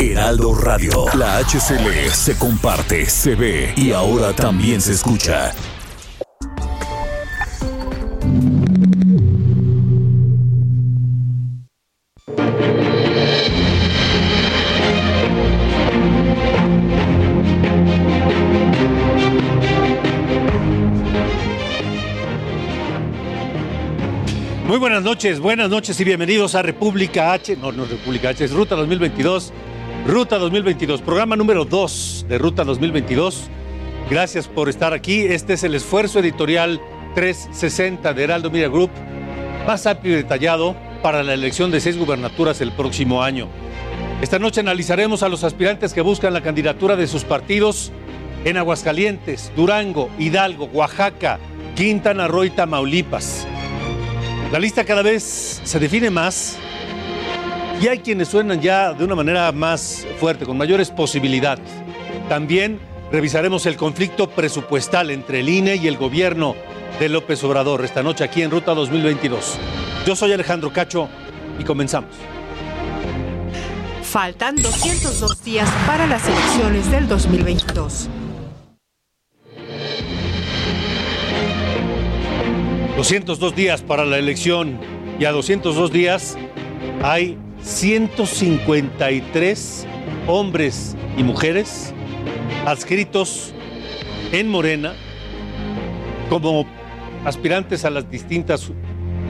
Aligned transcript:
Heraldo 0.00 0.54
Radio. 0.54 1.06
La 1.14 1.38
HCL 1.38 2.12
se 2.12 2.38
comparte, 2.38 3.06
se 3.06 3.34
ve 3.34 3.72
y 3.74 3.90
ahora 3.90 4.32
también 4.32 4.80
se 4.80 4.92
escucha. 4.92 5.52
Muy 24.64 24.78
buenas 24.78 25.02
noches, 25.02 25.40
buenas 25.40 25.68
noches 25.68 25.98
y 25.98 26.04
bienvenidos 26.04 26.54
a 26.54 26.62
República 26.62 27.32
H. 27.32 27.56
No, 27.56 27.72
no 27.72 27.84
República 27.84 28.28
H, 28.28 28.44
es 28.44 28.52
Ruta 28.52 28.76
2022. 28.76 29.52
Ruta 30.06 30.38
2022, 30.38 31.02
programa 31.02 31.36
número 31.36 31.64
2 31.64 32.26
de 32.28 32.38
Ruta 32.38 32.64
2022. 32.64 33.50
Gracias 34.10 34.48
por 34.48 34.68
estar 34.68 34.94
aquí. 34.94 35.20
Este 35.20 35.52
es 35.52 35.64
el 35.64 35.74
esfuerzo 35.74 36.20
editorial 36.20 36.80
360 37.14 38.14
de 38.14 38.24
Heraldo 38.24 38.50
Media 38.50 38.68
Group, 38.68 38.90
más 39.66 39.86
amplio 39.86 40.14
y 40.14 40.16
detallado 40.16 40.74
para 41.02 41.22
la 41.22 41.34
elección 41.34 41.70
de 41.70 41.80
seis 41.80 41.98
gubernaturas 41.98 42.60
el 42.62 42.72
próximo 42.72 43.22
año. 43.22 43.48
Esta 44.22 44.38
noche 44.38 44.60
analizaremos 44.60 45.22
a 45.22 45.28
los 45.28 45.44
aspirantes 45.44 45.92
que 45.92 46.00
buscan 46.00 46.32
la 46.32 46.42
candidatura 46.42 46.96
de 46.96 47.06
sus 47.06 47.24
partidos 47.24 47.92
en 48.44 48.56
Aguascalientes, 48.56 49.52
Durango, 49.54 50.08
Hidalgo, 50.18 50.70
Oaxaca, 50.72 51.38
Quintana 51.76 52.28
Roo 52.28 52.44
y 52.44 52.50
Tamaulipas. 52.50 53.46
La 54.52 54.58
lista 54.58 54.84
cada 54.84 55.02
vez 55.02 55.60
se 55.62 55.78
define 55.78 56.08
más 56.08 56.56
y 57.80 57.86
hay 57.86 57.98
quienes 58.00 58.28
suenan 58.28 58.60
ya 58.60 58.92
de 58.92 59.04
una 59.04 59.14
manera 59.14 59.52
más 59.52 60.06
fuerte, 60.18 60.44
con 60.44 60.56
mayores 60.56 60.90
posibilidades. 60.90 61.64
También 62.28 62.80
revisaremos 63.12 63.66
el 63.66 63.76
conflicto 63.76 64.28
presupuestal 64.30 65.10
entre 65.10 65.40
el 65.40 65.48
INE 65.48 65.76
y 65.76 65.86
el 65.86 65.96
gobierno 65.96 66.56
de 66.98 67.08
López 67.08 67.42
Obrador 67.44 67.84
esta 67.84 68.02
noche 68.02 68.24
aquí 68.24 68.42
en 68.42 68.50
Ruta 68.50 68.74
2022. 68.74 69.58
Yo 70.06 70.16
soy 70.16 70.32
Alejandro 70.32 70.72
Cacho 70.72 71.08
y 71.58 71.64
comenzamos. 71.64 72.10
Faltan 74.02 74.56
202 74.56 75.44
días 75.44 75.70
para 75.86 76.06
las 76.06 76.26
elecciones 76.26 76.90
del 76.90 77.06
2022. 77.08 78.08
202 82.96 83.54
días 83.54 83.82
para 83.82 84.04
la 84.04 84.18
elección 84.18 84.80
y 85.20 85.24
a 85.24 85.30
202 85.30 85.92
días 85.92 86.36
hay 87.02 87.38
153 87.62 89.86
hombres 90.26 90.96
y 91.16 91.22
mujeres 91.22 91.94
adscritos 92.66 93.54
en 94.32 94.48
Morena 94.48 94.94
como 96.28 96.66
aspirantes 97.24 97.84
a 97.84 97.90
las 97.90 98.10
distintas 98.10 98.72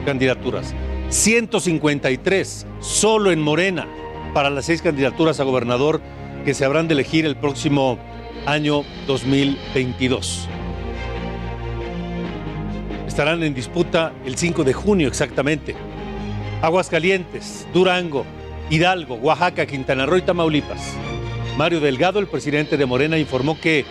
candidaturas. 0.05 0.73
153 1.09 2.65
solo 2.79 3.31
en 3.31 3.41
Morena 3.41 3.87
para 4.33 4.49
las 4.49 4.65
seis 4.65 4.81
candidaturas 4.81 5.39
a 5.39 5.43
gobernador 5.43 6.01
que 6.45 6.53
se 6.53 6.65
habrán 6.65 6.87
de 6.87 6.93
elegir 6.93 7.25
el 7.25 7.35
próximo 7.35 7.99
año 8.45 8.83
2022 9.07 10.47
estarán 13.19 13.43
en 13.43 13.53
disputa 13.53 14.13
el 14.23 14.37
5 14.37 14.63
de 14.63 14.71
junio 14.71 15.09
exactamente. 15.09 15.75
Aguascalientes, 16.61 17.67
Durango, 17.73 18.25
Hidalgo, 18.69 19.15
Oaxaca, 19.15 19.65
Quintana 19.65 20.05
Roo 20.05 20.17
y 20.17 20.21
Tamaulipas. 20.21 20.93
Mario 21.57 21.79
Delgado, 21.79 22.19
el 22.19 22.27
presidente 22.27 22.75
de 22.75 22.85
Morena, 22.85 23.17
informó 23.17 23.59
que 23.59 23.85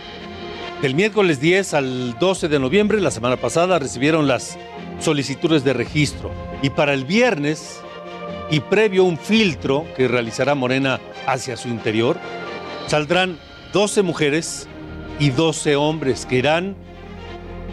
del 0.81 0.95
miércoles 0.95 1.41
10 1.41 1.73
al 1.73 2.19
12 2.19 2.47
de 2.47 2.59
noviembre, 2.59 3.01
la 3.01 3.11
semana 3.11 3.37
pasada, 3.37 3.79
recibieron 3.79 4.27
las 4.27 4.57
solicitudes 4.99 5.63
de 5.63 5.73
registro. 5.73 6.31
Y 6.61 6.69
para 6.69 6.93
el 6.93 7.05
viernes, 7.05 7.81
y 8.51 8.59
previo 8.59 9.03
un 9.03 9.17
filtro 9.17 9.85
que 9.97 10.07
realizará 10.07 10.55
Morena 10.55 10.99
hacia 11.25 11.57
su 11.57 11.69
interior, 11.69 12.17
saldrán 12.87 13.37
12 13.73 14.03
mujeres 14.03 14.67
y 15.19 15.31
12 15.31 15.75
hombres 15.75 16.25
que 16.25 16.37
irán 16.37 16.75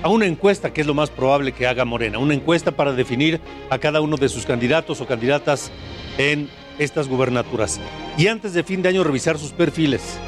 a 0.03 0.09
una 0.09 0.27
encuesta, 0.27 0.73
que 0.73 0.81
es 0.81 0.87
lo 0.87 0.95
más 0.95 1.11
probable 1.11 1.53
que 1.53 1.67
haga 1.67 1.84
Morena, 1.84 2.19
una 2.19 2.34
encuesta 2.34 2.73
para 2.73 2.93
definir 2.93 3.41
a 3.71 3.79
cada 3.79 4.01
uno 4.01 4.17
de 4.17 4.29
sus 4.29 4.47
candidatos 4.47 5.01
o 5.01 5.07
candidatas 5.07 5.71
en 6.19 6.49
estas 6.79 7.09
gubernaturas. 7.09 7.81
Y 8.17 8.29
antes 8.29 8.53
de 8.55 8.62
fin 8.62 8.83
de 8.83 8.91
año 8.91 9.05
revisar 9.05 9.39
sus 9.39 9.53
perfiles. 9.53 10.19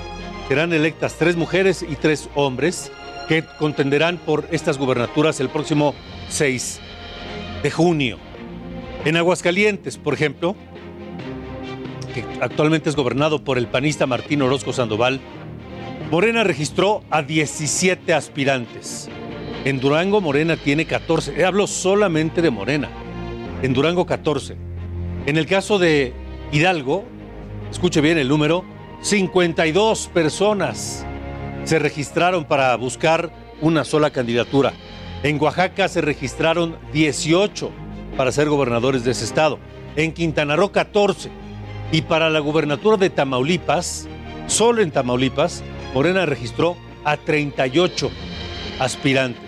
Serán 0.49 0.73
electas 0.73 1.17
tres 1.19 1.37
mujeres 1.37 1.85
y 1.87 1.95
tres 1.97 2.31
hombres 2.35 2.91
que 3.29 3.45
contenderán 3.59 4.17
por 4.17 4.49
estas 4.51 4.79
gubernaturas 4.79 5.41
el 5.41 5.51
próximo 5.51 5.95
6 6.31 6.81
de 7.63 7.71
junio. 7.71 8.19
En 9.05 9.17
Aguascalientes, 9.17 9.99
por 9.99 10.15
ejemplo, 10.15 10.57
que 12.15 12.25
actualmente 12.41 12.89
es 12.89 12.97
gobernado 12.97 13.45
por 13.45 13.59
el 13.59 13.67
panista 13.67 14.07
Martín 14.07 14.41
Orozco 14.41 14.73
Sandoval, 14.73 15.21
Morena 16.11 16.43
registró 16.43 17.05
a 17.11 17.21
17 17.21 18.15
aspirantes. 18.15 19.11
En 19.65 19.81
Durango, 19.81 20.21
Morena 20.21 20.57
tiene 20.57 20.87
14. 20.87 21.45
Hablo 21.45 21.67
solamente 21.67 22.43
de 22.43 22.51
Morena. 22.51 22.89
En 23.63 23.75
Durango, 23.75 24.07
14. 24.07 24.57
En 25.27 25.37
el 25.37 25.47
caso 25.47 25.79
de 25.79 26.13
Hidalgo, 26.53 27.05
escuche 27.71 28.01
bien 28.01 28.19
el 28.19 28.29
número, 28.29 28.65
52 29.03 30.09
personas 30.09 31.05
se 31.65 31.79
registraron 31.79 32.45
para 32.45 32.75
buscar 32.77 33.31
una 33.61 33.85
sola 33.85 34.11
candidatura. 34.11 34.73
En 35.23 35.41
Oaxaca 35.41 35.89
se 35.89 36.01
registraron 36.01 36.77
18 36.93 37.71
para 38.17 38.33
ser 38.33 38.49
gobernadores 38.49 39.05
de 39.05 39.11
ese 39.11 39.25
estado. 39.25 39.59
En 39.97 40.13
Quintana 40.13 40.57
Roo, 40.57 40.71
14. 40.71 41.31
Y 41.91 42.03
para 42.03 42.31
la 42.31 42.39
gubernatura 42.39 42.97
de 42.97 43.11
Tamaulipas, 43.11 44.09
solo 44.47 44.83
en 44.83 44.93
Tamaulipas, 44.93 45.63
Morena 45.95 46.25
registró 46.27 46.77
a 47.05 47.17
38 47.17 48.11
aspirantes. 48.79 49.48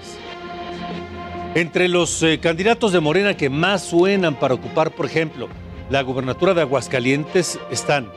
Entre 1.55 1.89
los 1.89 2.23
eh, 2.23 2.39
candidatos 2.39 2.93
de 2.93 3.01
Morena 3.01 3.37
que 3.37 3.51
más 3.51 3.83
suenan 3.83 4.39
para 4.39 4.55
ocupar, 4.55 4.93
por 4.93 5.07
ejemplo, 5.07 5.49
la 5.91 6.01
gubernatura 6.03 6.55
de 6.55 6.61
Aguascalientes 6.61 7.59
están 7.73 8.09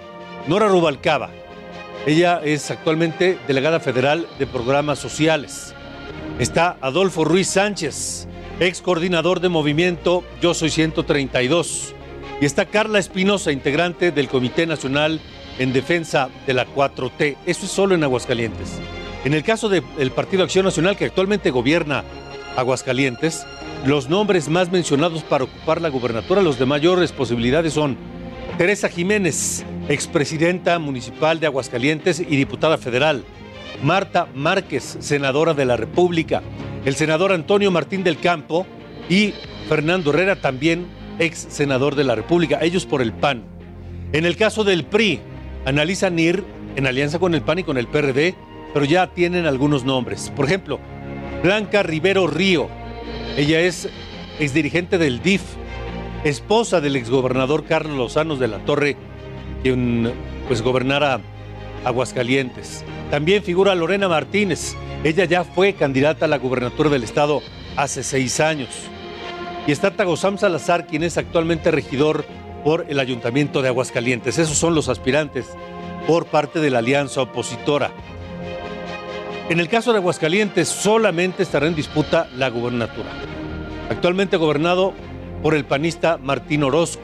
Nora 0.48 0.68
Rubalcaba. 0.68 1.32
Ella 2.06 2.42
es 2.44 2.70
actualmente 2.70 3.40
delegada 3.48 3.80
federal 3.80 4.28
de 4.38 4.46
programas 4.46 5.00
sociales. 5.00 5.74
Está 6.38 6.78
Adolfo 6.80 7.24
Ruiz 7.26 7.48
Sánchez, 7.48 8.28
ex 8.60 8.84
coordinador 8.84 9.40
de 9.40 9.50
movimiento 9.50 10.24
Yo 10.40 10.54
Soy 10.54 10.70
132. 10.70 11.96
Y 12.40 12.46
está 12.46 12.68
Carla 12.68 13.00
Espinosa, 13.00 13.52
integrante 13.52 14.12
del 14.12 14.28
Comité 14.28 14.68
Nacional 14.68 15.20
en 15.58 15.74
Defensa 15.74 16.30
de 16.46 16.54
la 16.54 16.68
4T. 16.68 17.38
Eso 17.48 17.66
es 17.66 17.72
solo 17.72 17.96
en 17.96 18.04
Aguascalientes. 18.04 18.80
En 19.26 19.34
el 19.34 19.42
caso 19.44 19.70
del 19.70 20.12
Partido 20.12 20.44
Acción 20.44 20.66
Nacional, 20.66 20.98
que 20.98 21.06
actualmente 21.06 21.50
gobierna 21.50 22.04
Aguascalientes, 22.56 23.46
los 23.86 24.10
nombres 24.10 24.50
más 24.50 24.72
mencionados 24.72 25.24
para 25.24 25.46
ocupar 25.46 25.82
la 25.82 25.90
gubernatura, 25.90 26.42
los 26.42 26.60
de 26.60 26.66
mayores 26.66 27.12
posibilidades 27.12 27.74
son 27.74 27.98
Teresa 28.58 28.90
Jiménez, 28.90 29.66
expresidenta 29.90 30.78
municipal 30.80 31.40
de 31.40 31.48
Aguascalientes 31.48 32.20
y 32.20 32.36
diputada 32.36 32.78
federal, 32.78 33.24
Marta 33.82 34.28
Márquez, 34.36 34.98
senadora 35.00 35.54
de 35.54 35.66
la 35.66 35.76
República, 35.76 36.44
el 36.86 36.96
senador 36.96 37.32
Antonio 37.32 37.72
Martín 37.72 38.04
del 38.04 38.20
Campo 38.20 38.68
y 39.10 39.34
Fernando 39.68 40.12
Herrera, 40.12 40.36
también 40.36 40.86
ex 41.20 41.48
senador 41.50 41.96
de 41.96 42.04
la 42.04 42.16
República, 42.16 42.60
ellos 42.62 42.86
por 42.86 43.02
el 43.02 43.14
PAN. 43.14 43.44
En 44.12 44.26
el 44.26 44.38
caso 44.38 44.64
del 44.64 44.86
PRI, 44.86 45.20
analizan 45.66 46.20
ir 46.20 46.44
en 46.76 46.88
alianza 46.88 47.20
con 47.20 47.34
el 47.34 47.42
PAN 47.42 47.60
y 47.60 47.64
con 47.64 47.78
el 47.78 47.88
PRD, 47.88 48.36
pero 48.74 48.86
ya 48.86 49.08
tienen 49.08 49.46
algunos 49.46 49.84
nombres. 49.84 50.32
Por 50.36 50.46
ejemplo, 50.46 50.80
Blanca 51.44 51.84
Rivero 51.84 52.26
Río. 52.26 52.70
Ella 53.36 53.60
es 53.60 53.90
exdirigente 54.40 54.98
del 54.98 55.22
DIF, 55.22 55.42
esposa 56.24 56.80
del 56.80 56.96
exgobernador 56.96 57.66
Carlos 57.66 57.98
Lozano 57.98 58.38
de 58.38 58.48
la 58.48 58.60
Torre 58.60 58.96
quien 59.62 60.14
pues 60.48 60.62
gobernara 60.62 61.20
Aguascalientes. 61.84 62.86
También 63.12 63.44
figura 63.44 63.76
Lorena 63.76 64.08
Martínez. 64.08 64.76
Ella 65.04 65.26
ya 65.26 65.44
fue 65.44 65.74
candidata 65.74 66.26
a 66.26 66.30
la 66.30 66.38
gubernatura 66.38 66.90
del 66.90 67.04
estado 67.04 67.42
hace 67.76 68.04
seis 68.04 68.40
años. 68.40 68.70
Y 69.68 69.74
está 69.74 69.92
Tagosam 69.92 70.38
Salazar, 70.38 70.88
quien 70.88 71.04
es 71.04 71.18
actualmente 71.18 71.72
regidor 71.72 72.24
por 72.64 72.86
el 72.88 73.02
Ayuntamiento 73.02 73.62
de 73.62 73.68
Aguascalientes. 73.68 74.38
Esos 74.40 74.58
son 74.58 74.76
los 74.76 74.88
aspirantes 74.88 75.48
por 76.08 76.26
parte 76.26 76.62
de 76.62 76.70
la 76.70 76.80
alianza 76.80 77.22
opositora. 77.22 77.92
En 79.50 79.60
el 79.60 79.68
caso 79.68 79.92
de 79.92 80.00
Aguascalientes, 80.00 80.70
solamente 80.70 81.44
estará 81.44 81.68
en 81.68 81.76
disputa 81.76 82.30
la 82.38 82.50
gubernatura. 82.50 83.10
Actualmente 83.90 84.38
gobernado 84.38 84.94
por 85.42 85.54
el 85.54 85.66
panista 85.66 86.18
Martín 86.18 86.64
Orozco. 86.64 87.04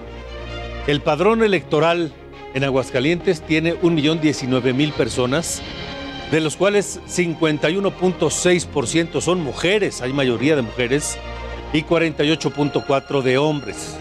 El 0.87 1.01
padrón 1.01 1.43
electoral 1.43 2.13
en 2.53 2.63
Aguascalientes 2.63 3.41
tiene 3.41 3.75
1.019.000 3.75 4.93
personas, 4.93 5.61
de 6.31 6.39
los 6.39 6.55
cuales 6.55 7.01
51.6% 7.07 9.19
son 9.19 9.43
mujeres, 9.43 10.01
hay 10.01 10.13
mayoría 10.13 10.55
de 10.55 10.61
mujeres, 10.61 11.17
y 11.73 11.83
48.4% 11.83 13.21
de 13.21 13.37
hombres. 13.37 13.97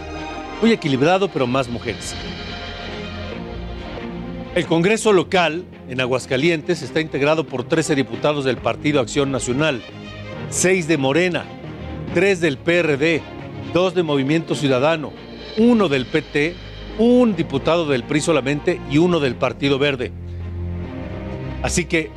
Muy 0.61 0.71
equilibrado, 0.71 1.27
pero 1.27 1.45
más 1.45 1.67
mujeres. 1.67 2.15
El 4.55 4.65
Congreso 4.65 5.11
local 5.11 5.65
en 5.89 5.99
Aguascalientes 5.99 6.83
está 6.83 7.01
integrado 7.01 7.45
por 7.45 7.63
13 7.63 7.95
diputados 7.95 8.45
del 8.45 8.57
Partido 8.57 8.99
Acción 9.01 9.31
Nacional, 9.31 9.81
6 10.49 10.87
de 10.87 10.97
Morena, 10.97 11.45
3 12.13 12.39
del 12.41 12.57
PRD, 12.57 13.21
2 13.73 13.95
de 13.95 14.03
Movimiento 14.03 14.53
Ciudadano, 14.53 15.11
1 15.57 15.89
del 15.89 16.05
PT, 16.05 16.55
un 16.99 17.35
diputado 17.35 17.87
del 17.87 18.03
PRI 18.03 18.21
solamente 18.21 18.79
y 18.91 18.99
uno 18.99 19.19
del 19.19 19.35
Partido 19.35 19.79
Verde. 19.79 20.11
Así 21.63 21.85
que 21.85 22.11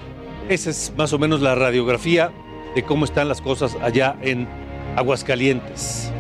esa 0.51 0.69
es 0.69 0.93
más 0.99 1.13
o 1.15 1.19
menos 1.19 1.41
la 1.41 1.55
radiografía 1.55 2.31
de 2.75 2.83
cómo 2.83 3.07
están 3.07 3.29
las 3.29 3.41
cosas 3.41 3.77
allá 3.81 4.17
en 4.21 4.47
Aguascalientes. 4.97 6.13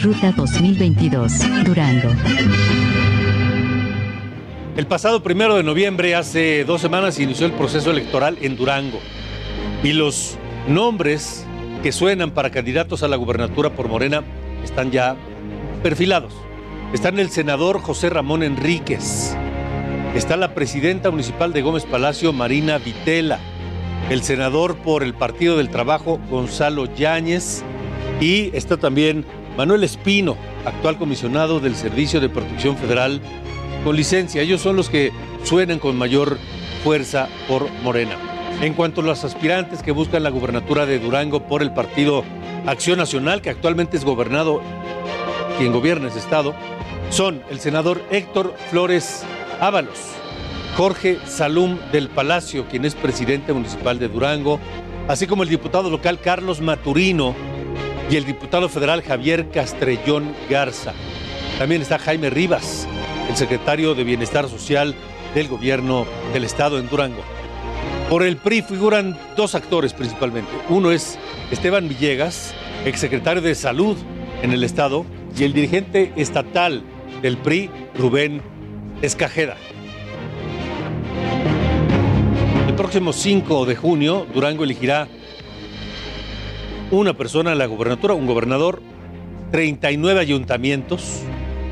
Ruta 0.00 0.30
2022, 0.30 1.64
Durango. 1.64 2.08
El 4.76 4.86
pasado 4.86 5.24
primero 5.24 5.56
de 5.56 5.64
noviembre, 5.64 6.14
hace 6.14 6.64
dos 6.64 6.80
semanas, 6.80 7.18
inició 7.18 7.46
el 7.46 7.52
proceso 7.52 7.90
electoral 7.90 8.38
en 8.40 8.56
Durango. 8.56 9.00
Y 9.82 9.94
los 9.94 10.38
nombres 10.68 11.44
que 11.82 11.90
suenan 11.90 12.30
para 12.30 12.50
candidatos 12.50 13.02
a 13.02 13.08
la 13.08 13.16
gubernatura 13.16 13.70
por 13.70 13.88
Morena 13.88 14.22
están 14.62 14.92
ya 14.92 15.16
perfilados. 15.82 16.32
Están 16.92 17.18
el 17.18 17.30
senador 17.30 17.80
José 17.80 18.08
Ramón 18.08 18.44
Enríquez. 18.44 19.36
Está 20.14 20.36
la 20.36 20.54
presidenta 20.54 21.10
municipal 21.10 21.52
de 21.52 21.62
Gómez 21.62 21.86
Palacio, 21.86 22.32
Marina 22.32 22.78
Vitela. 22.78 23.40
El 24.10 24.22
senador 24.22 24.76
por 24.76 25.02
el 25.02 25.14
Partido 25.14 25.56
del 25.56 25.70
Trabajo, 25.70 26.20
Gonzalo 26.30 26.86
Yáñez. 26.94 27.64
Y 28.20 28.56
está 28.56 28.76
también 28.76 29.24
Manuel 29.58 29.82
Espino, 29.82 30.36
actual 30.64 30.98
comisionado 30.98 31.58
del 31.58 31.74
Servicio 31.74 32.20
de 32.20 32.28
Protección 32.28 32.76
Federal 32.76 33.20
con 33.82 33.96
licencia. 33.96 34.40
Ellos 34.40 34.60
son 34.60 34.76
los 34.76 34.88
que 34.88 35.10
suenan 35.42 35.80
con 35.80 35.98
mayor 35.98 36.38
fuerza 36.84 37.28
por 37.48 37.68
Morena. 37.82 38.16
En 38.62 38.74
cuanto 38.74 39.00
a 39.00 39.04
los 39.04 39.24
aspirantes 39.24 39.82
que 39.82 39.90
buscan 39.90 40.22
la 40.22 40.30
gubernatura 40.30 40.86
de 40.86 41.00
Durango 41.00 41.48
por 41.48 41.62
el 41.62 41.72
partido 41.72 42.22
Acción 42.66 42.98
Nacional, 42.98 43.42
que 43.42 43.50
actualmente 43.50 43.96
es 43.96 44.04
gobernado, 44.04 44.62
quien 45.58 45.72
gobierna 45.72 46.06
ese 46.06 46.20
estado, 46.20 46.54
son 47.10 47.42
el 47.50 47.58
senador 47.58 48.00
Héctor 48.12 48.54
Flores 48.70 49.24
Ábalos, 49.58 49.98
Jorge 50.76 51.18
Salum 51.26 51.78
del 51.90 52.10
Palacio, 52.10 52.66
quien 52.68 52.84
es 52.84 52.94
presidente 52.94 53.52
municipal 53.52 53.98
de 53.98 54.06
Durango, 54.06 54.60
así 55.08 55.26
como 55.26 55.42
el 55.42 55.48
diputado 55.48 55.90
local 55.90 56.20
Carlos 56.20 56.60
Maturino 56.60 57.34
y 58.10 58.16
el 58.16 58.24
diputado 58.24 58.68
federal 58.68 59.02
Javier 59.02 59.50
Castrellón 59.50 60.34
Garza. 60.48 60.94
También 61.58 61.82
está 61.82 61.98
Jaime 61.98 62.30
Rivas, 62.30 62.88
el 63.28 63.36
secretario 63.36 63.94
de 63.94 64.04
Bienestar 64.04 64.48
Social 64.48 64.94
del 65.34 65.48
gobierno 65.48 66.06
del 66.32 66.44
estado 66.44 66.78
en 66.78 66.88
Durango. 66.88 67.22
Por 68.08 68.22
el 68.22 68.38
PRI 68.38 68.62
figuran 68.62 69.18
dos 69.36 69.54
actores 69.54 69.92
principalmente. 69.92 70.50
Uno 70.70 70.90
es 70.90 71.18
Esteban 71.50 71.88
Villegas, 71.88 72.54
exsecretario 72.86 73.42
de 73.42 73.54
Salud 73.54 73.98
en 74.42 74.52
el 74.52 74.64
estado, 74.64 75.04
y 75.36 75.44
el 75.44 75.52
dirigente 75.52 76.12
estatal 76.16 76.82
del 77.20 77.36
PRI, 77.36 77.70
Rubén 77.98 78.40
Escajeda. 79.02 79.56
El 82.66 82.74
próximo 82.74 83.12
5 83.12 83.66
de 83.66 83.76
junio, 83.76 84.26
Durango 84.32 84.64
elegirá 84.64 85.08
una 86.90 87.14
persona 87.14 87.52
en 87.52 87.58
la 87.58 87.66
gobernatura, 87.66 88.14
un 88.14 88.26
gobernador, 88.26 88.80
39 89.50 90.20
ayuntamientos, 90.20 91.20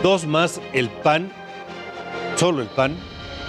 dos 0.01 0.25
más 0.25 0.59
el 0.73 0.89
PAN, 0.89 1.31
solo 2.35 2.63
el 2.63 2.69
PAN, 2.69 2.97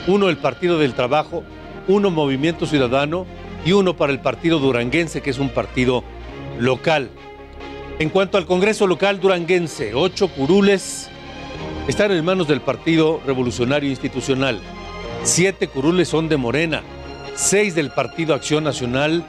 uno 0.06 0.28
el 0.28 0.36
Partido 0.36 0.78
del 0.78 0.92
Trabajo, 0.92 1.42
uno 1.88 2.10
Movimiento 2.10 2.66
Ciudadano 2.66 3.24
y 3.64 3.72
uno 3.72 3.96
para 3.96 4.12
el 4.12 4.20
Partido 4.20 4.58
Duranguense, 4.58 5.22
que 5.22 5.30
es 5.30 5.38
un 5.38 5.48
partido 5.48 6.04
local. 6.58 7.08
En 7.98 8.10
cuanto 8.10 8.36
al 8.36 8.44
Congreso 8.44 8.86
local 8.86 9.18
duranguense, 9.18 9.94
ocho 9.94 10.28
curules 10.28 11.08
están 11.88 12.12
en 12.12 12.22
manos 12.22 12.48
del 12.48 12.60
Partido 12.60 13.18
Revolucionario 13.24 13.88
Institucional. 13.88 14.60
Siete 15.24 15.68
curules 15.68 16.08
son 16.08 16.28
de 16.28 16.36
Morena, 16.36 16.82
seis 17.36 17.74
del 17.74 17.90
Partido 17.90 18.34
Acción 18.34 18.64
Nacional, 18.64 19.24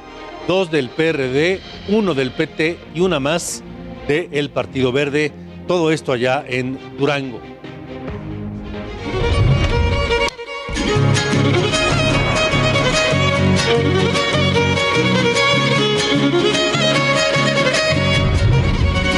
dos 0.48 0.72
del 0.72 0.90
PRD, 0.90 1.62
uno 1.88 2.16
del 2.16 2.32
PT 2.32 2.78
y 2.96 3.02
una 3.02 3.20
más 3.20 3.64
del 4.08 4.50
Partido 4.50 4.92
Verde. 4.92 5.32
Todo 5.68 5.92
esto 5.92 6.12
allá 6.12 6.44
en 6.48 6.78
Durango. 6.98 7.40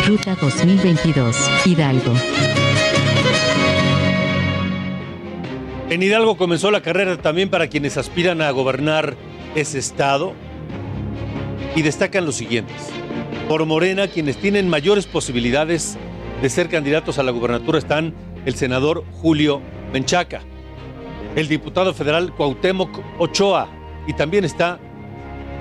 Ruta 0.07 0.35
2022, 0.39 1.35
Hidalgo. 1.65 2.13
En 5.89 6.01
Hidalgo 6.01 6.35
comenzó 6.35 6.71
la 6.71 6.81
carrera 6.81 7.15
también 7.17 7.49
para 7.49 7.67
quienes 7.67 7.97
aspiran 7.97 8.41
a 8.41 8.49
gobernar 8.49 9.15
ese 9.53 9.77
estado 9.77 10.33
y 11.75 11.83
destacan 11.83 12.25
los 12.25 12.35
siguientes 12.35 12.89
por 13.47 13.63
Morena, 13.67 14.07
quienes 14.07 14.37
tienen 14.37 14.67
mayores 14.67 15.05
posibilidades 15.05 15.97
de 16.41 16.49
ser 16.49 16.69
candidatos 16.69 17.19
a 17.19 17.23
la 17.23 17.31
gubernatura 17.31 17.77
están 17.77 18.15
el 18.45 18.55
senador 18.55 19.03
Julio 19.11 19.61
Menchaca, 19.93 20.41
el 21.35 21.47
diputado 21.47 21.93
federal 21.93 22.33
Cuauhtémoc 22.33 22.99
Ochoa 23.19 23.69
y 24.07 24.13
también 24.13 24.43
está 24.43 24.79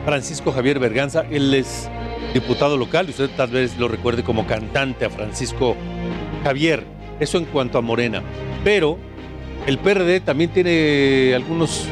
Francisco 0.07 0.52
Javier 0.52 0.78
Berganza, 0.78 1.25
él 1.31 1.52
es 1.52 1.90
diputado 2.33 2.78
local 2.78 3.07
y 3.09 3.11
usted 3.11 3.28
tal 3.37 3.50
vez 3.50 3.76
lo 3.78 3.88
recuerde 3.88 4.23
como 4.23 4.47
cantante 4.47 5.04
a 5.04 5.11
Francisco 5.11 5.76
Javier. 6.43 6.85
Eso 7.21 7.38
en 7.38 7.45
cuanto 7.45 7.78
a 7.78 7.81
Morena. 7.81 8.23
Pero 8.64 8.99
el 9.66 9.78
PRD 9.78 10.21
también 10.21 10.50
tiene 10.50 11.33
algunos 11.35 11.87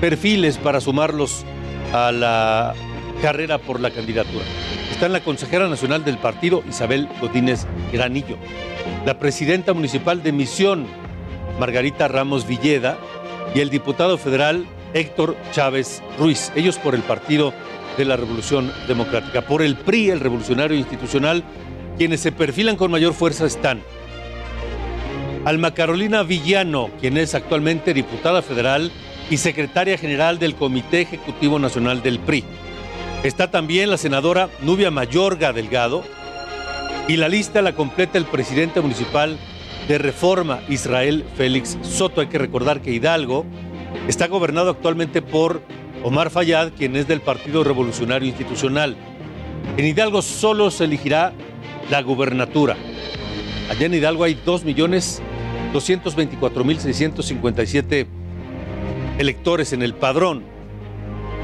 perfiles 0.00 0.58
para 0.58 0.80
sumarlos 0.80 1.44
a 1.92 2.12
la 2.12 2.74
carrera 3.22 3.58
por 3.58 3.80
la 3.80 3.90
candidatura. 3.90 4.44
Está 4.90 5.08
la 5.08 5.20
consejera 5.20 5.68
nacional 5.68 6.04
del 6.04 6.18
partido, 6.18 6.62
Isabel 6.68 7.08
Godínez 7.20 7.66
Granillo, 7.92 8.36
la 9.04 9.18
presidenta 9.18 9.72
municipal 9.72 10.22
de 10.22 10.32
Misión, 10.32 10.86
Margarita 11.60 12.08
Ramos 12.08 12.46
Villeda 12.46 12.98
y 13.54 13.60
el 13.60 13.70
diputado 13.70 14.18
federal 14.18 14.66
Héctor 14.94 15.36
Chávez 15.52 16.02
Ruiz, 16.18 16.52
ellos 16.56 16.78
por 16.78 16.94
el 16.94 17.02
Partido 17.02 17.52
de 17.96 18.04
la 18.04 18.16
Revolución 18.16 18.72
Democrática. 18.88 19.42
Por 19.42 19.62
el 19.62 19.76
PRI, 19.76 20.10
el 20.10 20.20
Revolucionario 20.20 20.76
Institucional, 20.76 21.44
quienes 21.96 22.20
se 22.20 22.32
perfilan 22.32 22.76
con 22.76 22.90
mayor 22.90 23.14
fuerza 23.14 23.46
están 23.46 23.82
Alma 25.46 25.74
Carolina 25.74 26.24
Villano, 26.24 26.90
quien 27.00 27.16
es 27.16 27.36
actualmente 27.36 27.94
diputada 27.94 28.42
federal 28.42 28.90
y 29.30 29.36
secretaria 29.36 29.96
general 29.96 30.40
del 30.40 30.56
Comité 30.56 31.02
Ejecutivo 31.02 31.60
Nacional 31.60 32.02
del 32.02 32.18
PRI. 32.18 32.42
Está 33.22 33.48
también 33.48 33.88
la 33.88 33.96
senadora 33.96 34.50
Nubia 34.62 34.90
Mayorga 34.90 35.52
Delgado 35.52 36.02
y 37.06 37.16
la 37.16 37.28
lista 37.28 37.62
la 37.62 37.76
completa 37.76 38.18
el 38.18 38.24
presidente 38.24 38.80
municipal 38.80 39.38
de 39.86 39.98
Reforma, 39.98 40.62
Israel 40.68 41.24
Félix 41.36 41.78
Soto. 41.82 42.20
Hay 42.20 42.26
que 42.26 42.38
recordar 42.38 42.82
que 42.82 42.90
Hidalgo 42.90 43.46
está 44.08 44.26
gobernado 44.26 44.70
actualmente 44.70 45.22
por 45.22 45.62
Omar 46.02 46.30
Fayad, 46.30 46.72
quien 46.76 46.96
es 46.96 47.06
del 47.06 47.20
Partido 47.20 47.62
Revolucionario 47.62 48.28
Institucional. 48.28 48.96
En 49.76 49.84
Hidalgo 49.84 50.22
solo 50.22 50.72
se 50.72 50.86
elegirá 50.86 51.32
la 51.88 52.02
gubernatura. 52.02 52.76
Allá 53.70 53.86
en 53.86 53.94
Hidalgo 53.94 54.24
hay 54.24 54.34
2.224.657 55.72 58.06
electores 59.18 59.72
en 59.72 59.82
el 59.82 59.94
padrón. 59.94 60.44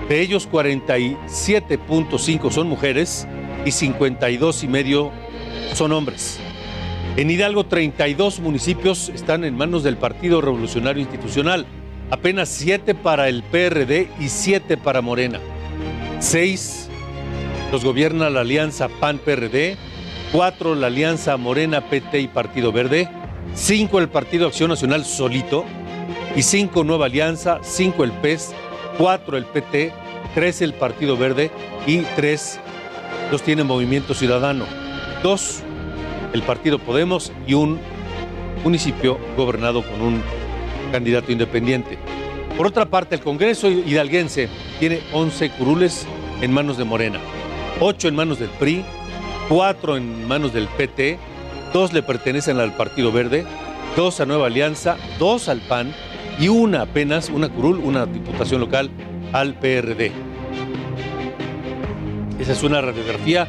De 0.08 0.20
ellos 0.20 0.48
47.5 0.50 2.50
son 2.50 2.68
mujeres 2.68 3.26
y 3.64 3.70
52 3.70 4.64
y 4.64 4.68
medio 4.68 5.12
son 5.74 5.92
hombres. 5.92 6.38
En 7.16 7.30
Hidalgo 7.30 7.64
32 7.64 8.40
municipios 8.40 9.10
están 9.10 9.44
en 9.44 9.56
manos 9.56 9.82
del 9.82 9.96
Partido 9.96 10.40
Revolucionario 10.40 11.02
Institucional, 11.02 11.66
apenas 12.10 12.48
7 12.48 12.94
para 12.94 13.28
el 13.28 13.42
PRD 13.42 14.08
y 14.18 14.28
7 14.28 14.76
para 14.78 15.02
Morena. 15.02 15.38
6 16.20 16.88
los 17.70 17.84
gobierna 17.84 18.28
la 18.28 18.42
alianza 18.42 18.88
PAN-PRD, 18.88 19.78
4 20.32 20.74
la 20.74 20.88
alianza 20.88 21.36
Morena, 21.38 21.88
PT 21.88 22.20
y 22.20 22.28
Partido 22.28 22.70
Verde, 22.70 23.08
5 23.54 23.98
el 23.98 24.08
Partido 24.08 24.46
Acción 24.46 24.70
Nacional 24.70 25.04
solito, 25.04 25.64
y 26.34 26.42
5 26.42 26.84
Nueva 26.84 27.06
Alianza, 27.06 27.58
5 27.62 28.04
el 28.04 28.12
PES, 28.12 28.54
4 28.98 29.36
el 29.36 29.44
PT, 29.44 29.92
3 30.34 30.62
el 30.62 30.74
Partido 30.74 31.16
Verde 31.16 31.50
y 31.86 31.98
3 32.16 32.60
los 33.30 33.42
tiene 33.42 33.64
Movimiento 33.64 34.14
Ciudadano, 34.14 34.64
2 35.22 35.62
el 36.32 36.42
Partido 36.42 36.78
Podemos 36.78 37.32
y 37.46 37.54
un 37.54 37.78
municipio 38.64 39.18
gobernado 39.36 39.82
con 39.82 40.00
un 40.00 40.22
candidato 40.90 41.32
independiente. 41.32 41.98
Por 42.56 42.66
otra 42.66 42.86
parte, 42.86 43.14
el 43.14 43.20
Congreso 43.20 43.70
hidalguense 43.70 44.48
tiene 44.78 45.00
11 45.12 45.50
curules 45.50 46.06
en 46.40 46.52
manos 46.52 46.76
de 46.76 46.84
Morena, 46.84 47.18
8 47.80 48.08
en 48.08 48.14
manos 48.14 48.38
del 48.38 48.50
PRI, 48.50 48.84
4 49.48 49.96
en 49.96 50.28
manos 50.28 50.52
del 50.52 50.68
PT, 50.68 51.18
2 51.72 51.92
le 51.92 52.02
pertenecen 52.02 52.60
al 52.60 52.72
Partido 52.72 53.12
Verde, 53.12 53.44
2 53.96 54.20
a 54.20 54.26
Nueva 54.26 54.46
Alianza, 54.46 54.96
2 55.18 55.48
al 55.48 55.60
PAN 55.60 55.92
y 56.38 56.48
una 56.48 56.82
apenas, 56.82 57.30
una 57.30 57.48
curul, 57.48 57.78
una 57.78 58.06
diputación 58.06 58.60
local 58.60 58.90
al 59.32 59.54
PRD. 59.54 60.12
Esa 62.38 62.52
es 62.52 62.62
una 62.62 62.80
radiografía 62.80 63.48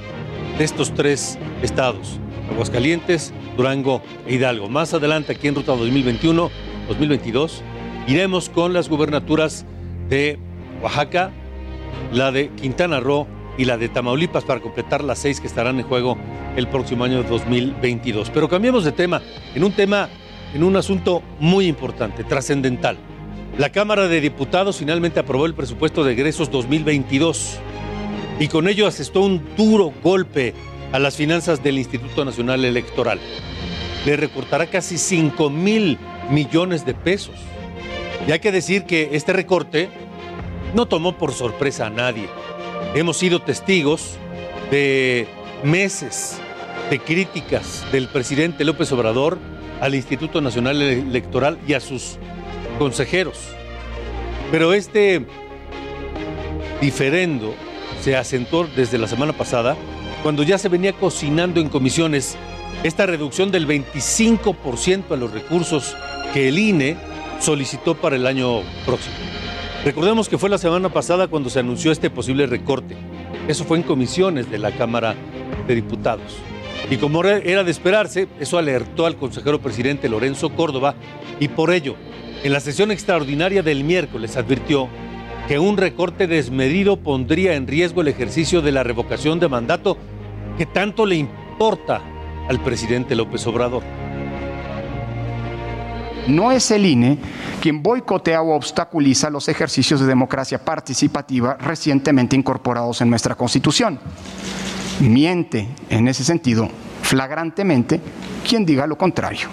de 0.57 0.63
estos 0.63 0.93
tres 0.93 1.37
estados, 1.61 2.19
Aguascalientes, 2.51 3.33
Durango 3.57 4.01
e 4.27 4.35
Hidalgo. 4.35 4.69
Más 4.69 4.93
adelante, 4.93 5.33
aquí 5.33 5.47
en 5.47 5.55
Ruta 5.55 5.73
2021-2022, 5.73 7.61
iremos 8.07 8.49
con 8.49 8.73
las 8.73 8.89
gubernaturas 8.89 9.65
de 10.09 10.37
Oaxaca, 10.81 11.31
la 12.11 12.31
de 12.31 12.49
Quintana 12.49 12.99
Roo 12.99 13.27
y 13.57 13.65
la 13.65 13.77
de 13.77 13.89
Tamaulipas 13.89 14.43
para 14.43 14.61
completar 14.61 15.03
las 15.03 15.19
seis 15.19 15.39
que 15.39 15.47
estarán 15.47 15.79
en 15.79 15.85
juego 15.85 16.17
el 16.55 16.67
próximo 16.67 17.03
año 17.03 17.23
2022. 17.23 18.29
Pero 18.29 18.49
cambiemos 18.49 18.83
de 18.83 18.91
tema, 18.91 19.21
en 19.55 19.63
un 19.63 19.71
tema 19.71 20.09
en 20.53 20.63
un 20.63 20.75
asunto 20.75 21.23
muy 21.39 21.67
importante, 21.67 22.23
trascendental. 22.23 22.97
La 23.57 23.71
Cámara 23.71 24.07
de 24.07 24.21
Diputados 24.21 24.77
finalmente 24.77 25.19
aprobó 25.19 25.45
el 25.45 25.53
presupuesto 25.53 26.03
de 26.03 26.13
egresos 26.13 26.49
2022 26.51 27.57
y 28.39 28.47
con 28.47 28.67
ello 28.67 28.87
asestó 28.87 29.21
un 29.21 29.43
duro 29.55 29.93
golpe 30.03 30.53
a 30.91 30.99
las 30.99 31.15
finanzas 31.15 31.63
del 31.63 31.77
Instituto 31.77 32.23
Nacional 32.23 32.65
Electoral. 32.65 33.19
Le 34.05 34.17
recortará 34.17 34.67
casi 34.67 34.97
5 34.97 35.49
mil 35.49 35.97
millones 36.29 36.85
de 36.85 36.93
pesos. 36.93 37.35
Y 38.27 38.31
hay 38.31 38.39
que 38.39 38.51
decir 38.51 38.85
que 38.85 39.09
este 39.13 39.33
recorte 39.33 39.89
no 40.75 40.87
tomó 40.87 41.17
por 41.17 41.31
sorpresa 41.31 41.87
a 41.87 41.89
nadie. 41.89 42.27
Hemos 42.95 43.17
sido 43.17 43.41
testigos 43.41 44.17
de 44.69 45.27
meses 45.63 46.37
de 46.91 46.99
críticas 46.99 47.83
del 47.91 48.07
presidente 48.07 48.63
López 48.63 48.91
Obrador 48.91 49.39
al 49.81 49.95
Instituto 49.95 50.41
Nacional 50.41 50.79
Electoral 50.79 51.57
y 51.67 51.73
a 51.73 51.79
sus 51.79 52.17
consejeros. 52.77 53.39
Pero 54.51 54.73
este 54.73 55.25
diferendo 56.81 57.55
se 57.99 58.15
acentuó 58.15 58.67
desde 58.75 58.99
la 58.99 59.07
semana 59.07 59.33
pasada, 59.33 59.75
cuando 60.21 60.43
ya 60.43 60.59
se 60.59 60.69
venía 60.69 60.93
cocinando 60.93 61.59
en 61.59 61.69
comisiones 61.69 62.37
esta 62.83 63.07
reducción 63.07 63.49
del 63.49 63.67
25% 63.67 65.11
a 65.11 65.15
los 65.15 65.31
recursos 65.31 65.95
que 66.31 66.49
el 66.49 66.59
INE 66.59 66.95
solicitó 67.39 67.95
para 67.95 68.17
el 68.17 68.27
año 68.27 68.61
próximo. 68.85 69.15
Recordemos 69.85 70.29
que 70.29 70.37
fue 70.37 70.49
la 70.49 70.57
semana 70.57 70.87
pasada 70.87 71.27
cuando 71.27 71.49
se 71.49 71.59
anunció 71.59 71.91
este 71.91 72.09
posible 72.09 72.47
recorte. 72.47 72.95
Eso 73.49 73.65
fue 73.65 73.75
en 73.77 73.83
comisiones 73.83 74.49
de 74.49 74.57
la 74.57 74.71
Cámara 74.71 75.13
de 75.67 75.75
Diputados. 75.75 76.37
Y 76.89 76.95
como 76.95 77.21
era 77.25 77.65
de 77.65 77.71
esperarse, 77.71 78.29
eso 78.39 78.57
alertó 78.57 79.05
al 79.05 79.17
consejero 79.17 79.59
presidente 79.59 80.07
Lorenzo 80.07 80.51
Córdoba 80.51 80.95
y 81.37 81.49
por 81.49 81.71
ello, 81.71 81.95
en 82.43 82.53
la 82.53 82.61
sesión 82.61 82.91
extraordinaria 82.91 83.61
del 83.61 83.83
miércoles 83.83 84.37
advirtió 84.37 84.87
que 85.49 85.59
un 85.59 85.75
recorte 85.75 86.27
desmedido 86.27 86.95
pondría 86.95 87.55
en 87.55 87.67
riesgo 87.67 88.01
el 88.01 88.07
ejercicio 88.07 88.61
de 88.61 88.71
la 88.71 88.83
revocación 88.83 89.41
de 89.41 89.49
mandato 89.49 89.97
que 90.57 90.65
tanto 90.65 91.05
le 91.05 91.15
importa 91.15 92.01
al 92.47 92.61
presidente 92.61 93.15
López 93.15 93.45
Obrador. 93.47 93.83
No 96.27 96.51
es 96.51 96.71
el 96.71 96.85
INE 96.85 97.17
quien 97.61 97.83
boicotea 97.83 98.41
o 98.41 98.55
obstaculiza 98.55 99.29
los 99.29 99.49
ejercicios 99.49 99.99
de 99.99 100.07
democracia 100.07 100.63
participativa 100.63 101.57
recientemente 101.59 102.35
incorporados 102.35 103.01
en 103.01 103.09
nuestra 103.09 103.35
Constitución 103.35 103.99
miente 104.99 105.67
en 105.89 106.07
ese 106.07 106.23
sentido 106.23 106.69
flagrantemente 107.01 107.99
quien 108.47 108.65
diga 108.65 108.87
lo 108.87 108.97
contrario. 108.97 109.47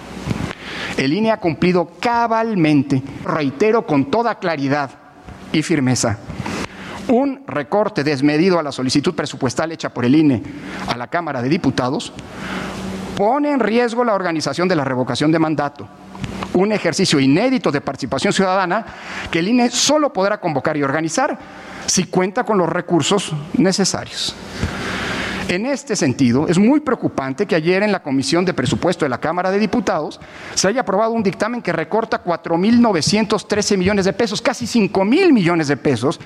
El 0.96 1.12
INE 1.12 1.30
ha 1.30 1.40
cumplido 1.40 1.92
cabalmente, 1.98 3.02
reitero 3.24 3.86
con 3.86 4.10
toda 4.10 4.38
claridad 4.38 4.90
y 5.52 5.62
firmeza, 5.62 6.18
un 7.08 7.42
recorte 7.46 8.04
desmedido 8.04 8.58
a 8.58 8.62
la 8.62 8.72
solicitud 8.72 9.14
presupuestal 9.14 9.72
hecha 9.72 9.90
por 9.90 10.04
el 10.04 10.14
INE 10.14 10.42
a 10.86 10.96
la 10.96 11.08
Cámara 11.08 11.42
de 11.42 11.48
Diputados 11.48 12.12
pone 13.16 13.50
en 13.50 13.60
riesgo 13.60 14.04
la 14.04 14.14
organización 14.14 14.68
de 14.68 14.76
la 14.76 14.84
revocación 14.84 15.32
de 15.32 15.38
mandato, 15.38 15.88
un 16.54 16.72
ejercicio 16.72 17.20
inédito 17.20 17.70
de 17.70 17.80
participación 17.80 18.32
ciudadana 18.32 18.84
que 19.30 19.38
el 19.38 19.48
INE 19.48 19.70
solo 19.70 20.12
podrá 20.12 20.40
convocar 20.40 20.76
y 20.76 20.82
organizar 20.82 21.38
si 21.86 22.04
cuenta 22.04 22.44
con 22.44 22.58
los 22.58 22.68
recursos 22.68 23.32
necesarios. 23.54 24.34
En 25.48 25.66
este 25.66 25.96
sentido, 25.96 26.46
es 26.46 26.58
muy 26.58 26.78
preocupante 26.78 27.44
que 27.44 27.56
ayer 27.56 27.82
en 27.82 27.90
la 27.90 28.04
Comisión 28.04 28.44
de 28.44 28.54
Presupuesto 28.54 29.04
de 29.04 29.08
la 29.08 29.18
Cámara 29.18 29.50
de 29.50 29.58
Diputados 29.58 30.20
se 30.54 30.68
haya 30.68 30.82
aprobado 30.82 31.10
un 31.10 31.24
dictamen 31.24 31.60
que 31.60 31.72
recorta 31.72 32.22
4.913 32.22 33.76
millones 33.76 34.04
de 34.04 34.12
pesos, 34.12 34.40
casi 34.40 34.66
5.000 34.66 35.32
millones 35.32 35.66
de 35.66 35.76
pesos. 35.76 36.20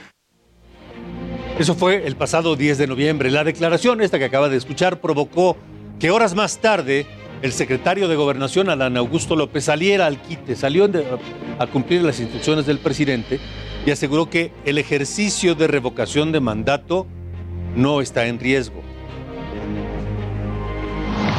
Eso 1.58 1.74
fue 1.74 2.06
el 2.06 2.16
pasado 2.16 2.54
10 2.54 2.76
de 2.76 2.86
noviembre. 2.86 3.30
La 3.30 3.44
declaración 3.44 4.02
esta 4.02 4.18
que 4.18 4.26
acaba 4.26 4.50
de 4.50 4.58
escuchar 4.58 5.00
provocó 5.00 5.56
que 5.98 6.10
horas 6.10 6.34
más 6.34 6.58
tarde 6.58 7.06
el 7.42 7.52
secretario 7.52 8.08
de 8.08 8.16
Gobernación, 8.16 8.70
Adán 8.70 8.96
Augusto 8.96 9.36
López, 9.36 9.64
saliera 9.64 10.06
al 10.06 10.20
quite, 10.20 10.56
salió 10.56 10.88
a 11.58 11.66
cumplir 11.66 12.02
las 12.02 12.20
instrucciones 12.20 12.66
del 12.66 12.78
presidente 12.78 13.40
y 13.86 13.90
aseguró 13.90 14.30
que 14.30 14.52
el 14.64 14.78
ejercicio 14.78 15.54
de 15.54 15.66
revocación 15.66 16.32
de 16.32 16.40
mandato 16.40 17.06
no 17.76 18.00
está 18.00 18.26
en 18.26 18.38
riesgo. 18.38 18.83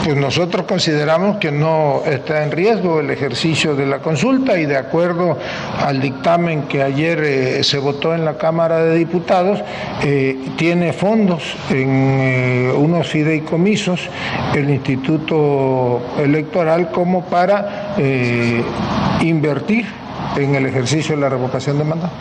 Pues 0.06 0.18
nosotros 0.18 0.68
consideramos 0.68 1.38
que 1.38 1.52
no 1.52 2.04
está 2.06 2.44
en 2.44 2.52
riesgo 2.52 3.00
el 3.00 3.10
ejercicio 3.10 3.76
de 3.76 3.88
la 3.88 4.04
consulta 4.04 4.60
y 4.60 4.68
de 4.68 4.78
acuerdo 4.78 5.36
al 5.80 6.00
dictamen 6.00 6.68
que 6.68 6.84
ayer 6.84 7.24
eh, 7.24 7.64
se 7.64 7.80
votó 7.80 8.14
en 8.14 8.24
la 8.24 8.38
Cámara 8.38 8.84
de 8.84 8.98
Diputados, 8.98 9.64
eh, 10.04 10.38
tiene 10.58 10.94
fondos 10.94 11.42
en 11.72 11.90
eh, 11.90 12.72
unos 12.78 13.08
fideicomisos 13.08 14.08
el 14.54 14.70
Instituto 14.70 16.04
Electoral 16.20 16.92
como 16.92 17.26
para 17.26 17.96
invertir 19.22 19.88
en 20.38 20.54
el 20.54 20.68
ejercicio 20.68 21.16
de 21.16 21.22
la 21.22 21.30
revocación 21.30 21.80
de 21.80 21.84
mandato. 21.84 22.14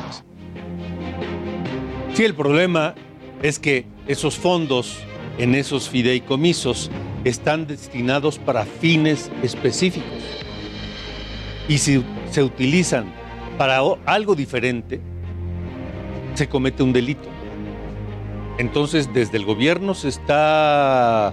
Sí, 2.14 2.24
el 2.24 2.34
problema 2.34 2.94
es 3.42 3.58
que 3.58 3.84
esos 4.08 4.38
fondos 4.38 5.04
en 5.38 5.54
esos 5.54 5.88
fideicomisos 5.88 6.90
están 7.24 7.66
destinados 7.66 8.38
para 8.38 8.64
fines 8.64 9.30
específicos. 9.42 10.08
Y 11.68 11.78
si 11.78 12.04
se 12.30 12.42
utilizan 12.42 13.06
para 13.56 13.80
algo 14.04 14.34
diferente, 14.34 15.00
se 16.34 16.48
comete 16.48 16.82
un 16.82 16.92
delito. 16.92 17.28
Entonces, 18.58 19.12
desde 19.12 19.38
el 19.38 19.44
gobierno 19.44 19.94
se 19.94 20.08
está 20.08 21.32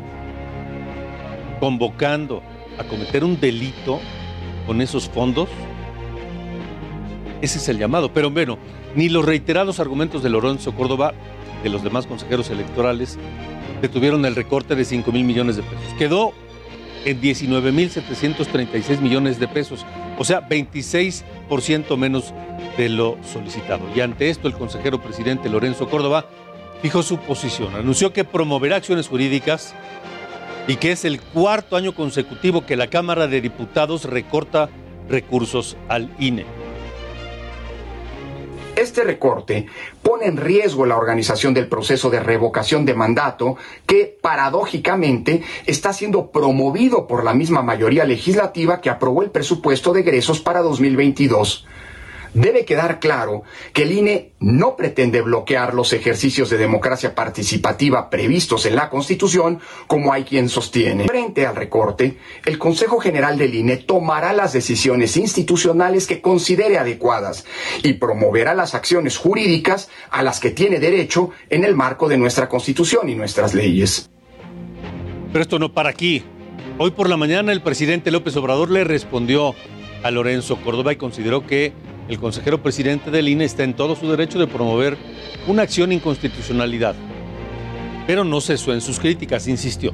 convocando 1.60 2.42
a 2.80 2.84
cometer 2.84 3.24
un 3.24 3.40
delito 3.40 4.00
con 4.66 4.82
esos 4.82 5.10
fondos. 5.10 5.50
Ese 7.42 7.60
es 7.60 7.70
el 7.70 7.78
llamado. 7.78 8.12
Pero 8.14 8.32
bueno, 8.32 8.58
ni 8.96 9.10
los 9.10 9.26
reiterados 9.26 9.80
argumentos 9.80 10.24
de 10.24 10.30
Lorenzo 10.30 10.74
Córdoba, 10.74 11.14
de 11.64 11.70
los 11.70 11.84
demás 11.84 12.08
consejeros 12.08 12.50
electorales, 12.50 13.20
detuvieron 13.82 14.26
el 14.26 14.36
recorte 14.36 14.76
de 14.76 14.86
5 14.86 15.12
mil 15.12 15.24
millones 15.24 15.56
de 15.56 15.64
pesos. 15.64 15.94
Quedó 15.98 16.34
en 17.06 17.20
19 17.20 17.72
mil 17.72 17.90
736 17.90 19.02
millones 19.02 19.40
de 19.40 19.48
pesos, 19.48 19.86
o 20.18 20.24
sea, 20.24 20.48
26% 20.48 21.98
menos 21.98 22.34
de 22.78 22.90
lo 22.90 23.18
solicitado. 23.24 23.84
Y 23.96 24.02
ante 24.02 24.30
esto, 24.30 24.48
el 24.48 24.54
consejero 24.54 25.02
presidente 25.02 25.50
Lorenzo 25.50 25.90
Córdoba 25.90 26.26
fijó 26.82 27.04
su 27.04 27.18
posición. 27.18 27.76
Anunció 27.76 28.14
que 28.14 28.24
promoverá 28.24 28.78
acciones 28.78 29.08
jurídicas 29.08 29.74
y 30.68 30.76
que 30.76 30.92
es 30.92 31.06
el 31.06 31.20
cuarto 31.20 31.76
año 31.76 31.94
consecutivo 31.94 32.66
que 32.66 32.76
la 32.76 32.88
Cámara 32.88 33.28
de 33.28 33.42
Diputados 33.42 34.06
recorta 34.06 34.70
recursos 35.10 35.76
al 35.90 36.10
INE. 36.20 36.46
Este 38.76 39.04
recorte 39.04 39.68
pone 40.02 40.26
en 40.26 40.38
riesgo 40.38 40.86
la 40.86 40.98
organización 40.98 41.54
del 41.54 41.68
proceso 41.68 42.10
de 42.10 42.20
revocación 42.20 42.86
de 42.86 42.94
mandato 42.94 43.58
que, 43.86 44.18
paradójicamente, 44.22 45.44
está 45.66 45.94
siendo 45.94 46.32
promovido 46.32 47.08
por 47.08 47.24
la 47.24 47.34
misma 47.34 47.62
mayoría 47.62 48.06
legislativa 48.06 48.82
que 48.82 48.90
aprobó 48.90 49.24
el 49.24 49.32
presupuesto 49.32 49.94
de 49.94 50.02
egresos 50.02 50.40
para 50.40 50.62
2022 50.62 51.66
debe 52.34 52.66
quedar 52.66 53.00
claro 53.00 53.44
que 53.74 53.84
el 53.84 53.92
INE 53.92 54.34
no 54.40 54.76
pretende 54.76 55.22
bloquear 55.22 55.74
los 55.74 55.94
ejercicios 55.94 56.50
de 56.50 56.58
democracia 56.58 57.16
participativa 57.16 58.10
previstos 58.10 58.66
en 58.66 58.76
la 58.76 58.90
Constitución, 58.90 59.60
como 59.88 60.14
hay 60.14 60.24
quien 60.24 60.50
sostiene. 60.50 61.06
Frente 61.06 61.46
al 61.46 61.56
recorte, 61.56 62.18
el 62.46 62.58
Consejo 62.58 63.00
General 63.00 63.38
del 63.38 63.56
INE 63.56 63.78
tomará 63.78 64.34
las 64.34 64.54
decisiones 64.54 65.18
institucionales 65.18 66.08
que 66.08 66.22
considere 66.22 66.78
adecuadas 66.78 67.46
y 67.84 67.94
promoverá 67.94 68.54
las 68.54 68.76
acciones 68.76 69.18
jurídicas 69.18 69.90
a 70.10 70.24
las 70.24 70.40
que 70.40 70.52
tiene 70.52 70.80
derecho 70.80 71.30
en 71.50 71.64
el 71.64 71.76
marco 71.76 72.08
de 72.08 72.18
nuestra 72.18 72.50
Constitución 72.50 73.10
y 73.10 73.16
nuestras 73.16 73.54
leyes. 73.54 74.10
Pero 75.32 75.42
esto 75.42 75.60
no 75.60 75.74
para 75.74 75.90
aquí. 75.90 76.24
Hoy 76.78 76.92
por 76.92 77.10
la 77.10 77.18
mañana 77.18 77.52
el 77.52 77.62
presidente 77.62 78.12
López 78.12 78.36
Obrador 78.36 78.70
le 78.70 78.84
respondió 78.84 79.56
a 80.04 80.12
Lorenzo 80.12 80.58
Córdoba 80.58 80.94
y 80.94 80.96
consideró 80.96 81.46
que 81.46 81.74
el 82.12 82.20
consejero 82.20 82.62
presidente 82.62 83.10
del 83.10 83.30
INE 83.30 83.46
está 83.46 83.64
en 83.64 83.74
todo 83.74 83.96
su 83.96 84.10
derecho 84.10 84.38
de 84.38 84.46
promover 84.46 84.98
una 85.48 85.62
acción 85.62 85.94
inconstitucionalidad, 85.94 86.94
pero 88.06 88.26
no 88.26 88.42
cesó 88.42 88.74
en 88.74 88.82
sus 88.82 89.00
críticas, 89.00 89.48
insistió. 89.48 89.94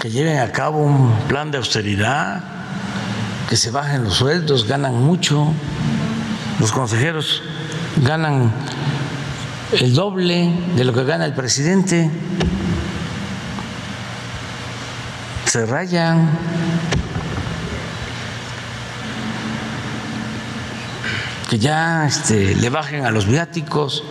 Que 0.00 0.08
lleven 0.08 0.38
a 0.38 0.50
cabo 0.50 0.78
un 0.78 1.12
plan 1.28 1.50
de 1.50 1.58
austeridad, 1.58 2.42
que 3.50 3.56
se 3.56 3.70
bajen 3.70 4.02
los 4.02 4.14
sueldos, 4.14 4.66
ganan 4.66 4.94
mucho, 4.94 5.52
los 6.58 6.72
consejeros 6.72 7.42
ganan 8.02 8.50
el 9.78 9.94
doble 9.94 10.50
de 10.74 10.84
lo 10.84 10.94
que 10.94 11.04
gana 11.04 11.26
el 11.26 11.34
presidente, 11.34 12.10
se 15.44 15.66
rayan 15.66 16.30
que 21.52 21.58
ya 21.58 22.06
este, 22.06 22.54
le 22.54 22.70
bajen 22.70 23.04
a 23.04 23.10
los 23.10 23.26
viáticos, 23.26 24.02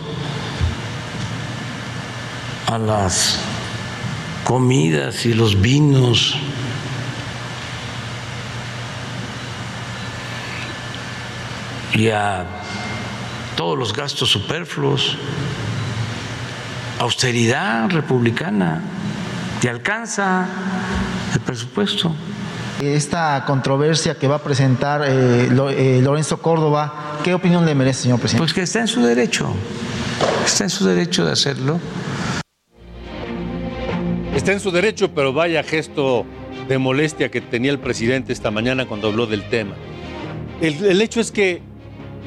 a 2.68 2.78
las 2.78 3.40
comidas 4.44 5.26
y 5.26 5.34
los 5.34 5.60
vinos. 5.60 6.36
y 11.94 12.08
a 12.10 12.46
todos 13.56 13.76
los 13.76 13.92
gastos 13.92 14.30
superfluos, 14.30 15.18
austeridad 17.00 17.90
republicana, 17.90 18.80
te 19.60 19.68
alcanza 19.68 20.46
el 21.34 21.40
presupuesto. 21.40 22.14
Esta 22.82 23.44
controversia 23.46 24.16
que 24.16 24.26
va 24.26 24.36
a 24.36 24.38
presentar 24.42 25.02
eh, 25.06 25.46
eh, 25.46 26.00
Lorenzo 26.02 26.42
Córdoba, 26.42 27.20
¿qué 27.22 27.32
opinión 27.32 27.64
le 27.64 27.76
merece, 27.76 28.02
señor 28.02 28.18
presidente? 28.18 28.40
Pues 28.40 28.52
que 28.52 28.62
está 28.62 28.80
en 28.80 28.88
su 28.88 29.00
derecho, 29.02 29.54
está 30.44 30.64
en 30.64 30.70
su 30.70 30.84
derecho 30.84 31.24
de 31.24 31.30
hacerlo. 31.30 31.78
Está 34.34 34.50
en 34.50 34.58
su 34.58 34.72
derecho, 34.72 35.14
pero 35.14 35.32
vaya 35.32 35.62
gesto 35.62 36.26
de 36.66 36.78
molestia 36.78 37.30
que 37.30 37.40
tenía 37.40 37.70
el 37.70 37.78
presidente 37.78 38.32
esta 38.32 38.50
mañana 38.50 38.84
cuando 38.86 39.06
habló 39.06 39.26
del 39.26 39.48
tema. 39.48 39.76
El, 40.60 40.84
el 40.84 41.00
hecho 41.02 41.20
es 41.20 41.30
que 41.30 41.62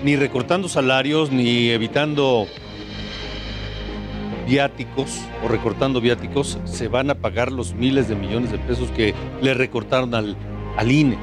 ni 0.06 0.16
recortando 0.16 0.70
salarios, 0.70 1.34
ni 1.34 1.70
evitando 1.72 2.48
viáticos 4.46 5.22
o 5.44 5.48
recortando 5.48 6.02
viáticos, 6.02 6.60
se 6.66 6.88
van 6.88 7.10
a 7.10 7.16
pagar 7.16 7.52
los 7.52 7.74
miles 7.74 8.08
de 8.08 8.16
millones 8.16 8.52
de 8.52 8.60
pesos 8.60 8.92
que 8.92 9.14
le 9.42 9.54
recortaron 9.54 10.14
al, 10.16 10.38
al 10.78 10.92
INE. 10.92 11.18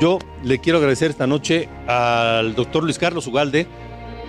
Yo 0.00 0.18
le 0.42 0.58
quiero 0.58 0.78
agradecer 0.78 1.10
esta 1.10 1.26
noche 1.26 1.68
al 1.86 2.54
doctor 2.54 2.82
Luis 2.82 2.98
Carlos 2.98 3.26
Ugalde, 3.26 3.66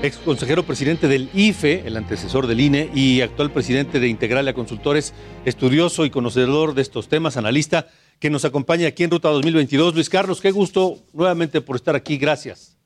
ex 0.02 0.18
consejero 0.18 0.64
presidente 0.64 1.08
del 1.08 1.30
IFE, 1.34 1.88
el 1.88 1.98
antecesor 1.98 2.48
del 2.48 2.62
INE, 2.62 2.90
y 2.94 3.22
actual 3.22 3.52
presidente 3.52 4.00
de 4.00 4.08
Integralia 4.08 4.54
Consultores, 4.54 5.14
estudioso 5.46 6.06
y 6.06 6.10
conocedor 6.10 6.76
de 6.76 6.82
estos 6.82 7.08
temas, 7.08 7.38
analista, 7.38 7.88
que 8.20 8.30
nos 8.30 8.46
acompaña 8.46 8.88
aquí 8.88 9.04
en 9.04 9.12
Ruta 9.12 9.30
2022. 9.30 9.96
Luis 9.96 10.10
Carlos, 10.10 10.40
qué 10.40 10.52
gusto 10.52 11.00
nuevamente 11.14 11.62
por 11.62 11.76
estar 11.76 11.96
aquí. 11.96 12.18
Gracias. 12.18 12.78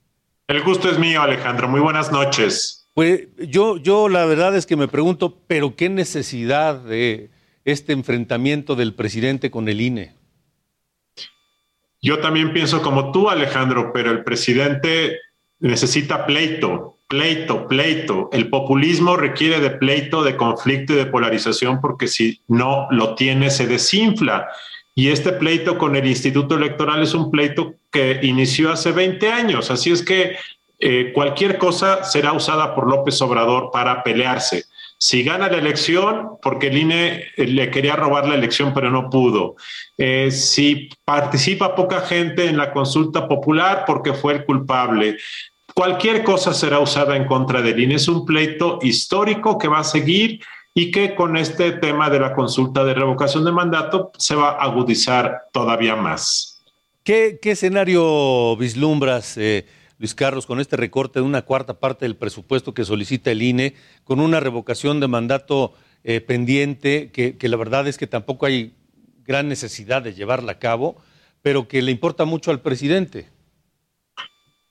El 0.47 0.63
gusto 0.63 0.89
es 0.89 0.97
mío, 0.97 1.21
Alejandro. 1.21 1.67
Muy 1.67 1.79
buenas 1.79 2.11
noches. 2.11 2.78
Pues 2.93 3.27
yo, 3.37 3.77
yo 3.77 4.09
la 4.09 4.25
verdad 4.25 4.55
es 4.55 4.65
que 4.65 4.75
me 4.75 4.87
pregunto, 4.87 5.37
pero 5.47 5.75
qué 5.75 5.89
necesidad 5.89 6.81
de 6.81 7.29
este 7.65 7.93
enfrentamiento 7.93 8.75
del 8.75 8.93
presidente 8.93 9.51
con 9.51 9.69
el 9.69 9.81
INE. 9.81 10.13
Yo 12.01 12.19
también 12.19 12.53
pienso 12.53 12.81
como 12.81 13.11
tú, 13.11 13.29
Alejandro, 13.29 13.91
pero 13.93 14.11
el 14.11 14.23
presidente 14.23 15.19
necesita 15.59 16.25
pleito, 16.25 16.97
pleito, 17.07 17.67
pleito. 17.67 18.29
El 18.31 18.49
populismo 18.49 19.17
requiere 19.17 19.59
de 19.59 19.71
pleito, 19.71 20.23
de 20.23 20.37
conflicto 20.37 20.93
y 20.93 20.97
de 20.97 21.05
polarización 21.05 21.81
porque 21.81 22.07
si 22.07 22.41
no 22.47 22.87
lo 22.91 23.15
tiene 23.15 23.49
se 23.49 23.67
desinfla. 23.67 24.47
Y 24.95 25.09
este 25.09 25.33
pleito 25.33 25.77
con 25.77 25.95
el 25.95 26.07
Instituto 26.07 26.55
Electoral 26.55 27.03
es 27.03 27.13
un 27.13 27.31
pleito 27.31 27.75
que 27.91 28.19
inició 28.23 28.71
hace 28.71 28.91
20 28.91 29.31
años. 29.31 29.71
Así 29.71 29.91
es 29.91 30.03
que 30.03 30.35
eh, 30.79 31.11
cualquier 31.13 31.57
cosa 31.57 32.05
será 32.05 32.31
usada 32.31 32.73
por 32.73 32.89
López 32.89 33.21
Obrador 33.21 33.69
para 33.71 34.01
pelearse. 34.01 34.63
Si 34.97 35.23
gana 35.23 35.49
la 35.49 35.57
elección, 35.57 36.37
porque 36.41 36.67
el 36.67 36.77
INE 36.77 37.23
eh, 37.35 37.47
le 37.47 37.69
quería 37.69 37.95
robar 37.95 38.27
la 38.27 38.35
elección, 38.35 38.73
pero 38.73 38.89
no 38.89 39.09
pudo. 39.09 39.55
Eh, 39.97 40.31
si 40.31 40.89
participa 41.03 41.75
poca 41.75 42.01
gente 42.01 42.45
en 42.45 42.57
la 42.57 42.71
consulta 42.71 43.27
popular, 43.27 43.83
porque 43.85 44.13
fue 44.13 44.33
el 44.33 44.45
culpable. 44.45 45.17
Cualquier 45.73 46.23
cosa 46.23 46.53
será 46.53 46.79
usada 46.79 47.15
en 47.17 47.25
contra 47.25 47.61
del 47.61 47.79
INE. 47.79 47.95
Es 47.95 48.07
un 48.07 48.25
pleito 48.25 48.79
histórico 48.81 49.57
que 49.57 49.67
va 49.67 49.79
a 49.79 49.83
seguir 49.83 50.41
y 50.73 50.91
que 50.91 51.13
con 51.13 51.35
este 51.35 51.73
tema 51.73 52.09
de 52.09 52.19
la 52.19 52.33
consulta 52.33 52.85
de 52.85 52.93
revocación 52.93 53.43
de 53.43 53.51
mandato 53.51 54.11
se 54.17 54.35
va 54.35 54.51
a 54.51 54.63
agudizar 54.63 55.43
todavía 55.51 55.95
más. 55.95 56.61
¿Qué, 57.03 57.39
escenario 57.43 58.55
vislumbras? 58.55 59.37
Luis 59.99 60.15
Carlos, 60.15 60.45
con 60.45 60.61
este 60.61 60.77
recorte 60.77 61.19
de 61.19 61.25
una 61.25 61.41
cuarta 61.41 61.79
parte 61.79 62.05
del 62.05 62.15
presupuesto 62.15 62.73
que 62.73 62.85
solicita 62.85 63.31
el 63.31 63.41
INE, 63.41 63.75
con 64.05 64.21
una 64.21 64.39
revocación 64.39 65.01
de 65.01 65.09
mandato 65.09 65.73
eh, 66.05 66.21
pendiente, 66.21 67.11
que, 67.11 67.37
que 67.37 67.49
la 67.49 67.57
verdad 67.57 67.85
es 67.85 67.97
que 67.97 68.07
tampoco 68.07 68.45
hay 68.45 68.73
gran 69.25 69.49
necesidad 69.49 70.01
de 70.01 70.13
llevarla 70.13 70.53
a 70.53 70.59
cabo, 70.59 70.95
pero 71.41 71.67
que 71.67 71.81
le 71.81 71.91
importa 71.91 72.23
mucho 72.23 72.49
al 72.49 72.61
presidente. 72.61 73.27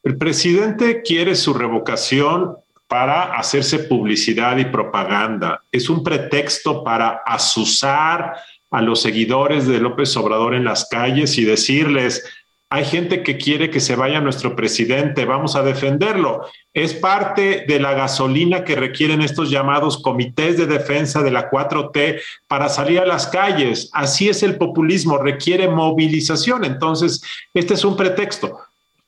El 0.02 0.16
presidente 0.16 1.02
quiere 1.02 1.34
su 1.34 1.52
revocación 1.52 2.56
para 2.86 3.38
hacerse 3.38 3.80
publicidad 3.80 4.56
y 4.56 4.64
propaganda. 4.64 5.62
Es 5.70 5.90
un 5.90 6.02
pretexto 6.02 6.82
para 6.82 7.20
asusar 7.26 8.34
a 8.70 8.82
los 8.82 9.02
seguidores 9.02 9.66
de 9.66 9.78
López 9.78 10.16
Obrador 10.16 10.54
en 10.54 10.64
las 10.64 10.88
calles 10.88 11.36
y 11.36 11.44
decirles, 11.44 12.24
hay 12.70 12.84
gente 12.84 13.22
que 13.22 13.38
quiere 13.38 13.70
que 13.70 13.80
se 13.80 13.96
vaya 13.96 14.20
nuestro 14.20 14.54
presidente, 14.54 15.24
vamos 15.24 15.56
a 15.56 15.62
defenderlo. 15.62 16.46
Es 16.74 16.92
parte 16.92 17.64
de 17.66 17.80
la 17.80 17.94
gasolina 17.94 18.62
que 18.62 18.74
requieren 18.76 19.22
estos 19.22 19.50
llamados 19.50 20.02
comités 20.02 20.58
de 20.58 20.66
defensa 20.66 21.22
de 21.22 21.30
la 21.30 21.50
4T 21.50 22.20
para 22.46 22.68
salir 22.68 23.00
a 23.00 23.06
las 23.06 23.26
calles. 23.28 23.88
Así 23.94 24.28
es 24.28 24.42
el 24.42 24.56
populismo, 24.56 25.16
requiere 25.16 25.68
movilización. 25.68 26.64
Entonces, 26.64 27.22
este 27.54 27.72
es 27.72 27.84
un 27.86 27.96
pretexto. 27.96 28.58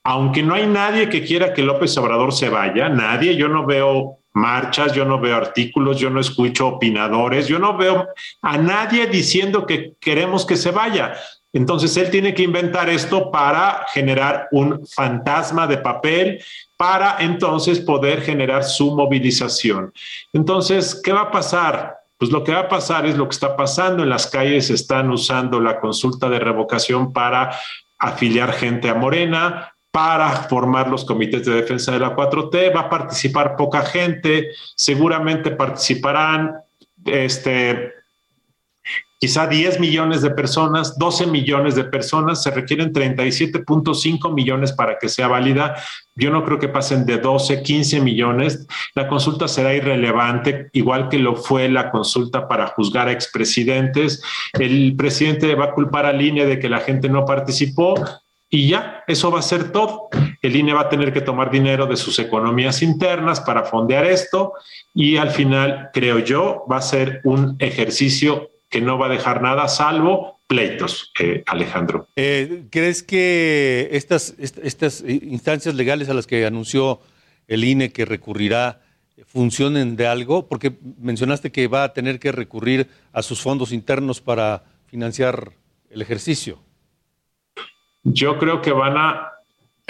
Aunque 0.05 0.43
no 0.43 0.55
hay 0.55 0.67
nadie 0.67 1.11
que 1.11 1.23
quiera 1.23 1.53
que 1.53 1.63
López 1.63 1.95
Obrador 1.99 2.33
se 2.33 2.49
vaya, 2.49 2.89
nadie, 2.89 3.37
yo 3.37 3.49
no 3.49 3.67
veo 3.67 4.17
marchas, 4.33 4.95
yo 4.95 5.05
no 5.05 5.21
veo 5.21 5.37
artículos, 5.37 5.99
yo 5.99 6.09
no 6.09 6.21
escucho 6.21 6.67
opinadores, 6.67 7.47
yo 7.47 7.59
no 7.59 7.77
veo 7.77 8.09
a 8.41 8.57
nadie 8.57 9.07
diciendo 9.07 9.67
que 9.67 9.93
queremos 10.01 10.47
que 10.47 10.57
se 10.57 10.71
vaya. 10.71 11.15
Entonces 11.53 11.97
él 11.97 12.11
tiene 12.11 12.35
que 12.35 12.43
inventar 12.43 12.89
esto 12.89 13.31
para 13.31 13.87
generar 13.93 14.49
un 14.53 14.87
fantasma 14.87 15.67
de 15.67 15.79
papel 15.79 16.43
para 16.77 17.17
entonces 17.21 17.81
poder 17.81 18.23
generar 18.23 18.65
su 18.65 18.95
movilización. 18.95 19.93
Entonces, 20.33 21.01
¿qué 21.03 21.13
va 21.13 21.23
a 21.23 21.31
pasar? 21.31 21.99
Pues 22.17 22.31
lo 22.31 22.45
que 22.45 22.53
va 22.53 22.61
a 22.61 22.69
pasar 22.69 23.07
es 23.07 23.17
lo 23.17 23.29
que 23.29 23.35
está 23.35 23.57
pasando 23.57 24.03
en 24.03 24.11
las 24.11 24.27
calles, 24.27 24.71
están 24.71 25.11
usando 25.11 25.61
la 25.61 25.81
consulta 25.81 26.29
de 26.29 26.39
revocación 26.39 27.13
para 27.13 27.51
afiliar 27.99 28.53
gente 28.53 28.89
a 28.89 28.95
Morena, 28.95 29.73
para 29.91 30.31
formar 30.31 30.89
los 30.89 31.05
comités 31.05 31.45
de 31.45 31.55
defensa 31.55 31.93
de 31.93 31.99
la 31.99 32.15
4T, 32.15 32.75
va 32.75 32.83
a 32.83 32.91
participar 32.91 33.57
poca 33.57 33.83
gente, 33.83 34.51
seguramente 34.77 35.51
participarán 35.51 36.55
este, 37.05 37.93
quizá 39.21 39.47
10 39.47 39.81
millones 39.81 40.23
de 40.23 40.31
personas, 40.31 40.99
12 40.99 41.27
millones 41.27 41.75
de 41.75 41.85
personas, 41.85 42.43
se 42.43 42.51
requieren 42.51 42.93
37.5 42.93 44.33
millones 44.33 44.73
para 44.73 44.99
que 44.99 45.11
sea 45.11 45.29
válida. 45.29 45.77
Yo 46.15 46.31
no 46.31 46.43
creo 46.43 46.59
que 46.59 46.69
pasen 46.69 47.05
de 47.05 47.19
12, 47.19 47.63
15 47.63 48.01
millones. 48.01 48.67
La 48.95 49.09
consulta 49.09 49.47
será 49.47 49.75
irrelevante, 49.75 50.71
igual 50.73 51.11
que 51.11 51.19
lo 51.19 51.37
fue 51.37 51.69
la 51.69 51.91
consulta 51.91 52.49
para 52.49 52.69
juzgar 52.69 53.09
a 53.09 53.13
expresidentes. 53.13 54.23
El 54.55 54.97
presidente 54.97 55.55
va 55.55 55.67
a 55.67 55.75
culpar 55.75 56.07
a 56.07 56.13
línea 56.13 56.47
de 56.47 56.59
que 56.59 56.71
la 56.71 56.81
gente 56.81 57.11
no 57.11 57.27
participó 57.27 57.95
y 58.53 58.69
ya, 58.69 59.05
eso 59.07 59.31
va 59.31 59.39
a 59.39 59.43
ser 59.43 59.71
todo. 59.71 60.09
El 60.43 60.57
INE 60.57 60.73
va 60.73 60.83
a 60.83 60.89
tener 60.89 61.13
que 61.13 61.21
tomar 61.21 61.53
dinero 61.53 61.87
de 61.87 61.97
sus 61.97 62.19
economías 62.19 62.83
internas 62.83 63.41
para 63.41 63.63
fondear 63.63 64.05
esto 64.05 64.55
y 64.93 65.19
al 65.19 65.31
final, 65.31 65.91
creo 65.93 66.19
yo, 66.19 66.65
va 66.71 66.79
a 66.79 66.83
ser 66.83 67.21
un 67.23 67.55
ejercicio 67.61 68.50
que 68.71 68.81
no 68.81 68.97
va 68.99 69.07
a 69.07 69.11
dejar 69.11 69.43
nada 69.43 69.69
salvo 69.69 70.41
pleitos, 70.47 71.13
eh, 71.21 71.43
Alejandro. 71.47 72.09
Eh, 72.17 72.65
¿Crees 72.71 73.03
que 73.03 73.89
estas, 73.93 74.35
estas 74.39 75.03
instancias 75.03 75.75
legales 75.75 76.09
a 76.09 76.15
las 76.15 76.27
que 76.27 76.47
anunció 76.47 77.01
el 77.47 77.65
INE 77.65 77.93
que 77.93 78.05
recurrirá 78.05 78.81
funcionen 79.27 79.97
de 79.97 80.07
algo? 80.07 80.49
Porque 80.49 80.73
mencionaste 80.99 81.53
que 81.53 81.69
va 81.69 81.85
a 81.85 81.93
tener 81.93 82.19
que 82.19 82.33
recurrir 82.33 82.89
a 83.13 83.23
sus 83.23 83.41
fondos 83.41 83.73
internos 83.73 84.21
para 84.21 84.65
financiar 84.87 85.53
el 85.91 86.03
ejercicio. 86.03 86.59
Yo 88.03 88.39
creo 88.39 88.63
que 88.63 88.73
van 88.73 88.97
a 88.97 89.33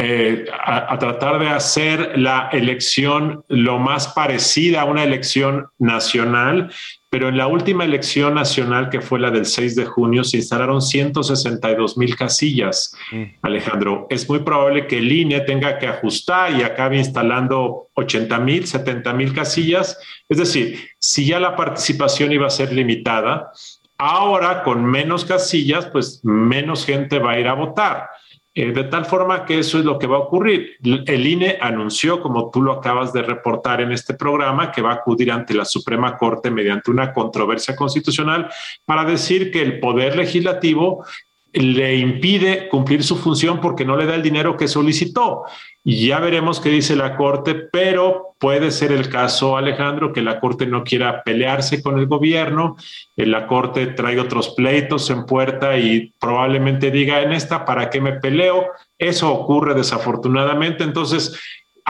eh, 0.03 0.47
a, 0.51 0.99
tratar 0.99 1.39
de 1.39 1.49
hacer 1.49 2.19
la 2.19 2.49
elección 2.53 3.45
lo 3.49 3.79
más 3.79 4.09
parecida 4.09 4.81
a 4.81 4.85
una 4.87 5.05
elección 5.05 5.67
nacional, 5.79 6.73
pero 7.11 7.29
en 7.29 7.37
la 7.37 7.47
última 7.47 7.85
elección 7.85 8.35
nacional, 8.35 8.89
que 8.89 9.03
fue 9.03 9.21
la 9.21 9.31
del 9.31 9.45
6 9.45 9.77
de 9.77 9.85
junio, 9.85 10.25
se 10.25 10.39
instalaron 10.39 10.81
162 10.81 11.99
mil 11.99 12.17
casillas. 12.17 12.97
Mm. 13.13 13.25
Alejandro, 13.43 14.07
es 14.09 14.27
muy 14.27 14.39
probable 14.39 14.87
que 14.87 14.97
el 14.99 15.13
INE 15.13 15.41
tenga 15.41 15.77
que 15.79 15.87
ajustar 15.87 16.59
y 16.59 16.63
acabe 16.63 16.97
instalando 16.97 17.89
80 17.93 18.39
mil, 18.39 18.67
70 18.67 19.13
mil 19.13 19.35
casillas. 19.35 19.99
Es 20.31 20.39
decir, 20.39 20.81
si 20.99 21.27
ya 21.27 21.39
la 21.39 21.57
participación 21.57 22.33
iba 22.33 22.47
a 22.47 22.51
ser 22.51 22.73
limitada, 22.73 23.53
ahora 23.99 24.63
con 24.63 24.83
menos 24.83 25.27
casillas, 25.27 25.85
pues 25.85 26.21
menos 26.25 26.87
gente 26.87 27.19
va 27.19 27.33
a 27.33 27.39
ir 27.39 27.49
a 27.49 27.53
votar. 27.53 28.09
Eh, 28.53 28.73
de 28.73 28.85
tal 28.85 29.05
forma 29.05 29.45
que 29.45 29.61
eso 29.61 29.79
es 29.79 29.85
lo 29.85 29.97
que 29.97 30.09
va 30.09 30.17
a 30.17 30.21
ocurrir. 30.21 30.77
El 30.83 31.27
INE 31.27 31.59
anunció, 31.61 32.21
como 32.21 32.51
tú 32.51 32.63
lo 32.63 32.73
acabas 32.73 33.13
de 33.13 33.23
reportar 33.23 33.81
en 33.81 33.93
este 33.93 34.15
programa, 34.15 34.73
que 34.73 34.83
va 34.83 34.91
a 34.91 34.95
acudir 34.95 35.31
ante 35.31 35.55
la 35.55 35.65
Suprema 35.65 36.19
Corte 36.19 36.51
mediante 36.51 36.91
una 36.91 37.13
controversia 37.13 37.77
constitucional 37.77 38.51
para 38.85 39.05
decir 39.05 39.53
que 39.53 39.63
el 39.63 39.79
Poder 39.79 40.17
Legislativo 40.17 41.05
le 41.53 41.97
impide 41.97 42.69
cumplir 42.69 43.03
su 43.03 43.17
función 43.17 43.61
porque 43.61 43.85
no 43.85 43.97
le 43.97 44.07
da 44.07 44.15
el 44.15 44.23
dinero 44.23 44.57
que 44.57 44.69
solicitó. 44.69 45.43
Y 45.83 46.07
ya 46.07 46.21
veremos 46.21 46.61
qué 46.61 46.69
dice 46.69 46.95
la 46.95 47.17
Corte, 47.17 47.55
pero 47.55 48.35
puede 48.39 48.71
ser 48.71 48.93
el 48.93 49.09
caso, 49.09 49.57
Alejandro, 49.57 50.13
que 50.13 50.23
la 50.23 50.39
Corte 50.39 50.67
no 50.67 50.85
quiera 50.85 51.23
pelearse 51.23 51.83
con 51.83 51.99
el 51.99 52.07
gobierno, 52.07 52.77
la 53.17 53.47
Corte 53.47 53.87
trae 53.89 54.21
otros 54.21 54.51
pleitos 54.51 55.11
en 55.11 55.27
puerta 55.27 55.79
y 55.79 56.13
probablemente 56.19 56.91
diga 56.91 57.23
en 57.23 57.33
esta, 57.33 57.65
¿para 57.65 57.91
qué 57.91 58.01
me 58.01 58.13
peleo? 58.13 58.67
Eso 58.99 59.33
ocurre 59.33 59.75
desafortunadamente. 59.75 60.85
Entonces, 60.85 61.39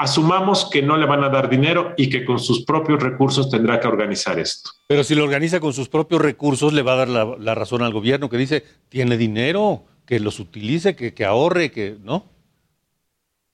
asumamos 0.01 0.69
que 0.71 0.83
no 0.83 0.97
le 0.97 1.07
van 1.07 1.23
a 1.23 1.29
dar 1.29 1.51
dinero 1.51 1.93
y 1.97 2.09
que 2.09 2.25
con 2.25 2.39
sus 2.39 2.65
propios 2.65 3.03
recursos 3.03 3.51
tendrá 3.51 3.79
que 3.79 3.87
organizar 3.87 4.39
esto. 4.39 4.71
Pero 4.87 5.05
si 5.05 5.15
lo 5.15 5.25
organiza 5.25 5.61
con 5.61 5.73
sus 5.73 5.89
propios 5.89 6.23
recursos, 6.23 6.73
le 6.73 6.83
va 6.83 6.95
a 6.95 7.07
dar 7.07 7.09
la, 7.09 7.55
razón 7.55 7.83
al 7.83 7.93
gobierno 7.93 8.31
que 8.31 8.39
dice, 8.39 8.65
tiene 8.89 9.17
dinero, 9.17 9.85
que 10.07 10.19
los 10.19 10.41
utilice, 10.41 10.97
que, 10.97 11.13
que 11.13 11.25
ahorre, 11.25 11.71
que 11.71 11.97
no. 12.03 12.25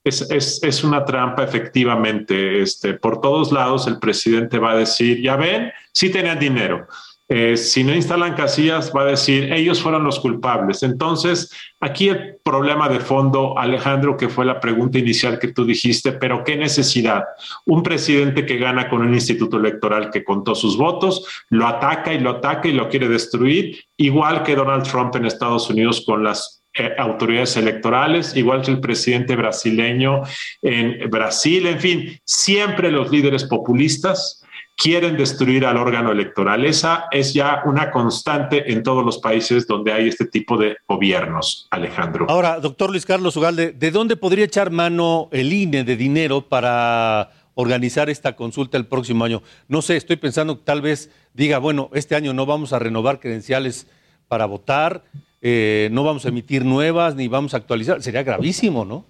Es, 0.03 0.21
es, 0.31 0.63
es, 0.63 0.83
una 0.85 1.03
trampa, 1.03 1.43
efectivamente. 1.43 2.61
Este, 2.61 2.93
por 2.93 3.19
todos 3.19 3.51
lados 3.51 3.85
el 3.87 3.99
presidente 3.99 4.57
va 4.57 4.71
a 4.71 4.77
decir, 4.77 5.21
ya 5.21 5.35
ven, 5.35 5.71
sí 5.91 6.09
tenían 6.09 6.39
dinero. 6.39 6.87
Eh, 7.29 7.57
si 7.57 7.83
no 7.83 7.93
instalan 7.93 8.35
casillas, 8.35 8.91
va 8.95 9.01
a 9.01 9.05
decir, 9.05 9.51
ellos 9.51 9.81
fueron 9.81 10.03
los 10.05 10.19
culpables. 10.19 10.81
Entonces, 10.81 11.51
aquí 11.81 12.07
el 12.07 12.37
problema 12.41 12.87
de 12.87 13.01
fondo, 13.01 13.57
Alejandro, 13.59 14.15
que 14.15 14.29
fue 14.29 14.45
la 14.45 14.61
pregunta 14.61 14.97
inicial 14.97 15.37
que 15.37 15.49
tú 15.49 15.65
dijiste, 15.65 16.13
pero 16.13 16.43
¿qué 16.45 16.55
necesidad? 16.55 17.23
Un 17.65 17.83
presidente 17.83 18.45
que 18.45 18.57
gana 18.57 18.89
con 18.89 19.01
un 19.01 19.13
instituto 19.13 19.57
electoral 19.57 20.09
que 20.09 20.23
contó 20.23 20.55
sus 20.55 20.77
votos, 20.77 21.25
lo 21.49 21.67
ataca 21.67 22.13
y 22.13 22.19
lo 22.19 22.29
ataca 22.29 22.69
y 22.69 22.73
lo 22.73 22.87
quiere 22.87 23.09
destruir, 23.09 23.77
igual 23.97 24.43
que 24.43 24.55
Donald 24.55 24.89
Trump 24.89 25.15
en 25.17 25.25
Estados 25.25 25.69
Unidos 25.69 26.03
con 26.05 26.23
las 26.23 26.63
eh, 26.79 26.93
autoridades 26.97 27.57
electorales, 27.57 28.37
igual 28.37 28.61
que 28.61 28.71
el 28.71 28.79
presidente 28.79 29.35
brasileño 29.35 30.21
en 30.61 31.09
Brasil, 31.09 31.65
en 31.65 31.79
fin, 31.79 32.21
siempre 32.23 32.91
los 32.91 33.11
líderes 33.11 33.43
populistas 33.45 34.36
quieren 34.77 35.17
destruir 35.17 35.65
al 35.65 35.75
órgano 35.75 36.11
electoral. 36.11 36.63
Esa 36.63 37.07
es 37.11 37.33
ya 37.33 37.63
una 37.65 37.89
constante 37.91 38.71
en 38.71 38.83
todos 38.83 39.03
los 39.03 39.17
países 39.17 39.65
donde 39.65 39.91
hay 39.91 40.07
este 40.07 40.25
tipo 40.25 40.55
de 40.55 40.77
gobiernos, 40.87 41.67
Alejandro. 41.71 42.27
Ahora, 42.29 42.59
doctor 42.59 42.91
Luis 42.91 43.05
Carlos 43.05 43.35
Ugalde, 43.35 43.71
¿de 43.71 43.91
dónde 43.91 44.15
podría 44.15 44.45
echar 44.45 44.69
mano 44.69 45.29
el 45.31 45.51
INE 45.51 45.83
de 45.83 45.97
dinero 45.97 46.41
para 46.41 47.31
organizar 47.55 48.09
esta 48.09 48.35
consulta 48.35 48.77
el 48.77 48.85
próximo 48.85 49.25
año? 49.25 49.41
No 49.67 49.81
sé, 49.81 49.97
estoy 49.97 50.17
pensando 50.17 50.59
que 50.59 50.63
tal 50.63 50.83
vez 50.83 51.09
diga, 51.33 51.57
bueno, 51.57 51.89
este 51.93 52.15
año 52.15 52.33
no 52.33 52.45
vamos 52.45 52.71
a 52.71 52.79
renovar 52.79 53.19
credenciales 53.19 53.87
para 54.27 54.45
votar, 54.45 55.05
eh, 55.41 55.89
no 55.91 56.03
vamos 56.03 56.25
a 56.25 56.29
emitir 56.29 56.63
nuevas 56.63 57.15
ni 57.15 57.27
vamos 57.27 57.55
a 57.55 57.57
actualizar. 57.57 58.03
Sería 58.03 58.21
gravísimo, 58.21 58.85
¿no? 58.85 59.05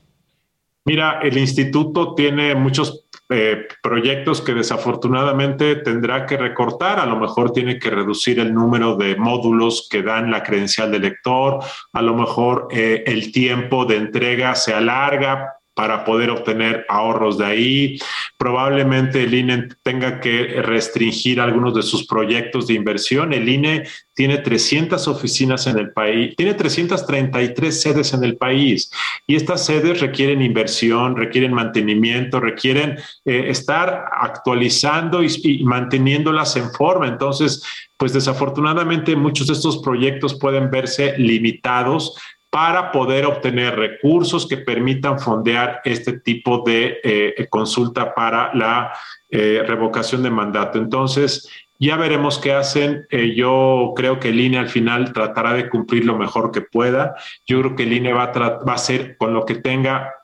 Mira, 0.87 1.19
el 1.21 1.37
instituto 1.37 2.15
tiene 2.15 2.55
muchos 2.55 3.06
eh, 3.29 3.67
proyectos 3.83 4.41
que 4.41 4.53
desafortunadamente 4.53 5.75
tendrá 5.75 6.25
que 6.25 6.37
recortar, 6.37 6.99
a 6.99 7.05
lo 7.05 7.17
mejor 7.17 7.51
tiene 7.51 7.77
que 7.77 7.89
reducir 7.89 8.39
el 8.39 8.53
número 8.53 8.95
de 8.95 9.17
módulos 9.17 9.87
que 9.89 10.01
dan 10.01 10.31
la 10.31 10.43
credencial 10.43 10.91
de 10.91 10.99
lector, 10.99 11.59
a 11.91 12.01
lo 12.01 12.13
mejor 12.15 12.69
eh, 12.71 13.03
el 13.05 13.33
tiempo 13.33 13.83
de 13.83 13.97
entrega 13.97 14.55
se 14.55 14.73
alarga 14.73 15.56
para 15.77 16.03
poder 16.03 16.31
obtener 16.31 16.87
ahorros 16.89 17.37
de 17.37 17.45
ahí. 17.45 17.99
Probablemente 18.35 19.23
el 19.23 19.33
INE 19.35 19.67
tenga 19.83 20.19
que 20.19 20.59
restringir 20.63 21.39
algunos 21.39 21.75
de 21.75 21.83
sus 21.83 22.07
proyectos 22.07 22.65
de 22.65 22.73
inversión. 22.73 23.31
El 23.31 23.47
INE 23.47 23.83
tiene 24.15 24.39
300 24.39 25.07
oficinas 25.07 25.67
en 25.67 25.77
el 25.77 25.91
país, 25.91 26.35
tiene 26.35 26.55
333 26.55 27.79
sedes 27.79 28.11
en 28.15 28.23
el 28.23 28.37
país 28.37 28.89
y 29.27 29.35
estas 29.35 29.67
sedes 29.67 30.01
requieren 30.01 30.41
inversión, 30.41 31.15
requieren 31.15 31.53
mantenimiento, 31.53 32.39
requieren 32.39 32.97
eh, 33.23 33.45
estar 33.49 34.05
actualizando 34.19 35.21
y, 35.21 35.27
y 35.43 35.63
manteniéndolas 35.63 36.55
en 36.57 36.71
forma. 36.71 37.07
Entonces, 37.07 37.63
pues 37.97 38.13
desafortunadamente 38.13 39.15
muchos 39.15 39.45
de 39.45 39.53
estos 39.53 39.77
proyectos 39.77 40.39
pueden 40.39 40.71
verse 40.71 41.15
limitados 41.19 42.15
para 42.57 42.91
poder 42.91 43.27
obtener 43.27 43.75
recursos 43.75 44.47
que 44.47 44.57
permitan 44.57 45.19
fondear 45.19 45.79
este 45.85 46.13
tipo 46.13 46.63
de 46.65 46.97
eh, 47.03 47.47
consulta 47.51 48.15
para 48.15 48.51
la 48.55 48.93
eh, 49.29 49.61
revocación 49.63 50.23
de 50.23 50.31
mandato. 50.31 50.79
Entonces, 50.79 51.47
ya 51.77 51.97
veremos 51.97 52.39
qué 52.39 52.53
hacen. 52.53 53.05
Eh, 53.11 53.35
yo 53.35 53.93
creo 53.95 54.19
que 54.19 54.29
el 54.29 54.39
INE 54.39 54.57
al 54.57 54.69
final 54.69 55.13
tratará 55.13 55.53
de 55.53 55.69
cumplir 55.69 56.03
lo 56.03 56.17
mejor 56.17 56.49
que 56.49 56.61
pueda. 56.61 57.13
Yo 57.45 57.61
creo 57.61 57.75
que 57.75 57.83
el 57.83 57.93
INE 57.93 58.13
va 58.13 58.23
a, 58.23 58.39
va 58.39 58.71
a 58.71 58.75
hacer 58.75 59.17
con 59.17 59.35
lo 59.35 59.45
que 59.45 59.53
tenga 59.53 60.15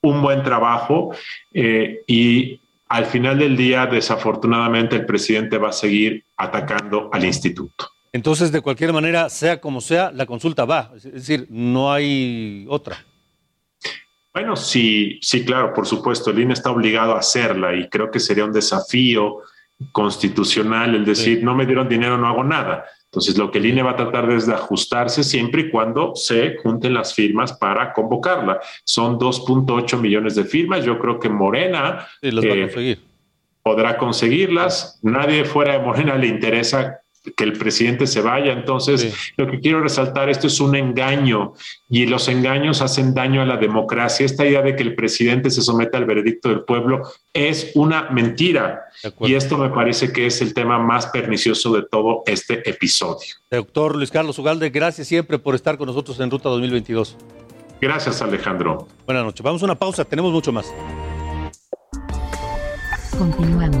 un 0.00 0.22
buen 0.22 0.44
trabajo 0.44 1.12
y 1.52 2.60
al 2.88 3.06
final 3.06 3.40
del 3.40 3.56
día, 3.56 3.86
desafortunadamente, 3.86 4.94
el 4.94 5.06
presidente 5.06 5.58
va 5.58 5.70
a 5.70 5.72
seguir 5.72 6.24
atacando 6.36 7.10
al 7.12 7.24
instituto. 7.24 7.90
Entonces, 8.12 8.50
de 8.50 8.60
cualquier 8.60 8.92
manera, 8.92 9.28
sea 9.28 9.60
como 9.60 9.80
sea, 9.80 10.10
la 10.10 10.26
consulta 10.26 10.64
va. 10.64 10.92
Es 10.96 11.04
decir, 11.04 11.46
no 11.48 11.92
hay 11.92 12.66
otra. 12.68 13.04
Bueno, 14.32 14.56
sí, 14.56 15.18
sí, 15.22 15.44
claro, 15.44 15.72
por 15.72 15.86
supuesto, 15.86 16.30
el 16.30 16.40
INE 16.40 16.54
está 16.54 16.70
obligado 16.70 17.14
a 17.14 17.18
hacerla 17.18 17.74
y 17.74 17.88
creo 17.88 18.10
que 18.10 18.20
sería 18.20 18.44
un 18.44 18.52
desafío 18.52 19.38
constitucional 19.92 20.94
el 20.94 21.04
decir, 21.04 21.38
sí. 21.38 21.44
no 21.44 21.54
me 21.54 21.66
dieron 21.66 21.88
dinero, 21.88 22.16
no 22.18 22.28
hago 22.28 22.44
nada. 22.44 22.84
Entonces, 23.04 23.36
lo 23.36 23.50
que 23.50 23.58
el 23.58 23.66
INE 23.66 23.82
va 23.82 23.92
a 23.92 23.96
tratar 23.96 24.30
es 24.30 24.46
de 24.46 24.54
ajustarse 24.54 25.24
siempre 25.24 25.62
y 25.62 25.70
cuando 25.70 26.14
se 26.14 26.56
junten 26.62 26.94
las 26.94 27.12
firmas 27.12 27.52
para 27.54 27.92
convocarla. 27.92 28.60
Son 28.84 29.18
2.8 29.18 29.98
millones 29.98 30.36
de 30.36 30.44
firmas. 30.44 30.84
Yo 30.84 30.96
creo 31.00 31.18
que 31.18 31.28
Morena 31.28 32.06
sí, 32.22 32.28
eh, 32.28 32.60
conseguir. 32.62 33.00
podrá 33.64 33.96
conseguirlas. 33.98 35.00
Nadie 35.02 35.44
fuera 35.44 35.72
de 35.72 35.80
Morena 35.80 36.14
le 36.14 36.28
interesa 36.28 37.00
que 37.36 37.44
el 37.44 37.52
presidente 37.52 38.06
se 38.06 38.20
vaya. 38.20 38.52
Entonces, 38.52 39.00
sí. 39.02 39.12
lo 39.36 39.50
que 39.50 39.60
quiero 39.60 39.80
resaltar, 39.80 40.28
esto 40.30 40.46
es 40.46 40.60
un 40.60 40.74
engaño 40.74 41.52
y 41.88 42.06
los 42.06 42.28
engaños 42.28 42.80
hacen 42.82 43.14
daño 43.14 43.42
a 43.42 43.46
la 43.46 43.56
democracia. 43.56 44.24
Esta 44.24 44.46
idea 44.46 44.62
de 44.62 44.76
que 44.76 44.82
el 44.82 44.94
presidente 44.94 45.50
se 45.50 45.62
someta 45.62 45.98
al 45.98 46.06
veredicto 46.06 46.48
del 46.48 46.64
pueblo 46.64 47.02
es 47.32 47.72
una 47.74 48.10
mentira. 48.10 48.84
Y 49.20 49.34
esto 49.34 49.58
me 49.58 49.70
parece 49.70 50.12
que 50.12 50.26
es 50.26 50.40
el 50.40 50.54
tema 50.54 50.78
más 50.78 51.06
pernicioso 51.06 51.72
de 51.74 51.82
todo 51.82 52.22
este 52.26 52.68
episodio. 52.68 53.34
Doctor 53.50 53.96
Luis 53.96 54.10
Carlos 54.10 54.38
Ugalde, 54.38 54.70
gracias 54.70 55.08
siempre 55.08 55.38
por 55.38 55.54
estar 55.54 55.76
con 55.78 55.86
nosotros 55.86 56.18
en 56.20 56.30
Ruta 56.30 56.48
2022. 56.48 57.16
Gracias, 57.80 58.20
Alejandro. 58.20 58.86
Buenas 59.06 59.24
noches. 59.24 59.42
Vamos 59.42 59.62
a 59.62 59.64
una 59.64 59.74
pausa, 59.74 60.04
tenemos 60.04 60.32
mucho 60.32 60.52
más. 60.52 60.72
Continuamos. 63.18 63.79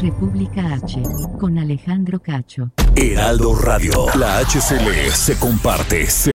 República 0.00 0.74
H, 0.74 1.02
con 1.40 1.58
Alejandro 1.58 2.20
Cacho. 2.20 2.70
Heraldo 2.94 3.54
Radio, 3.54 4.06
la 4.14 4.40
HCL 4.40 5.10
se 5.10 5.36
comparte. 5.38 6.06
Se... 6.06 6.30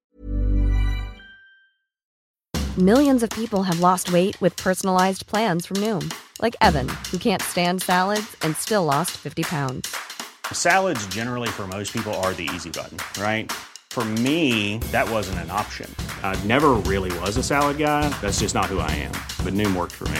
Millions 2.78 3.24
of 3.24 3.30
people 3.30 3.64
have 3.64 3.80
lost 3.80 4.12
weight 4.12 4.40
with 4.42 4.58
personalized 4.58 5.28
plans 5.28 5.66
from 5.66 5.78
Noom, 5.78 6.14
like 6.42 6.58
Evan, 6.60 6.90
who 7.10 7.18
can't 7.18 7.42
stand 7.42 7.82
salads 7.82 8.36
and 8.42 8.56
still 8.58 8.84
lost 8.84 9.12
50 9.12 9.44
pounds. 9.44 9.96
Salads, 10.52 11.06
generally, 11.08 11.48
for 11.48 11.66
most 11.66 11.94
people, 11.94 12.14
are 12.16 12.34
the 12.34 12.50
easy 12.54 12.70
button, 12.70 12.98
right? 13.22 13.50
For 13.92 14.04
me, 14.04 14.80
that 14.92 15.10
wasn't 15.10 15.40
an 15.40 15.52
option. 15.52 15.90
I 16.22 16.36
never 16.44 16.72
really 16.72 17.18
was 17.20 17.38
a 17.38 17.44
salad 17.44 17.78
guy. 17.78 18.10
That's 18.20 18.40
just 18.40 18.56
not 18.56 18.66
who 18.66 18.80
I 18.80 18.92
am. 18.92 19.14
But 19.46 19.54
Noom 19.54 19.76
worked 19.76 19.94
for 19.94 20.10
me. 20.10 20.20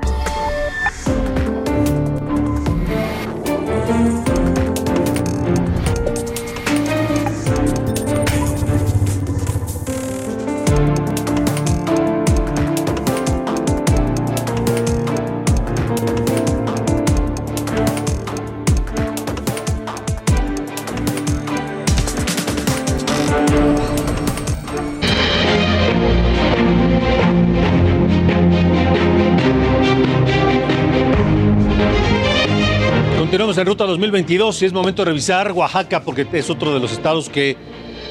Continuamos 33.31 33.57
en 33.59 33.65
ruta 33.65 33.85
2022 33.85 34.61
y 34.61 34.65
es 34.65 34.73
momento 34.73 35.03
de 35.05 35.11
revisar 35.11 35.53
Oaxaca 35.53 36.03
porque 36.03 36.27
es 36.33 36.49
otro 36.49 36.73
de 36.73 36.81
los 36.81 36.91
estados 36.91 37.29
que 37.29 37.55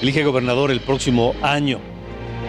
elige 0.00 0.24
gobernador 0.24 0.70
el 0.70 0.80
próximo 0.80 1.35
año. 1.42 1.78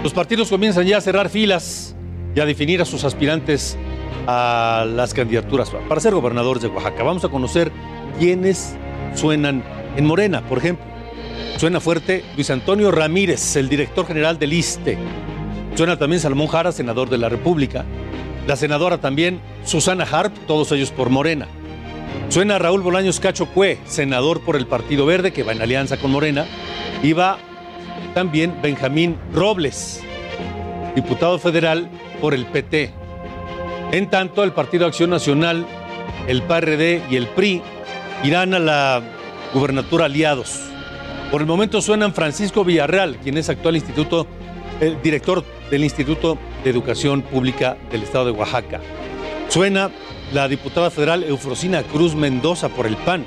Los 0.04 0.14
partidos 0.14 0.48
comienzan 0.48 0.86
ya 0.86 0.96
a 0.96 1.02
cerrar 1.02 1.28
filas 1.28 1.98
y 2.34 2.40
a 2.40 2.46
definir 2.46 2.82
a 2.82 2.86
sus 2.86 3.04
aspirantes 3.04 3.78
a 4.26 4.86
las 4.88 5.14
candidaturas 5.14 5.70
para 5.90 6.00
ser 6.00 6.14
gobernadores 6.14 6.64
de 6.64 6.70
Oaxaca. 6.70 7.04
Vamos 7.04 7.26
a 7.26 7.28
conocer 7.28 7.74
quiénes 8.18 8.78
suenan 9.16 9.66
en 9.98 10.06
Morena, 10.06 10.42
por 10.48 10.60
ejemplo. 10.60 10.86
Suena 11.58 11.82
fuerte 11.82 12.24
Luis 12.38 12.50
Antonio 12.52 12.90
Ramírez, 12.90 13.58
el 13.58 13.68
director 13.68 14.08
general 14.08 14.40
del 14.40 14.54
ISTE. 14.54 14.98
Suena 15.76 16.00
también 16.00 16.22
Salomón 16.22 16.48
Jara, 16.48 16.72
senador 16.72 17.10
de 17.10 17.18
la 17.18 17.28
República. 17.28 17.84
La 18.48 18.56
senadora 18.56 18.98
también 19.00 19.42
Susana 19.66 20.08
Harp, 20.10 20.34
todos 20.48 20.72
ellos 20.72 20.92
por 20.92 21.10
Morena. 21.10 21.50
Suena 22.30 22.60
Raúl 22.60 22.82
Bolaños 22.82 23.20
Cacho 23.20 23.48
Cue, 23.48 23.78
senador 23.86 24.42
por 24.42 24.56
el 24.56 24.66
Partido 24.66 25.06
Verde, 25.06 25.32
que 25.34 25.44
va 25.44 25.52
en 25.52 25.62
alianza 25.62 25.98
con 25.98 26.12
Morena. 26.12 26.46
Y 27.04 27.14
va 27.14 27.38
también 28.14 28.56
Benjamín 28.62 29.18
Robles, 29.34 30.02
diputado 30.96 31.40
federal 31.40 31.90
por 32.22 32.34
el 32.34 32.46
PT. 32.46 32.92
En 33.92 34.10
tanto, 34.10 34.44
el 34.44 34.54
Partido 34.54 34.86
Acción 34.86 35.10
Nacional, 35.10 35.66
el 36.28 36.42
PRD 36.44 37.04
y 37.10 37.16
el 37.18 37.28
PRI 37.28 37.62
irán 38.24 38.54
a 38.54 38.60
la 38.60 39.02
gubernatura 39.54 40.06
aliados. 40.06 40.62
Por 41.32 41.42
el 41.42 41.48
momento 41.48 41.82
suenan 41.82 42.14
Francisco 42.14 42.64
Villarreal, 42.64 43.18
quien 43.18 43.38
es 43.38 43.50
actual 43.50 43.76
instituto, 43.76 44.28
director 45.04 45.44
del 45.70 45.84
Instituto 45.84 46.38
de 46.64 46.70
Educación 46.70 47.22
Pública 47.22 47.78
del 47.92 48.04
Estado 48.04 48.26
de 48.26 48.32
Oaxaca. 48.32 48.80
Suena 49.48 49.92
la 50.34 50.48
diputada 50.48 50.90
federal 50.90 51.24
Eufrosina 51.24 51.84
Cruz 51.84 52.16
Mendoza 52.16 52.70
por 52.70 52.88
el 52.88 52.98
PAN, 52.98 53.26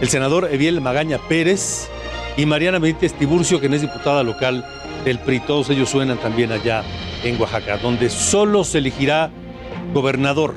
el 0.00 0.08
senador 0.08 0.48
Eviel 0.50 0.80
Magaña 0.80 1.18
Pérez 1.28 1.90
y 2.36 2.46
Mariana 2.46 2.78
Benítez 2.78 3.12
Tiburcio, 3.14 3.58
quien 3.60 3.74
es 3.74 3.80
diputada 3.80 4.22
local 4.22 4.64
del 5.04 5.18
PRI. 5.18 5.40
Todos 5.40 5.68
ellos 5.70 5.90
suenan 5.90 6.18
también 6.18 6.52
allá 6.52 6.84
en 7.24 7.40
Oaxaca, 7.40 7.78
donde 7.78 8.10
solo 8.10 8.62
se 8.64 8.78
elegirá 8.78 9.30
gobernador. 9.92 10.54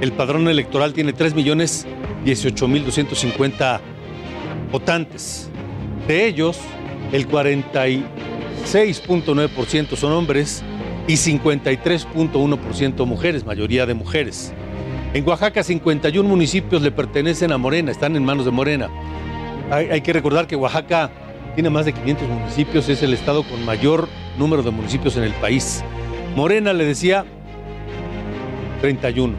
El 0.00 0.12
padrón 0.12 0.46
electoral 0.48 0.92
tiene 0.92 1.14
3.018.250 1.14 3.80
votantes. 4.70 5.48
De 6.06 6.26
ellos, 6.26 6.58
el 7.12 7.26
46.9% 7.28 9.96
son 9.96 10.12
hombres 10.12 10.62
y 11.08 11.14
53.1% 11.14 13.06
mujeres, 13.06 13.44
mayoría 13.44 13.86
de 13.86 13.94
mujeres. 13.94 14.52
En 15.14 15.26
Oaxaca 15.26 15.62
51 15.64 16.28
municipios 16.28 16.82
le 16.82 16.92
pertenecen 16.92 17.50
a 17.50 17.58
Morena, 17.58 17.90
están 17.90 18.14
en 18.14 18.24
manos 18.24 18.44
de 18.44 18.50
Morena. 18.50 18.90
Hay, 19.70 19.88
hay, 19.88 20.02
que 20.02 20.12
recordar 20.12 20.46
que 20.46 20.54
Oaxaca 20.54 21.10
tiene 21.54 21.70
más 21.70 21.86
de 21.86 21.94
500 21.94 22.28
municipios, 22.28 22.88
es 22.90 23.02
el 23.02 23.14
estado 23.14 23.42
con 23.42 23.64
mayor 23.64 24.06
número 24.38 24.62
de 24.62 24.70
municipios 24.70 25.16
en 25.16 25.24
el 25.24 25.32
país. 25.32 25.82
Morena 26.36 26.74
le 26.74 26.84
decía 26.84 27.24
31. 28.82 29.34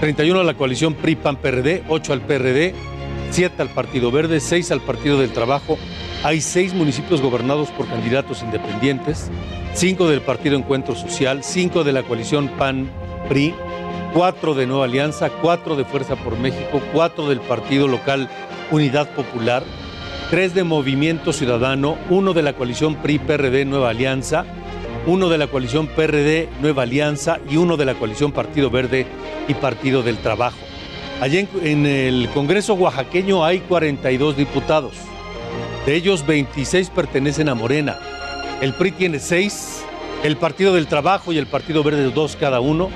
31 0.00 0.40
a 0.40 0.44
la 0.44 0.54
coalición 0.54 0.94
PRI-PAN-PRD, 0.94 1.82
8 1.88 2.12
al 2.12 2.20
PRD, 2.20 2.74
7 3.30 3.62
al 3.62 3.68
Partido 3.70 4.12
Verde, 4.12 4.38
6 4.38 4.70
al 4.70 4.80
Partido 4.80 5.20
del 5.20 5.32
Trabajo. 5.32 5.76
Hay 6.24 6.40
6 6.40 6.74
municipios 6.74 7.22
gobernados 7.22 7.70
por 7.70 7.86
candidatos 7.86 8.42
independientes, 8.42 9.30
5 9.74 10.08
del 10.08 10.20
Partido 10.20 10.56
Encuentro 10.56 10.96
Social, 10.96 11.44
5 11.44 11.84
de 11.84 11.92
la 11.92 12.02
coalición 12.02 12.48
PAN-PRI, 12.58 13.54
4 14.14 14.54
de 14.54 14.66
Nueva 14.66 14.86
Alianza, 14.86 15.30
4 15.30 15.76
de 15.76 15.84
Fuerza 15.84 16.16
por 16.16 16.36
México, 16.36 16.82
4 16.92 17.28
del 17.28 17.40
Partido 17.40 17.86
Local 17.86 18.28
Unidad 18.72 19.08
Popular, 19.10 19.62
3 20.30 20.54
de 20.54 20.64
Movimiento 20.64 21.32
Ciudadano, 21.32 21.96
1 22.10 22.32
de 22.32 22.42
la 22.42 22.54
coalición 22.54 22.96
PRI-PRD 22.96 23.64
Nueva 23.64 23.90
Alianza, 23.90 24.44
1 25.06 25.28
de 25.28 25.38
la 25.38 25.46
coalición 25.46 25.86
PRD 25.86 26.48
Nueva 26.60 26.82
Alianza 26.82 27.38
y 27.48 27.58
1 27.58 27.76
de 27.76 27.84
la 27.84 27.94
coalición 27.94 28.32
Partido 28.32 28.70
Verde 28.70 29.06
y 29.46 29.54
Partido 29.54 30.02
del 30.02 30.18
Trabajo. 30.18 30.58
Allí 31.20 31.38
en, 31.38 31.48
en, 31.62 31.86
el 31.86 32.28
Congreso 32.34 32.74
oaxaqueño 32.74 33.44
hay 33.44 33.60
42 33.60 34.36
diputados. 34.36 34.94
De 35.86 35.94
ellos 35.94 36.26
26 36.26 36.90
pertenecen 36.90 37.48
a 37.48 37.54
Morena. 37.54 37.98
El 38.60 38.74
PRI 38.74 38.92
tiene 38.92 39.18
6, 39.20 39.84
el 40.22 40.36
Partido 40.36 40.74
del 40.74 40.86
Trabajo 40.86 41.32
y 41.32 41.38
el 41.38 41.46
Partido 41.46 41.82
Verde 41.82 42.10
2 42.10 42.36
cada 42.36 42.60
uno, 42.60 42.90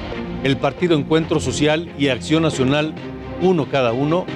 el 0.45 0.57
Partido 0.57 0.97
Encuentro 0.97 1.41
Social 1.41 1.91
y 1.99 2.09
Acción 2.09 2.43
Nacional 2.43 2.95
1 3.41 3.69
cada 3.71 3.93
uno, 3.93 4.27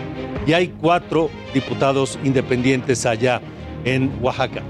y 0.46 0.52
hay 0.52 0.68
4 0.80 1.28
diputados 1.52 2.18
independientes 2.24 3.04
allá 3.04 3.42
en 3.84 4.10
Oaxaca. 4.22 4.62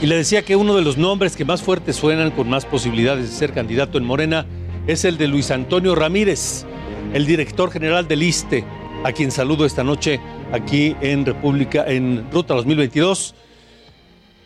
Y 0.00 0.06
le 0.06 0.16
decía 0.16 0.42
que 0.42 0.56
uno 0.56 0.74
de 0.74 0.82
los 0.82 0.98
nombres 0.98 1.36
que 1.36 1.44
más 1.44 1.62
fuertes 1.62 1.96
suenan 1.96 2.30
con 2.30 2.48
más 2.48 2.64
posibilidades 2.64 3.30
de 3.30 3.36
ser 3.36 3.52
candidato 3.52 3.96
en 3.96 4.04
Morena 4.04 4.44
es 4.86 5.04
el 5.04 5.18
de 5.18 5.28
Luis 5.28 5.50
Antonio 5.50 5.94
Ramírez, 5.94 6.64
el 7.12 7.26
director 7.26 7.70
general 7.70 8.08
del 8.08 8.22
ISTE, 8.22 8.64
a 9.04 9.12
quien 9.12 9.30
saludo 9.30 9.64
esta 9.64 9.84
noche 9.84 10.20
aquí 10.52 10.96
en 11.00 11.26
República, 11.26 11.84
en 11.86 12.30
Ruta 12.30 12.54
2022. 12.54 13.34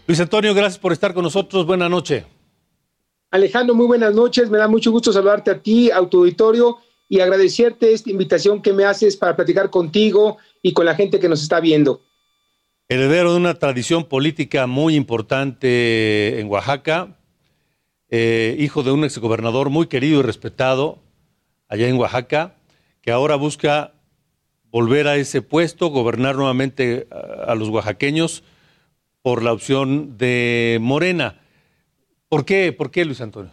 Luis 0.06 0.20
Antonio, 0.20 0.54
gracias 0.54 0.78
por 0.78 0.92
estar 0.92 1.14
con 1.14 1.22
nosotros. 1.22 1.66
Buenas 1.66 1.90
noches. 1.90 2.24
Alejandro, 3.30 3.74
muy 3.74 3.86
buenas 3.86 4.14
noches. 4.14 4.50
Me 4.50 4.58
da 4.58 4.66
mucho 4.66 4.90
gusto 4.90 5.12
saludarte 5.12 5.50
a 5.50 5.62
ti, 5.62 5.90
a 5.90 6.04
tu 6.08 6.18
auditorio, 6.18 6.78
y 7.08 7.20
agradecerte 7.20 7.92
esta 7.92 8.10
invitación 8.10 8.62
que 8.62 8.72
me 8.72 8.84
haces 8.84 9.16
para 9.16 9.36
platicar 9.36 9.70
contigo 9.70 10.38
y 10.62 10.72
con 10.72 10.86
la 10.86 10.94
gente 10.94 11.18
que 11.20 11.28
nos 11.28 11.42
está 11.42 11.60
viendo. 11.60 12.02
Heredero 12.88 13.32
de 13.32 13.36
una 13.36 13.54
tradición 13.54 14.04
política 14.04 14.66
muy 14.66 14.96
importante 14.96 16.40
en 16.40 16.48
Oaxaca, 16.48 17.18
eh, 18.08 18.56
hijo 18.58 18.82
de 18.82 18.90
un 18.90 19.04
exgobernador 19.04 19.70
muy 19.70 19.86
querido 19.86 20.20
y 20.20 20.22
respetado 20.22 20.98
allá 21.68 21.88
en 21.88 21.96
Oaxaca, 21.96 22.56
que 23.00 23.12
ahora 23.12 23.36
busca 23.36 23.94
volver 24.70 25.08
a 25.08 25.16
ese 25.16 25.42
puesto, 25.42 25.88
gobernar 25.88 26.36
nuevamente 26.36 27.08
a, 27.10 27.54
los 27.54 27.68
oaxaqueños 27.68 28.42
por 29.22 29.42
la 29.42 29.52
opción 29.52 30.16
de 30.16 30.78
Morena. 30.80 31.40
¿Por 32.28 32.44
qué? 32.44 32.72
¿Por 32.72 32.90
qué, 32.90 33.04
Luis 33.04 33.20
Antonio? 33.20 33.52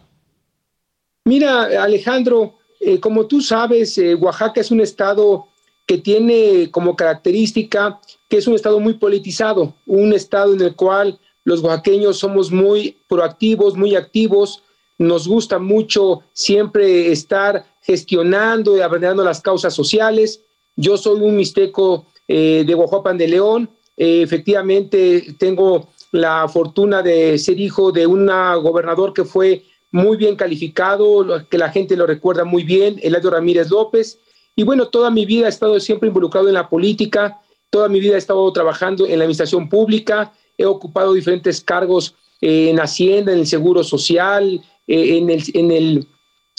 Mira, 1.24 1.82
Alejandro, 1.82 2.58
eh, 2.80 3.00
como 3.00 3.26
tú 3.26 3.40
sabes, 3.40 3.98
eh, 3.98 4.14
Oaxaca 4.14 4.60
es 4.60 4.70
un 4.70 4.80
estado 4.80 5.48
que 5.86 5.98
tiene 5.98 6.70
como 6.70 6.94
característica 6.94 8.00
que 8.28 8.36
es 8.36 8.46
un 8.46 8.54
estado 8.54 8.78
muy 8.78 8.94
politizado, 8.94 9.74
un 9.86 10.12
estado 10.12 10.54
en 10.54 10.60
el 10.60 10.76
cual 10.76 11.18
los 11.44 11.62
oaxaqueños 11.62 12.18
somos 12.18 12.52
muy 12.52 12.98
proactivos, 13.08 13.74
muy 13.74 13.96
activos, 13.96 14.62
nos 14.98 15.26
gusta 15.26 15.58
mucho 15.58 16.22
siempre 16.32 17.10
estar 17.10 17.64
gestionando 17.82 18.76
y 18.76 18.80
abordando 18.80 19.24
las 19.24 19.40
causas 19.40 19.72
sociales. 19.72 20.42
Yo 20.80 20.96
soy 20.96 21.20
un 21.20 21.34
mixteco 21.34 22.06
eh, 22.28 22.62
de 22.64 22.74
Oaxaca 22.76 23.12
de 23.12 23.26
León, 23.26 23.68
eh, 23.96 24.22
efectivamente 24.22 25.34
tengo 25.36 25.88
la 26.12 26.46
fortuna 26.46 27.02
de 27.02 27.36
ser 27.36 27.58
hijo 27.58 27.90
de 27.90 28.06
un 28.06 28.26
gobernador 28.62 29.12
que 29.12 29.24
fue 29.24 29.64
muy 29.90 30.16
bien 30.16 30.36
calificado, 30.36 31.26
que 31.50 31.58
la 31.58 31.70
gente 31.70 31.96
lo 31.96 32.06
recuerda 32.06 32.44
muy 32.44 32.62
bien, 32.62 33.00
Eladio 33.02 33.30
Ramírez 33.30 33.70
López. 33.70 34.20
Y 34.54 34.62
bueno, 34.62 34.86
toda 34.86 35.10
mi 35.10 35.26
vida 35.26 35.46
he 35.46 35.48
estado 35.48 35.80
siempre 35.80 36.08
involucrado 36.08 36.46
en 36.46 36.54
la 36.54 36.68
política, 36.68 37.40
toda 37.70 37.88
mi 37.88 37.98
vida 37.98 38.14
he 38.14 38.18
estado 38.18 38.52
trabajando 38.52 39.04
en 39.04 39.18
la 39.18 39.24
administración 39.24 39.68
pública, 39.68 40.32
he 40.56 40.64
ocupado 40.64 41.12
diferentes 41.12 41.60
cargos 41.60 42.14
eh, 42.40 42.70
en 42.70 42.78
Hacienda, 42.78 43.32
en 43.32 43.40
el 43.40 43.48
Seguro 43.48 43.82
Social, 43.82 44.62
en, 44.86 45.28
el, 45.28 46.06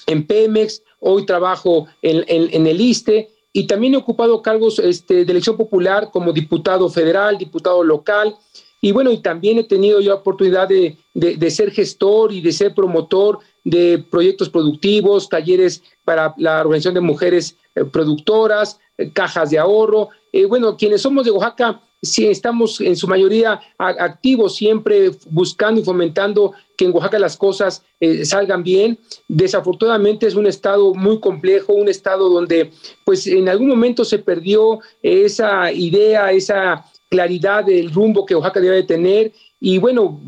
en, 0.06 0.28
Pemex, 0.28 0.84
hoy 1.00 1.26
trabajo 1.26 1.88
en, 2.02 2.26
en, 2.28 2.68
el 2.68 2.80
ISTE 2.82 3.30
y 3.52 3.68
también 3.68 3.94
he 3.94 3.98
ocupado 3.98 4.42
cargos 4.42 4.80
este, 4.80 5.26
de 5.26 5.32
elección 5.32 5.58
popular 5.58 6.10
como 6.12 6.32
diputado 6.32 6.90
federal, 6.90 7.38
diputado 7.38 7.84
local. 7.84 8.36
Y 8.82 8.92
bueno, 8.92 9.12
y 9.12 9.18
también 9.18 9.58
he 9.58 9.64
tenido 9.64 10.00
yo 10.00 10.16
oportunidad 10.16 10.68
de, 10.68 10.98
de, 11.14 11.36
de 11.36 11.52
ser 11.52 11.72
gestor 11.72 12.32
y 12.32 12.42
de 12.42 12.52
ser 12.52 12.74
promotor 12.74 13.40
de 13.64 14.04
proyectos 14.10 14.50
productivos, 14.50 15.28
talleres 15.28 15.84
para 16.06 16.34
la 16.38 16.62
Organización 16.62 16.94
de 16.94 17.02
Mujeres 17.02 17.58
eh, 17.76 17.84
Productoras, 17.86 18.80
eh, 18.98 19.12
cajas 19.12 19.50
de 19.50 19.60
ahorro. 19.60 20.10
Eh, 20.32 20.46
bueno, 20.46 20.78
quienes 20.78 21.02
somos 21.02 21.26
de 21.26 21.32
Oaxaca, 21.32 21.82
sí 22.02 22.28
estamos 22.28 22.80
en 22.82 22.96
su 22.96 23.08
mayoría 23.08 23.60
activos, 23.78 24.56
siempre 24.56 25.12
buscando 25.30 25.82
y 25.82 25.84
fomentando 25.84 26.54
que 26.78 26.86
en 26.86 26.92
Oaxaca 26.94 27.20
las 27.20 27.38
cosas 27.38 27.84
eh, 28.00 28.26
salgan 28.26 28.64
bien. 28.64 28.98
Desafortunadamente 29.28 30.28
es 30.28 30.36
un 30.36 30.48
estado 30.48 30.94
muy 30.94 31.20
complejo, 31.20 31.74
un 31.74 31.90
estado 31.90 32.30
donde 32.30 32.72
pues 33.06 33.28
en 33.28 33.50
algún 33.50 33.68
momento 33.68 34.06
se 34.06 34.20
perdió 34.20 34.80
esa 35.02 35.72
idea, 35.72 36.32
esa 36.32 36.86
claridad 37.10 37.66
del 37.66 37.92
rumbo 37.92 38.26
que 38.26 38.36
Oaxaca 38.36 38.60
debe 38.60 38.84
tener 38.84 39.34
y 39.60 39.78
bueno, 39.78 40.22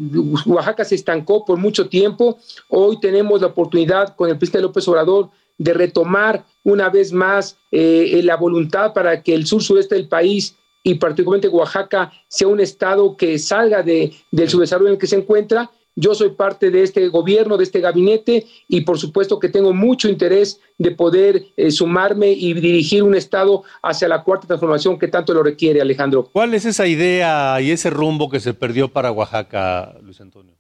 Oaxaca 0.46 0.84
se 0.84 0.96
estancó 0.96 1.46
por 1.46 1.58
mucho 1.58 1.88
tiempo. 1.88 2.38
Hoy 2.68 3.00
tenemos 3.00 3.40
la 3.40 3.48
oportunidad 3.48 4.16
con 4.16 4.30
el 4.30 4.38
presidente 4.38 4.64
López 4.64 4.88
Obrador 4.88 5.30
de 5.58 5.74
retomar 5.74 6.46
una 6.64 6.90
vez 6.90 7.14
más 7.14 7.58
eh, 7.72 8.20
la 8.24 8.36
voluntad 8.36 8.94
para 8.94 9.22
que 9.22 9.34
el 9.34 9.46
sur 9.46 9.64
sureste 9.64 9.96
del 9.96 10.10
país 10.10 10.58
y 10.84 10.96
particularmente 10.96 11.48
Oaxaca 11.48 12.12
sea 12.28 12.48
un 12.48 12.60
estado 12.60 13.16
que 13.16 13.38
salga 13.40 13.84
de, 13.84 14.14
del 14.32 14.50
subdesarrollo 14.50 14.90
en 14.90 14.94
el 14.94 15.00
que 15.00 15.08
se 15.08 15.18
encuentra. 15.18 15.70
Yo 15.94 16.16
soy 16.16 16.30
parte 16.30 16.72
de 16.72 16.84
este 16.84 17.10
gobierno, 17.10 17.58
de 17.58 17.66
este 17.66 17.82
gabinete 17.82 18.48
y 18.70 18.82
por 18.82 18.98
supuesto 18.98 19.40
que 19.40 19.50
tengo 19.50 19.74
mucho 19.74 20.08
interés 20.08 20.60
de 20.78 20.92
poder 20.92 21.48
eh, 21.58 21.70
sumarme 21.70 22.32
y 22.32 22.54
dirigir 22.54 23.04
un 23.04 23.14
estado 23.14 23.64
hacia 23.84 24.08
la 24.08 24.24
cuarta 24.24 24.48
transformación 24.48 24.98
que 24.98 25.10
tanto 25.10 25.34
lo 25.34 25.44
requiere, 25.44 25.82
Alejandro. 25.82 26.30
¿Cuál 26.32 26.54
es 26.54 26.66
esa 26.66 26.88
idea 26.88 27.60
y 27.62 27.72
ese 27.72 27.90
rumbo 27.90 28.30
que 28.30 28.40
se 28.40 28.54
perdió 28.54 28.88
para 28.88 29.12
Oaxaca, 29.12 29.98
Luis 30.02 30.22
Antonio? 30.22 30.56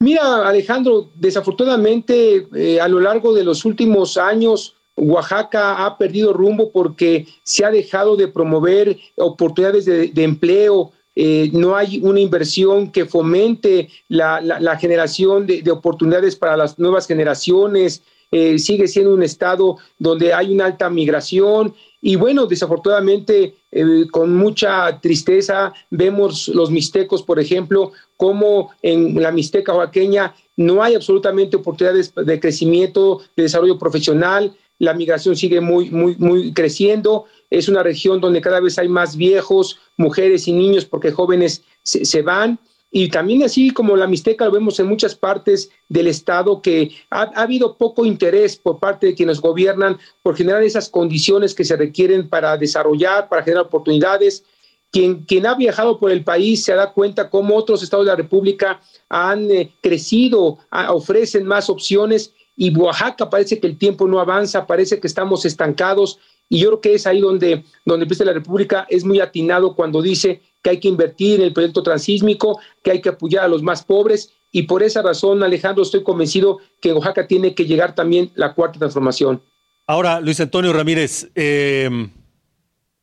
Mira, 0.00 0.48
Alejandro, 0.48 1.10
desafortunadamente 1.16 2.46
eh, 2.54 2.80
a 2.80 2.86
lo 2.86 3.00
largo 3.00 3.34
de 3.34 3.42
los 3.42 3.64
últimos 3.64 4.16
años, 4.16 4.76
Oaxaca 4.98 5.86
ha 5.86 5.96
perdido 5.96 6.32
rumbo 6.32 6.70
porque 6.70 7.26
se 7.42 7.64
ha 7.64 7.70
dejado 7.70 8.16
de 8.16 8.28
promover 8.28 8.96
oportunidades 9.16 9.84
de, 9.84 10.12
empleo, 10.22 10.92
eh, 11.14 11.50
no 11.52 11.76
hay 11.76 12.00
una 12.02 12.20
inversión 12.20 12.90
que 12.90 13.04
fomente 13.04 13.88
la, 14.08 14.40
la, 14.40 14.76
generación 14.76 15.46
de, 15.46 15.62
de, 15.62 15.70
oportunidades 15.70 16.36
para 16.36 16.56
las 16.56 16.78
nuevas 16.78 17.06
generaciones, 17.06 18.02
eh, 18.30 18.58
sigue 18.58 18.88
siendo 18.88 19.14
un 19.14 19.22
estado 19.22 19.78
donde 19.98 20.34
hay 20.34 20.52
una 20.52 20.66
alta 20.66 20.90
migración. 20.90 21.74
Y 22.00 22.16
bueno, 22.16 22.46
desafortunadamente 22.46 23.54
eh, 23.72 24.06
con 24.10 24.36
mucha 24.36 25.00
tristeza 25.00 25.72
vemos 25.90 26.48
los 26.48 26.70
mixtecos, 26.70 27.22
por 27.22 27.40
ejemplo, 27.40 27.92
como 28.16 28.70
en 28.82 29.20
la 29.20 29.32
mixteca 29.32 29.74
oaxaqueña 29.74 30.34
no 30.56 30.82
hay 30.82 30.94
absolutamente 30.94 31.56
oportunidades 31.56 32.12
de 32.14 32.40
crecimiento, 32.40 33.20
de 33.36 33.44
desarrollo 33.44 33.78
profesional, 33.78 34.54
la 34.78 34.94
migración 34.94 35.36
sigue 35.36 35.60
muy, 35.60 35.90
muy, 35.90 36.16
muy 36.16 36.52
creciendo. 36.52 37.26
Es 37.50 37.68
una 37.68 37.82
región 37.82 38.20
donde 38.20 38.40
cada 38.40 38.60
vez 38.60 38.78
hay 38.78 38.88
más 38.88 39.16
viejos, 39.16 39.78
mujeres 39.96 40.46
y 40.48 40.52
niños 40.52 40.84
porque 40.84 41.10
jóvenes 41.10 41.64
se, 41.82 42.22
van. 42.22 42.58
Y 42.90 43.08
también 43.08 43.42
así 43.42 43.70
como 43.70 43.96
la 43.96 44.06
Mixteca 44.06 44.44
lo 44.46 44.52
vemos 44.52 44.78
en 44.80 44.86
muchas 44.86 45.14
partes 45.14 45.70
del 45.88 46.06
Estado 46.06 46.62
que 46.62 46.90
ha, 47.10 47.22
ha, 47.22 47.42
habido 47.42 47.76
poco 47.76 48.06
interés 48.06 48.56
por 48.56 48.78
parte 48.78 49.08
de 49.08 49.14
quienes 49.14 49.40
gobiernan 49.40 49.98
por 50.22 50.36
generar 50.36 50.62
esas 50.62 50.88
condiciones 50.88 51.54
que 51.54 51.64
se 51.64 51.76
requieren 51.76 52.28
para 52.28 52.56
desarrollar, 52.56 53.28
para 53.28 53.42
generar 53.42 53.66
oportunidades. 53.66 54.44
Quien, 54.90 55.24
quien 55.24 55.46
ha 55.46 55.54
viajado 55.54 55.98
por 55.98 56.10
el 56.10 56.24
país 56.24 56.64
se 56.64 56.72
da 56.72 56.92
cuenta 56.94 57.28
cómo 57.28 57.54
otros 57.56 57.82
estados 57.82 58.06
de 58.06 58.12
la 58.12 58.16
República 58.16 58.80
han 59.10 59.50
eh, 59.50 59.74
crecido, 59.82 60.58
ofrecen 60.88 61.46
más 61.46 61.68
opciones 61.68 62.32
y 62.58 62.76
Oaxaca 62.76 63.30
parece 63.30 63.60
que 63.60 63.68
el 63.68 63.78
tiempo 63.78 64.08
no 64.08 64.18
avanza, 64.18 64.66
parece 64.66 64.98
que 64.98 65.06
estamos 65.06 65.44
estancados 65.44 66.18
y 66.48 66.58
yo 66.58 66.68
creo 66.70 66.80
que 66.80 66.94
es 66.94 67.06
ahí 67.06 67.20
donde, 67.20 67.64
donde 67.84 68.02
el 68.02 68.08
presidente 68.08 68.30
de 68.30 68.34
la 68.34 68.40
República 68.40 68.86
es 68.90 69.04
muy 69.04 69.20
atinado 69.20 69.76
cuando 69.76 70.02
dice 70.02 70.42
que 70.60 70.70
hay 70.70 70.80
que 70.80 70.88
invertir 70.88 71.38
en 71.38 71.46
el 71.46 71.52
proyecto 71.52 71.84
transísmico, 71.84 72.58
que 72.82 72.90
hay 72.90 73.00
que 73.00 73.10
apoyar 73.10 73.44
a 73.44 73.48
los 73.48 73.62
más 73.62 73.84
pobres 73.84 74.32
y 74.50 74.64
por 74.64 74.82
esa 74.82 75.02
razón, 75.02 75.40
Alejandro, 75.44 75.84
estoy 75.84 76.02
convencido 76.02 76.58
que 76.80 76.88
en 76.88 76.96
Oaxaca 76.96 77.28
tiene 77.28 77.54
que 77.54 77.64
llegar 77.64 77.94
también 77.94 78.32
la 78.34 78.54
cuarta 78.54 78.80
transformación. 78.80 79.40
Ahora, 79.86 80.20
Luis 80.20 80.40
Antonio 80.40 80.72
Ramírez, 80.72 81.30
eh, 81.36 81.88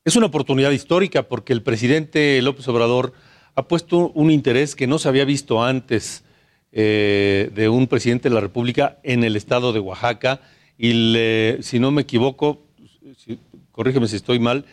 es 0.04 0.16
una 0.18 0.26
oportunidad 0.26 0.72
histórica 0.72 1.30
porque 1.30 1.54
el 1.54 1.64
presidente 1.64 2.42
López 2.42 2.68
Obrador 2.68 3.14
ha 3.56 3.70
puesto 3.70 4.10
un 4.10 4.32
interés 4.32 4.76
que 4.76 4.86
no 4.86 5.00
se 5.00 5.08
había 5.08 5.24
visto 5.24 5.64
antes 5.64 6.25
eh, 6.78 7.50
de 7.56 7.70
un 7.70 7.88
presidente 7.88 8.28
de 8.28 8.36
la 8.36 8.42
República 8.42 8.98
en 9.02 9.24
el 9.24 9.38
estado 9.38 9.72
de 9.72 9.80
Oaxaca. 9.80 10.42
Y 10.78 10.92
si 11.62 11.80
no 11.80 11.90
me 11.92 12.02
equivoco, 12.02 12.66
corrígeme 13.72 14.10
si 14.10 14.18
estoy 14.18 14.40
mal, 14.40 14.66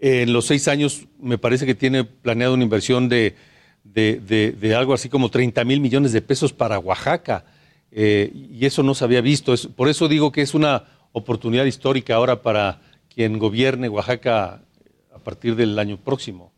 en 0.00 0.32
los 0.32 0.46
seis 0.46 0.66
años 0.66 1.06
me 1.20 1.38
parece 1.38 1.64
que 1.64 1.76
tiene 1.76 2.02
planeado 2.02 2.54
una 2.54 2.64
inversión 2.64 3.08
de, 3.08 3.36
de, 3.84 4.74
algo 4.76 4.94
así 4.94 5.08
como 5.08 5.30
30 5.30 5.64
mil 5.64 5.80
millones 5.80 6.12
de 6.12 6.22
pesos 6.22 6.52
para 6.52 6.80
Oaxaca. 6.80 7.44
Eh, 7.92 8.32
y 8.34 8.66
eso 8.66 8.82
no 8.82 8.94
se 8.94 9.04
había 9.04 9.20
visto. 9.20 9.54
por 9.76 9.88
eso 9.88 10.08
digo 10.08 10.32
que 10.32 10.42
es 10.42 10.54
una 10.54 10.84
oportunidad 11.12 11.66
histórica 11.66 12.16
ahora 12.16 12.42
para 12.42 12.80
quien 13.14 13.38
gobierne 13.38 13.88
Oaxaca 13.88 14.62
a 15.14 15.18
partir 15.20 15.54
del 15.54 15.78
año 15.78 15.98
próximo. 15.98 16.52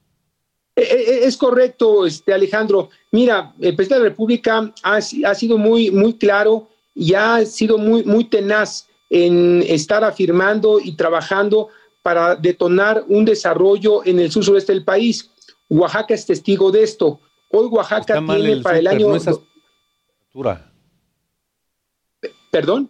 Eh, 1.10 1.26
es 1.26 1.36
correcto, 1.36 2.06
este 2.06 2.32
Alejandro. 2.32 2.88
Mira, 3.10 3.52
el 3.60 3.74
presidente 3.74 3.94
de 3.94 4.00
la 4.00 4.10
República 4.10 4.72
ha, 4.84 4.96
ha, 4.96 5.34
sido 5.34 5.58
muy, 5.58 5.90
muy 5.90 6.14
claro 6.14 6.68
y 6.94 7.14
ha 7.14 7.44
sido 7.44 7.78
muy, 7.78 8.04
muy 8.04 8.26
tenaz 8.26 8.86
en 9.08 9.64
estar 9.66 10.04
afirmando 10.04 10.78
y 10.78 10.92
trabajando 10.92 11.68
para 12.02 12.36
detonar 12.36 13.04
un 13.08 13.24
desarrollo 13.24 14.06
en 14.06 14.20
el 14.20 14.30
sur 14.30 14.44
sureste 14.44 14.72
del 14.72 14.84
país. 14.84 15.28
Oaxaca 15.68 16.14
es 16.14 16.24
testigo 16.26 16.70
de 16.70 16.84
esto. 16.84 17.18
Hoy 17.50 17.66
Oaxaca 17.66 18.22
tiene 18.24 18.58
para 18.58 18.78
el 18.78 18.86
año. 18.86 19.08
¿Perdón? 22.52 22.88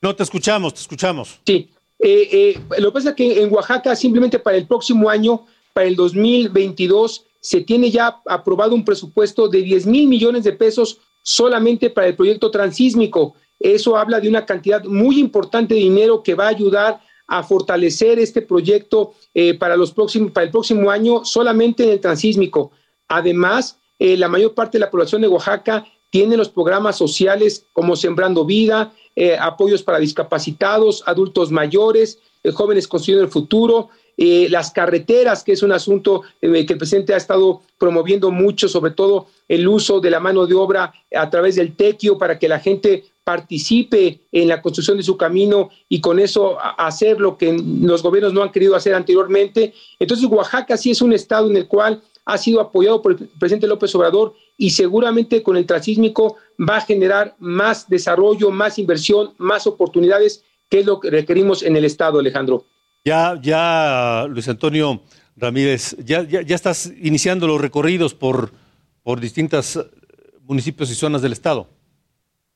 No, 0.00 0.14
te 0.14 0.22
escuchamos, 0.22 0.72
te 0.72 0.80
escuchamos. 0.82 1.40
Sí. 1.44 1.68
Eh, 1.98 2.28
eh, 2.32 2.60
lo 2.78 2.90
que 2.90 2.94
pasa 2.94 3.10
es 3.10 3.16
que 3.16 3.42
en 3.42 3.52
Oaxaca, 3.52 3.96
simplemente 3.96 4.38
para 4.38 4.56
el 4.56 4.68
próximo 4.68 5.10
año, 5.10 5.46
para 5.72 5.88
el 5.88 5.96
2022, 5.96 7.25
se 7.40 7.60
tiene 7.60 7.90
ya 7.90 8.20
aprobado 8.26 8.74
un 8.74 8.84
presupuesto 8.84 9.48
de 9.48 9.62
10 9.62 9.86
mil 9.86 10.08
millones 10.08 10.44
de 10.44 10.52
pesos 10.52 11.00
solamente 11.22 11.90
para 11.90 12.08
el 12.08 12.16
proyecto 12.16 12.50
transísmico. 12.50 13.34
Eso 13.58 13.96
habla 13.96 14.20
de 14.20 14.28
una 14.28 14.44
cantidad 14.44 14.84
muy 14.84 15.18
importante 15.18 15.74
de 15.74 15.80
dinero 15.80 16.22
que 16.22 16.34
va 16.34 16.46
a 16.46 16.50
ayudar 16.50 17.00
a 17.26 17.42
fortalecer 17.42 18.18
este 18.18 18.42
proyecto 18.42 19.14
eh, 19.34 19.54
para, 19.54 19.76
los 19.76 19.92
próximos, 19.92 20.30
para 20.30 20.44
el 20.44 20.50
próximo 20.50 20.90
año 20.90 21.24
solamente 21.24 21.84
en 21.84 21.90
el 21.90 22.00
transísmico. 22.00 22.70
Además, 23.08 23.78
la 23.98 24.28
mayor 24.28 24.52
parte 24.52 24.76
de 24.76 24.84
la 24.84 24.90
población 24.90 25.22
de 25.22 25.28
Oaxaca 25.28 25.86
tiene 26.10 26.36
los 26.36 26.48
programas 26.48 26.96
sociales 26.96 27.66
como 27.72 27.96
Sembrando 27.96 28.44
Vida, 28.44 28.92
eh, 29.14 29.36
apoyos 29.38 29.82
para 29.82 29.98
discapacitados, 29.98 31.02
adultos 31.06 31.50
mayores, 31.50 32.20
eh, 32.42 32.52
jóvenes 32.52 32.86
construyendo 32.86 33.24
el 33.24 33.30
futuro, 33.30 33.88
eh, 34.16 34.48
las 34.50 34.70
carreteras, 34.70 35.42
que 35.44 35.52
es 35.52 35.62
un 35.62 35.72
asunto 35.72 36.22
que 36.40 36.46
el 36.48 36.78
presidente 36.78 37.14
ha 37.14 37.18
estado 37.18 37.62
promoviendo 37.78 38.30
mucho, 38.30 38.68
sobre 38.68 38.92
todo 38.92 39.26
el 39.48 39.68
uso 39.68 40.00
de 40.00 40.10
la 40.10 40.20
mano 40.20 40.46
de 40.46 40.54
obra 40.54 40.92
a 41.14 41.30
través 41.30 41.56
del 41.56 41.76
tequio 41.76 42.16
para 42.16 42.38
que 42.38 42.48
la 42.48 42.58
gente 42.58 43.04
participe 43.24 44.20
en 44.30 44.48
la 44.48 44.62
construcción 44.62 44.96
de 44.96 45.02
su 45.02 45.16
camino 45.16 45.70
y 45.88 46.00
con 46.00 46.20
eso 46.20 46.56
hacer 46.78 47.20
lo 47.20 47.36
que 47.36 47.60
los 47.80 48.02
gobiernos 48.02 48.32
no 48.32 48.42
han 48.42 48.52
querido 48.52 48.76
hacer 48.76 48.94
anteriormente. 48.94 49.74
Entonces, 49.98 50.26
Oaxaca 50.26 50.76
sí 50.76 50.92
es 50.92 51.02
un 51.02 51.12
estado 51.12 51.50
en 51.50 51.56
el 51.56 51.66
cual 51.66 52.00
ha 52.24 52.38
sido 52.38 52.60
apoyado 52.60 53.02
por 53.02 53.12
el 53.12 53.28
presidente 53.38 53.66
López 53.66 53.94
Obrador 53.94 54.34
y 54.56 54.70
seguramente 54.70 55.42
con 55.42 55.56
el 55.56 55.66
transísmico 55.66 56.36
va 56.58 56.78
a 56.78 56.80
generar 56.80 57.34
más 57.38 57.88
desarrollo, 57.88 58.50
más 58.50 58.78
inversión, 58.78 59.34
más 59.38 59.66
oportunidades, 59.66 60.44
que 60.68 60.80
es 60.80 60.86
lo 60.86 61.00
que 61.00 61.10
requerimos 61.10 61.62
en 61.62 61.76
el 61.76 61.84
Estado, 61.84 62.18
Alejandro. 62.18 62.64
Ya, 63.06 63.38
ya, 63.40 64.26
Luis 64.28 64.48
Antonio 64.48 65.00
Ramírez, 65.36 65.94
ya, 66.04 66.24
ya, 66.24 66.40
estás 66.56 66.92
iniciando 67.00 67.46
los 67.46 67.60
recorridos 67.60 68.14
por, 68.14 68.50
por 69.04 69.20
distintos 69.20 69.78
municipios 70.42 70.90
y 70.90 70.96
zonas 70.96 71.22
del 71.22 71.30
Estado. 71.30 71.68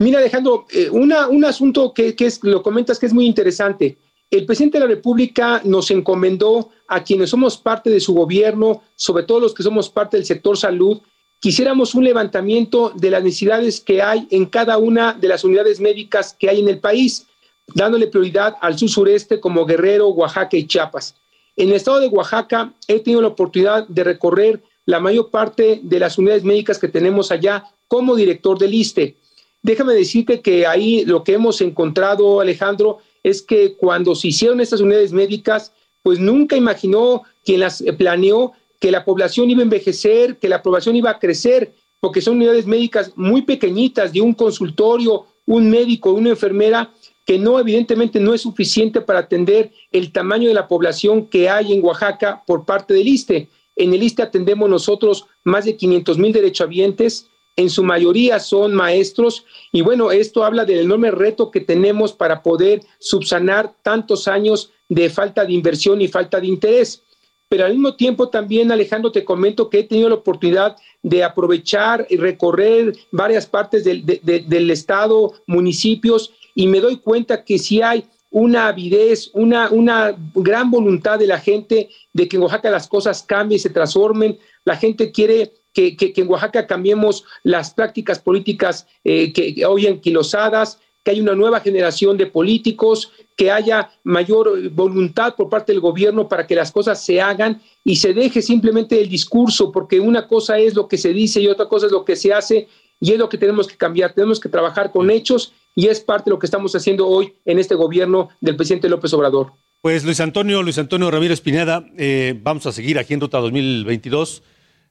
Mira, 0.00 0.18
Alejandro, 0.18 0.66
eh, 0.72 0.90
un 0.90 1.44
asunto 1.44 1.94
que, 1.94 2.16
que 2.16 2.26
es, 2.26 2.42
lo 2.42 2.64
comentas 2.64 2.98
que 2.98 3.06
es 3.06 3.12
muy 3.12 3.26
interesante. 3.26 3.96
El 4.28 4.44
presidente 4.44 4.78
de 4.78 4.86
la 4.86 4.90
República 4.92 5.62
nos 5.64 5.88
encomendó 5.92 6.70
a 6.88 7.04
quienes 7.04 7.30
somos 7.30 7.56
parte 7.56 7.88
de 7.88 8.00
su 8.00 8.12
gobierno, 8.12 8.82
sobre 8.96 9.22
todo 9.22 9.38
los 9.38 9.54
que 9.54 9.62
somos 9.62 9.88
parte 9.88 10.16
del 10.16 10.26
sector 10.26 10.56
salud, 10.56 11.00
quisiéramos 11.38 11.94
un 11.94 12.02
levantamiento 12.02 12.92
de 12.96 13.10
las 13.10 13.22
necesidades 13.22 13.80
que 13.80 14.02
hay 14.02 14.26
en 14.32 14.46
cada 14.46 14.78
una 14.78 15.12
de 15.12 15.28
las 15.28 15.44
unidades 15.44 15.78
médicas 15.78 16.34
que 16.36 16.50
hay 16.50 16.58
en 16.58 16.68
el 16.68 16.80
país, 16.80 17.28
dándole 17.74 18.06
prioridad 18.06 18.56
al 18.60 18.78
sur 18.78 18.88
sureste 18.88 19.40
como 19.40 19.66
Guerrero, 19.66 20.08
Oaxaca 20.08 20.56
y 20.56 20.66
Chiapas. 20.66 21.14
En 21.56 21.68
el 21.68 21.74
estado 21.74 22.00
de 22.00 22.08
Oaxaca 22.08 22.72
he 22.88 23.00
tenido 23.00 23.22
la 23.22 23.28
oportunidad 23.28 23.86
de 23.88 24.04
recorrer 24.04 24.62
la 24.86 25.00
mayor 25.00 25.30
parte 25.30 25.80
de 25.82 25.98
las 25.98 26.18
unidades 26.18 26.44
médicas 26.44 26.78
que 26.78 26.88
tenemos 26.88 27.30
allá 27.30 27.64
como 27.88 28.16
director 28.16 28.58
del 28.58 28.74
ISTE. 28.74 29.16
Déjame 29.62 29.94
decirte 29.94 30.40
que 30.40 30.66
ahí 30.66 31.04
lo 31.04 31.22
que 31.22 31.34
hemos 31.34 31.60
encontrado, 31.60 32.40
Alejandro, 32.40 32.98
es 33.22 33.42
que 33.42 33.74
cuando 33.74 34.14
se 34.14 34.28
hicieron 34.28 34.60
estas 34.60 34.80
unidades 34.80 35.12
médicas, 35.12 35.72
pues 36.02 36.18
nunca 36.18 36.56
imaginó 36.56 37.22
quien 37.44 37.60
las 37.60 37.84
planeó 37.98 38.52
que 38.80 38.90
la 38.90 39.04
población 39.04 39.50
iba 39.50 39.60
a 39.60 39.64
envejecer, 39.64 40.38
que 40.38 40.48
la 40.48 40.62
población 40.62 40.96
iba 40.96 41.10
a 41.10 41.18
crecer, 41.18 41.72
porque 42.00 42.22
son 42.22 42.36
unidades 42.36 42.66
médicas 42.66 43.12
muy 43.14 43.42
pequeñitas, 43.42 44.12
de 44.12 44.22
un 44.22 44.32
consultorio, 44.32 45.26
un 45.46 45.68
médico, 45.68 46.12
una 46.12 46.30
enfermera, 46.30 46.90
que 47.30 47.38
no, 47.38 47.60
evidentemente, 47.60 48.18
no 48.18 48.34
es 48.34 48.40
suficiente 48.40 49.00
para 49.00 49.20
atender 49.20 49.70
el 49.92 50.10
tamaño 50.10 50.48
de 50.48 50.54
la 50.54 50.66
población 50.66 51.28
que 51.28 51.48
hay 51.48 51.72
en 51.72 51.84
Oaxaca 51.84 52.42
por 52.44 52.64
parte 52.64 52.92
del 52.92 53.06
ISTE. 53.06 53.48
En 53.76 53.94
el 53.94 54.02
ISTE 54.02 54.24
atendemos 54.24 54.68
nosotros 54.68 55.26
más 55.44 55.64
de 55.64 55.76
500 55.76 56.18
mil 56.18 56.32
derechohabientes, 56.32 57.28
en 57.54 57.70
su 57.70 57.84
mayoría 57.84 58.40
son 58.40 58.74
maestros, 58.74 59.44
y 59.70 59.80
bueno, 59.80 60.10
esto 60.10 60.42
habla 60.42 60.64
del 60.64 60.80
enorme 60.80 61.12
reto 61.12 61.52
que 61.52 61.60
tenemos 61.60 62.12
para 62.12 62.42
poder 62.42 62.80
subsanar 62.98 63.76
tantos 63.84 64.26
años 64.26 64.72
de 64.88 65.08
falta 65.08 65.44
de 65.44 65.52
inversión 65.52 66.00
y 66.00 66.08
falta 66.08 66.40
de 66.40 66.48
interés 66.48 67.04
pero 67.50 67.64
al 67.66 67.72
mismo 67.72 67.96
tiempo 67.96 68.28
también, 68.28 68.70
Alejandro, 68.70 69.10
te 69.10 69.24
comento 69.24 69.68
que 69.68 69.80
he 69.80 69.82
tenido 69.82 70.08
la 70.08 70.14
oportunidad 70.14 70.76
de 71.02 71.24
aprovechar 71.24 72.06
y 72.08 72.16
recorrer 72.16 72.96
varias 73.10 73.44
partes 73.44 73.82
del, 73.82 74.06
del 74.06 74.70
estado, 74.70 75.32
municipios, 75.48 76.32
y 76.54 76.66
me 76.66 76.80
doy 76.80 76.96
cuenta 76.98 77.44
que 77.44 77.58
si 77.58 77.82
hay 77.82 78.04
una 78.30 78.68
avidez, 78.68 79.30
una, 79.34 79.70
una 79.70 80.16
gran 80.34 80.70
voluntad 80.70 81.18
de 81.18 81.26
la 81.26 81.38
gente 81.38 81.90
de 82.12 82.28
que 82.28 82.36
en 82.36 82.42
Oaxaca 82.42 82.70
las 82.70 82.88
cosas 82.88 83.22
cambien, 83.22 83.60
se 83.60 83.70
transformen. 83.70 84.38
La 84.64 84.76
gente 84.76 85.10
quiere 85.10 85.52
que, 85.72 85.96
que, 85.96 86.12
en 86.16 86.28
Oaxaca 86.28 86.66
cambiemos 86.66 87.24
las 87.42 87.74
prácticas 87.74 88.18
políticas 88.18 88.86
eh, 89.04 89.32
que 89.32 89.64
hoy 89.66 89.86
enquilosadas, 89.86 90.78
que 91.02 91.12
hay 91.12 91.20
una 91.20 91.34
nueva 91.34 91.60
generación 91.60 92.16
de 92.16 92.26
políticos, 92.26 93.10
que 93.36 93.50
haya 93.50 93.90
mayor 94.04 94.68
voluntad 94.70 95.34
por 95.34 95.48
parte 95.48 95.72
del 95.72 95.80
gobierno 95.80 96.28
para 96.28 96.46
que 96.46 96.54
las 96.54 96.70
cosas 96.70 97.02
se 97.02 97.20
hagan 97.20 97.60
y 97.84 97.96
se 97.96 98.12
deje 98.12 98.42
simplemente 98.42 99.00
el 99.00 99.08
discurso, 99.08 99.72
porque 99.72 99.98
una 99.98 100.28
cosa 100.28 100.58
es 100.58 100.74
lo 100.74 100.86
que 100.86 100.98
se 100.98 101.12
dice 101.12 101.40
y 101.40 101.48
otra 101.48 101.66
cosa 101.66 101.86
es 101.86 101.92
lo 101.92 102.04
que 102.04 102.16
se 102.16 102.32
hace 102.32 102.68
y 103.00 103.12
es 103.12 103.18
lo 103.18 103.28
que 103.28 103.38
tenemos 103.38 103.66
que 103.66 103.78
cambiar. 103.78 104.12
Tenemos 104.12 104.38
que 104.38 104.50
trabajar 104.50 104.92
con 104.92 105.10
hechos 105.10 105.54
y 105.74 105.86
es 105.86 106.00
parte 106.00 106.30
de 106.30 106.34
lo 106.34 106.38
que 106.38 106.46
estamos 106.46 106.74
haciendo 106.74 107.06
hoy 107.08 107.34
en 107.44 107.58
este 107.58 107.74
gobierno 107.74 108.28
del 108.40 108.56
presidente 108.56 108.88
López 108.88 109.12
Obrador. 109.12 109.52
Pues 109.82 110.04
Luis 110.04 110.20
Antonio, 110.20 110.62
Luis 110.62 110.78
Antonio 110.78 111.10
Ramírez 111.10 111.40
Pineda, 111.40 111.84
eh, 111.96 112.38
vamos 112.42 112.66
a 112.66 112.72
seguir 112.72 112.98
aquí 112.98 113.14
en 113.14 113.20
Ruta 113.20 113.38
2022. 113.38 114.42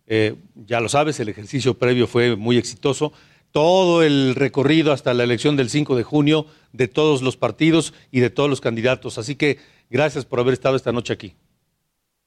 Eh, 0.07 0.35
ya 0.55 0.79
lo 0.79 0.89
sabes, 0.89 1.19
el 1.19 1.29
ejercicio 1.29 1.75
previo 1.75 2.07
fue 2.07 2.35
muy 2.35 2.57
exitoso 2.57 3.13
todo 3.51 4.03
el 4.03 4.35
recorrido 4.35 4.91
hasta 4.91 5.13
la 5.13 5.23
elección 5.23 5.55
del 5.55 5.69
5 5.69 5.95
de 5.95 6.03
junio 6.03 6.45
de 6.71 6.87
todos 6.87 7.21
los 7.21 7.37
partidos 7.37 7.93
y 8.11 8.19
de 8.19 8.29
todos 8.29 8.49
los 8.49 8.61
candidatos. 8.61 9.17
Así 9.17 9.35
que 9.35 9.59
gracias 9.89 10.25
por 10.25 10.39
haber 10.39 10.53
estado 10.53 10.75
esta 10.75 10.91
noche 10.91 11.13
aquí. 11.13 11.35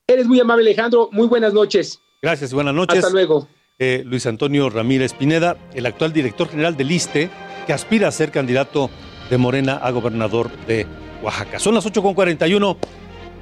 Eres 0.07 0.27
muy 0.27 0.41
amable, 0.41 0.65
Alejandro. 0.65 1.09
Muy 1.13 1.29
buenas 1.29 1.53
noches. 1.53 2.01
Gracias 2.21 2.53
y 2.53 2.55
buenas 2.55 2.75
noches. 2.75 2.99
Hasta 2.99 3.11
luego. 3.11 3.49
Eh, 3.79 4.03
Luis 4.05 4.27
Antonio 4.27 4.69
Ramírez 4.69 5.13
Pineda, 5.13 5.57
el 5.75 5.87
actual 5.87 6.13
director 6.13 6.49
general 6.49 6.77
del 6.77 6.91
ISTE, 6.91 7.31
que 7.67 7.73
aspira 7.73 8.09
a 8.09 8.13
ser 8.13 8.31
candidato 8.31 8.91
de 9.31 9.39
Morena 9.39 9.79
a 9.83 9.91
gobernador 9.91 10.51
de 10.67 10.87
Oaxaca. 11.23 11.59
Son 11.59 11.75
las 11.75 11.87
8.41, 11.87 12.77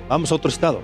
vamos 0.08 0.32
a 0.32 0.34
otro 0.34 0.50
estado. 0.50 0.80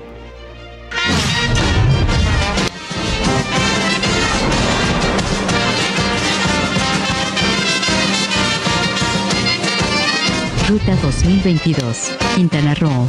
Ruta 10.69 10.97
2022, 11.01 12.17
Quintana 12.35 12.75
Roo. 12.75 13.09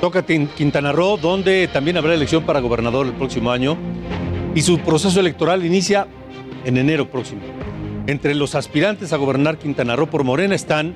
Toca 0.00 0.24
Quintana 0.24 0.92
Roo, 0.92 1.16
donde 1.16 1.66
también 1.68 1.96
habrá 1.96 2.14
elección 2.14 2.44
para 2.44 2.60
gobernador 2.60 3.06
el 3.06 3.14
próximo 3.14 3.50
año 3.50 3.76
y 4.54 4.62
su 4.62 4.78
proceso 4.78 5.18
electoral 5.18 5.64
inicia 5.64 6.06
en 6.64 6.76
enero 6.76 7.10
próximo. 7.10 7.42
Entre 8.06 8.36
los 8.36 8.54
aspirantes 8.54 9.12
a 9.12 9.16
gobernar 9.16 9.58
Quintana 9.58 9.96
Roo 9.96 10.06
por 10.06 10.22
Morena 10.22 10.54
están 10.54 10.94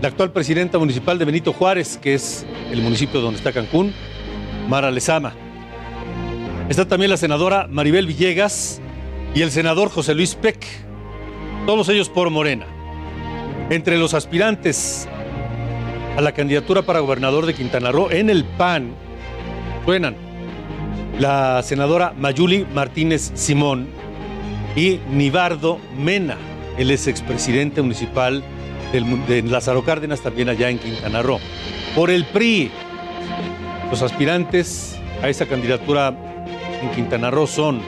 la 0.00 0.08
actual 0.08 0.32
presidenta 0.32 0.78
municipal 0.78 1.18
de 1.18 1.26
Benito 1.26 1.52
Juárez, 1.52 1.98
que 2.00 2.14
es 2.14 2.46
el 2.72 2.80
municipio 2.80 3.20
donde 3.20 3.36
está 3.36 3.52
Cancún, 3.52 3.92
Mara 4.66 4.90
Lezama. 4.90 5.34
Está 6.70 6.88
también 6.88 7.10
la 7.10 7.18
senadora 7.18 7.66
Maribel 7.68 8.06
Villegas 8.06 8.80
y 9.34 9.42
el 9.42 9.50
senador 9.50 9.90
José 9.90 10.14
Luis 10.14 10.34
Peck, 10.34 10.64
todos 11.66 11.90
ellos 11.90 12.08
por 12.08 12.30
Morena. 12.30 12.64
Entre 13.68 13.98
los 13.98 14.14
aspirantes 14.14 15.06
a 16.16 16.22
la 16.22 16.32
candidatura 16.32 16.80
para 16.80 17.00
gobernador 17.00 17.44
de 17.44 17.52
Quintana 17.52 17.92
Roo 17.92 18.10
en 18.10 18.30
el 18.30 18.44
PAN 18.44 18.94
suenan 19.84 20.16
la 21.18 21.62
senadora 21.62 22.14
Mayuli 22.16 22.66
Martínez 22.72 23.30
Simón 23.34 23.99
y 24.76 25.00
Nibardo 25.10 25.78
Mena, 25.96 26.36
el 26.78 26.90
ex 26.90 27.06
expresidente 27.06 27.82
municipal 27.82 28.42
de 28.92 29.42
Lázaro 29.42 29.84
Cárdenas, 29.84 30.20
también 30.20 30.48
allá 30.48 30.68
en 30.68 30.78
Quintana 30.78 31.22
Roo. 31.22 31.38
Por 31.94 32.10
el 32.10 32.24
PRI, 32.24 32.70
los 33.90 34.02
aspirantes 34.02 34.96
a 35.22 35.28
esa 35.28 35.46
candidatura 35.46 36.14
en 36.82 36.90
Quintana 36.90 37.30
Roo 37.30 37.46
son 37.46 37.80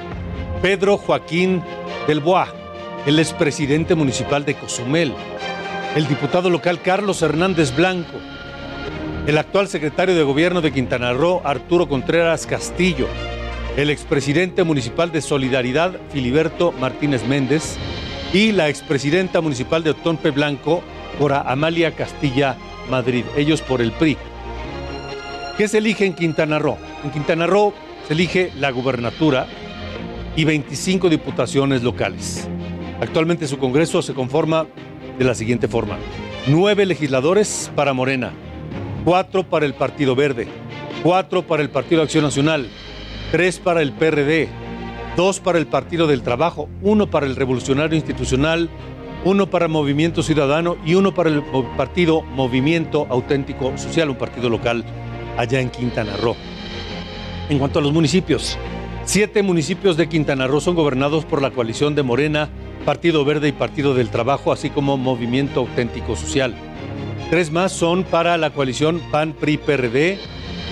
Pedro 0.61 0.99
Joaquín 0.99 1.63
del 2.07 2.21
Bois, 2.21 2.49
el 3.07 3.19
expresidente 3.19 3.95
municipal 3.95 4.45
de 4.45 4.55
Cozumel, 4.55 5.13
el 5.97 6.07
diputado 6.07 6.51
local 6.51 6.81
Carlos 6.83 7.23
Hernández 7.23 7.75
Blanco, 7.75 8.19
el 9.27 9.39
actual 9.39 9.69
secretario 9.69 10.15
de 10.15 10.23
gobierno 10.23 10.61
de 10.61 10.73
Quintana 10.73 11.13
Roo, 11.13 11.41
Arturo 11.45 11.89
Contreras 11.89 12.47
Castillo, 12.47 13.07
el 13.77 13.91
expresidente 13.91 14.65
municipal 14.65 15.13
de 15.13 15.23
Solidaridad, 15.23 15.99
Filiberto 16.13 16.73
Martínez 16.73 17.27
Méndez, 17.27 17.77
y 18.33 18.53
la 18.53 18.69
expresidenta 18.69 19.41
municipal 19.41 19.83
de 19.83 19.91
Otompe 19.91 20.31
Blanco, 20.31 20.83
Cora 21.19 21.43
Amalia 21.43 21.93
Castilla 21.93 22.57
Madrid, 22.91 23.25
ellos 23.37 23.61
por 23.63 23.81
el 23.81 23.93
PRI. 23.93 24.17
¿Qué 25.57 25.69
se 25.69 25.79
elige 25.79 26.07
en 26.07 26.15
Quintana 26.15 26.59
Roo? 26.59 26.79
En 27.05 27.11
Quintana 27.11 27.47
Roo 27.47 27.75
se 28.07 28.15
elige 28.15 28.53
la 28.59 28.71
gubernatura 28.71 29.47
y 30.35 30.45
25 30.45 31.09
diputaciones 31.09 31.83
locales. 31.83 32.49
Actualmente 33.01 33.47
su 33.47 33.59
Congreso 33.59 34.01
se 34.01 34.15
conforma 34.15 34.67
de 35.19 35.25
la 35.25 35.35
siguiente 35.35 35.69
forma. 35.69 35.99
Nueve 36.47 36.87
legisladores 36.87 37.71
para 37.75 37.93
Morena, 37.93 38.33
cuatro 39.05 39.45
para 39.45 39.67
el 39.67 39.75
Partido 39.75 40.15
Verde, 40.15 40.49
cuatro 41.03 41.43
para 41.43 41.63
el 41.63 41.71
Partido 41.71 42.03
Acción 42.03 42.25
Nacional, 42.25 42.69
tres 43.33 43.59
para 43.59 43.81
el 43.81 43.93
PRD, 43.93 44.47
dos 45.17 45.41
para 45.41 45.59
el 45.59 45.67
Partido 45.67 46.07
del 46.07 46.23
Trabajo, 46.23 46.69
uno 46.83 47.09
para 47.09 47.25
el 47.25 47.35
Revolucionario 47.35 47.97
Institucional, 47.97 48.69
uno 49.25 49.49
para 49.49 49.69
Movimiento 49.69 50.23
Ciudadano 50.23 50.77
y 50.85 50.97
uno 50.97 51.15
para 51.15 51.31
el 51.31 51.43
Partido 51.79 52.21
Movimiento 52.21 53.07
Auténtico 53.09 53.73
Social, 53.79 54.11
un 54.11 54.17
partido 54.17 54.51
local 54.51 54.85
allá 55.39 55.61
en 55.61 55.71
Quintana 55.71 56.15
Roo. 56.19 56.37
En 57.49 57.59
cuanto 57.59 57.79
a 57.79 57.83
los 57.83 57.95
municipios, 57.95 58.59
siete 59.07 59.43
municipios 59.43 59.97
de 59.97 60.11
Quintana 60.11 60.47
Roo 60.47 60.61
son 60.61 60.75
gobernados 60.75 61.25
por 61.25 61.41
la 61.41 61.53
coalición 61.53 61.95
de 61.95 62.03
Morena, 62.03 62.51
Partido 62.85 63.25
Verde 63.25 63.49
y 63.49 63.53
Partido 63.53 63.95
del 63.95 64.11
Trabajo, 64.11 64.53
así 64.53 64.69
como 64.69 64.99
Movimiento 64.99 65.61
Auténtico 65.61 66.17
Social. 66.17 66.55
Tres 67.31 67.51
más 67.51 67.73
son 67.73 68.05
para 68.05 68.37
la 68.37 68.51
coalición 68.51 69.01
PAN-PRI-PRD 69.11 70.19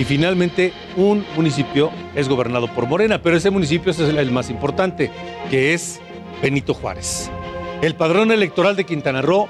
y 0.01 0.05
finalmente 0.05 0.73
un 0.97 1.25
municipio 1.37 1.93
es 2.15 2.27
gobernado 2.27 2.69
por 2.69 2.87
Morena, 2.87 3.21
pero 3.21 3.37
ese 3.37 3.51
municipio 3.51 3.93
es 3.93 3.99
el 3.99 4.33
más 4.33 4.49
importante, 4.49 5.11
que 5.51 5.75
es 5.75 6.01
Benito 6.43 6.73
Juárez. 6.73 7.31
El 7.83 7.95
padrón 7.95 8.33
electoral 8.33 8.77
de 8.77 8.87
Quintana 8.87 9.21
Roo 9.21 9.47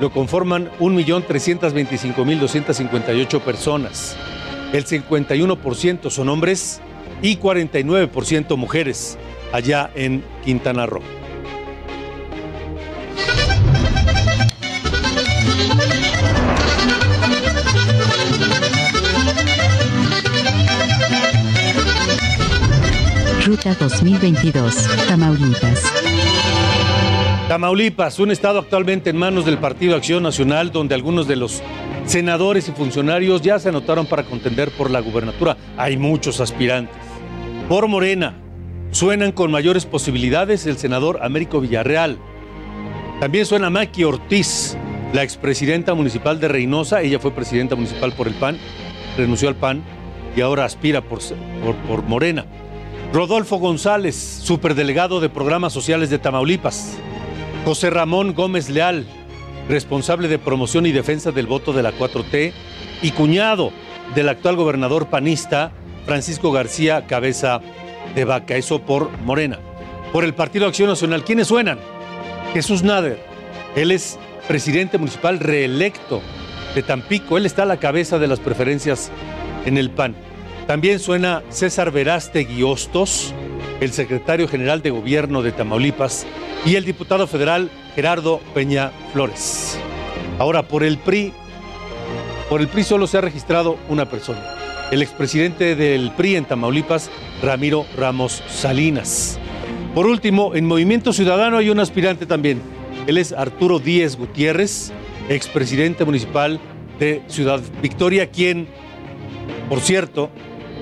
lo 0.00 0.10
conforman 0.10 0.72
1.325.258 0.80 3.40
personas. 3.42 4.16
El 4.72 4.84
51% 4.84 6.10
son 6.10 6.30
hombres 6.30 6.80
y 7.22 7.36
49% 7.36 8.56
mujeres 8.56 9.16
allá 9.52 9.88
en 9.94 10.24
Quintana 10.44 10.86
Roo. 10.86 11.21
Ruta 23.64 23.76
2022, 23.78 24.88
Tamaulipas. 25.06 25.92
Tamaulipas, 27.46 28.18
un 28.18 28.32
estado 28.32 28.58
actualmente 28.58 29.10
en 29.10 29.16
manos 29.16 29.44
del 29.44 29.58
Partido 29.58 29.94
Acción 29.94 30.24
Nacional, 30.24 30.72
donde 30.72 30.96
algunos 30.96 31.28
de 31.28 31.36
los 31.36 31.62
senadores 32.04 32.68
y 32.68 32.72
funcionarios 32.72 33.40
ya 33.40 33.60
se 33.60 33.68
anotaron 33.68 34.06
para 34.06 34.24
contender 34.24 34.72
por 34.72 34.90
la 34.90 34.98
gubernatura. 34.98 35.56
Hay 35.76 35.96
muchos 35.96 36.40
aspirantes. 36.40 36.96
Por 37.68 37.86
Morena, 37.86 38.34
suenan 38.90 39.30
con 39.30 39.52
mayores 39.52 39.86
posibilidades 39.86 40.66
el 40.66 40.76
senador 40.76 41.20
Américo 41.22 41.60
Villarreal. 41.60 42.18
También 43.20 43.46
suena 43.46 43.70
Maki 43.70 44.02
Ortiz, 44.02 44.76
la 45.12 45.22
expresidenta 45.22 45.94
municipal 45.94 46.40
de 46.40 46.48
Reynosa. 46.48 47.02
Ella 47.02 47.20
fue 47.20 47.30
presidenta 47.30 47.76
municipal 47.76 48.12
por 48.12 48.26
el 48.26 48.34
PAN, 48.34 48.58
renunció 49.16 49.48
al 49.48 49.54
PAN 49.54 49.84
y 50.34 50.40
ahora 50.40 50.64
aspira 50.64 51.00
por, 51.00 51.20
por 51.86 52.02
Morena. 52.02 52.44
Rodolfo 53.12 53.58
González, 53.58 54.16
superdelegado 54.16 55.20
de 55.20 55.28
programas 55.28 55.74
sociales 55.74 56.08
de 56.08 56.18
Tamaulipas. 56.18 56.96
José 57.66 57.90
Ramón 57.90 58.32
Gómez 58.32 58.70
Leal, 58.70 59.06
responsable 59.68 60.28
de 60.28 60.38
promoción 60.38 60.86
y 60.86 60.92
defensa 60.92 61.30
del 61.30 61.46
voto 61.46 61.74
de 61.74 61.82
la 61.82 61.92
4T 61.92 62.54
y 63.02 63.10
cuñado 63.10 63.70
del 64.14 64.30
actual 64.30 64.56
gobernador 64.56 65.08
panista 65.08 65.72
Francisco 66.06 66.52
García 66.52 67.06
Cabeza 67.06 67.60
de 68.14 68.24
Vaca, 68.24 68.56
eso 68.56 68.80
por 68.80 69.10
Morena. 69.18 69.58
Por 70.10 70.24
el 70.24 70.32
Partido 70.32 70.66
Acción 70.66 70.88
Nacional, 70.88 71.22
¿quiénes 71.22 71.48
suenan? 71.48 71.80
Jesús 72.54 72.82
Nader, 72.82 73.22
él 73.76 73.90
es 73.90 74.18
presidente 74.48 74.96
municipal 74.96 75.38
reelecto 75.38 76.22
de 76.74 76.82
Tampico, 76.82 77.36
él 77.36 77.44
está 77.44 77.64
a 77.64 77.66
la 77.66 77.76
cabeza 77.76 78.18
de 78.18 78.26
las 78.28 78.40
preferencias 78.40 79.10
en 79.66 79.76
el 79.76 79.90
PAN. 79.90 80.14
También 80.66 81.00
suena 81.00 81.42
César 81.48 81.90
Verástegui 81.90 82.62
Hostos, 82.62 83.34
el 83.80 83.92
secretario 83.92 84.46
general 84.46 84.80
de 84.80 84.90
gobierno 84.90 85.42
de 85.42 85.52
Tamaulipas, 85.52 86.24
y 86.64 86.76
el 86.76 86.84
diputado 86.84 87.26
federal 87.26 87.68
Gerardo 87.96 88.40
Peña 88.54 88.92
Flores. 89.12 89.76
Ahora, 90.38 90.68
por 90.68 90.84
el 90.84 90.98
PRI, 90.98 91.32
por 92.48 92.60
el 92.60 92.68
PRI 92.68 92.84
solo 92.84 93.06
se 93.06 93.18
ha 93.18 93.20
registrado 93.20 93.76
una 93.88 94.08
persona, 94.08 94.40
el 94.92 95.02
expresidente 95.02 95.74
del 95.74 96.12
PRI 96.12 96.36
en 96.36 96.44
Tamaulipas, 96.44 97.10
Ramiro 97.42 97.84
Ramos 97.96 98.42
Salinas. 98.48 99.38
Por 99.94 100.06
último, 100.06 100.54
en 100.54 100.66
Movimiento 100.66 101.12
Ciudadano 101.12 101.58
hay 101.58 101.70
un 101.70 101.80
aspirante 101.80 102.24
también. 102.24 102.62
Él 103.06 103.18
es 103.18 103.32
Arturo 103.32 103.80
Díez 103.80 104.16
Gutiérrez, 104.16 104.92
expresidente 105.28 106.04
municipal 106.04 106.60
de 107.00 107.22
Ciudad 107.26 107.60
Victoria, 107.82 108.30
quien, 108.30 108.68
por 109.68 109.80
cierto, 109.80 110.30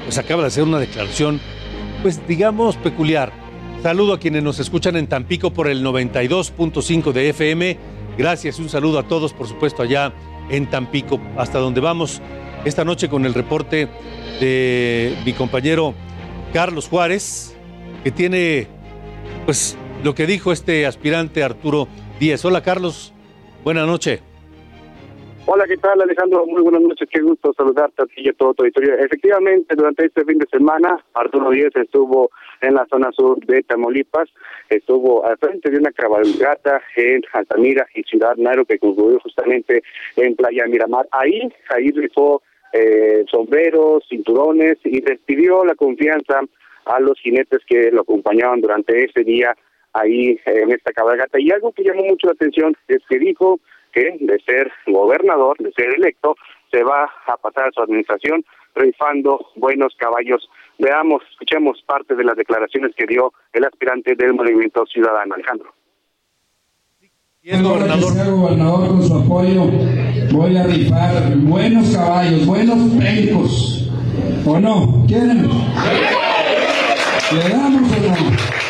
pues 0.05 0.19
acaba 0.19 0.43
de 0.43 0.49
hacer 0.49 0.65
una 0.65 0.79
declaración, 0.79 1.41
pues 2.03 2.27
digamos 2.27 2.77
peculiar. 2.77 3.33
Saludo 3.83 4.15
a 4.15 4.19
quienes 4.19 4.43
nos 4.43 4.59
escuchan 4.59 4.97
en 4.97 5.07
Tampico 5.07 5.53
por 5.53 5.69
el 5.69 5.85
92.5 5.85 7.13
de 7.13 7.31
FM. 7.31 7.79
Gracias, 8.19 8.59
un 8.59 8.69
saludo 8.69 8.99
a 8.99 9.05
todos, 9.05 9.33
por 9.33 9.49
supuesto, 9.49 9.83
allá 9.83 10.13
en 10.51 10.69
Tampico, 10.69 11.21
hasta 11.37 11.59
donde 11.59 11.81
vamos 11.81 12.21
esta 12.65 12.85
noche 12.85 13.09
con 13.09 13.25
el 13.25 13.33
reporte 13.33 13.89
de 14.39 15.17
mi 15.25 15.33
compañero 15.33 15.95
Carlos 16.53 16.89
Juárez, 16.89 17.57
que 18.05 18.11
tiene, 18.11 18.67
pues, 19.47 19.77
lo 20.05 20.15
que 20.15 20.27
dijo 20.27 20.53
este 20.53 20.87
aspirante 20.87 21.43
Arturo 21.43 21.89
Díez. 22.19 22.45
Hola, 22.45 22.63
Carlos. 22.63 23.13
Buenas 23.65 23.87
noches. 23.87 24.30
Hola, 25.53 25.67
¿qué 25.67 25.79
tal 25.79 26.01
Alejandro? 26.01 26.47
Muy 26.47 26.63
buenas 26.63 26.83
noches, 26.83 27.09
qué 27.11 27.21
gusto 27.23 27.53
saludarte 27.55 28.05
a 28.05 28.07
y 28.15 28.29
a 28.29 28.33
todo 28.35 28.55
tu 28.55 28.63
auditorio. 28.63 28.95
Efectivamente, 28.95 29.75
durante 29.75 30.07
este 30.07 30.25
fin 30.25 30.39
de 30.39 30.47
semana, 30.47 31.05
Arturo 31.13 31.51
Díez 31.51 31.75
estuvo 31.75 32.31
en 32.61 32.75
la 32.75 32.87
zona 32.87 33.11
sur 33.11 33.37
de 33.45 33.61
Tamaulipas, 33.65 34.29
estuvo 34.69 35.27
al 35.27 35.37
frente 35.39 35.69
de 35.69 35.79
una 35.79 35.91
cabalgata 35.91 36.81
en 36.95 37.23
Altamira 37.33 37.85
y 37.97 38.05
Ciudad 38.05 38.37
Nairo 38.37 38.65
que 38.65 38.79
concluyó 38.79 39.19
justamente 39.19 39.83
en 40.15 40.37
Playa 40.37 40.69
Miramar. 40.69 41.09
Ahí, 41.11 41.53
ahí 41.71 41.91
rifó 41.91 42.43
eh, 42.73 43.25
sombreros, 43.29 44.05
cinturones 44.09 44.79
y 44.85 45.01
despidió 45.01 45.65
la 45.65 45.75
confianza 45.75 46.43
a 46.85 47.01
los 47.01 47.19
jinetes 47.19 47.59
que 47.67 47.91
lo 47.91 48.03
acompañaban 48.03 48.61
durante 48.61 49.05
ese 49.05 49.25
día 49.25 49.57
ahí 49.95 50.39
en 50.47 50.71
esta 50.71 50.93
cabalgata. 50.93 51.41
Y 51.41 51.51
algo 51.51 51.73
que 51.73 51.83
llamó 51.83 52.05
mucho 52.05 52.29
la 52.29 52.35
atención 52.35 52.77
es 52.87 53.01
que 53.09 53.19
dijo 53.19 53.59
que 53.93 54.17
de 54.21 54.39
ser 54.41 54.71
gobernador, 54.87 55.57
de 55.59 55.73
ser 55.73 55.95
electo, 55.95 56.37
se 56.71 56.83
va 56.83 57.11
a 57.27 57.37
pasar 57.37 57.69
a 57.69 57.73
su 57.73 57.83
administración 57.83 58.45
rifando 58.75 59.47
buenos 59.57 59.95
caballos. 59.97 60.49
Veamos, 60.79 61.23
escuchemos 61.31 61.83
parte 61.87 62.15
de 62.15 62.25
las 62.25 62.37
declaraciones 62.37 62.95
que 62.97 63.07
dio 63.07 63.33
el 63.53 63.65
aspirante 63.65 64.15
del 64.15 64.35
Movimiento 64.35 64.85
Ciudadano, 64.87 65.35
Alejandro. 65.35 65.75
El 67.43 67.63
gobernador. 67.63 68.31
gobernador 68.31 68.89
con 68.89 69.03
su 69.03 69.15
apoyo, 69.15 69.65
voy 70.31 70.57
a 70.57 70.65
rifar 70.65 71.37
buenos 71.37 71.97
caballos, 71.97 72.47
buenos 72.47 72.79
pencos. 73.03 73.91
¿O 74.47 74.59
no? 74.59 75.07
¿Quieren? 75.07 75.49
¿Le 77.33 77.49
damos 77.49 77.93
o 77.93 78.01
no? 78.01 78.70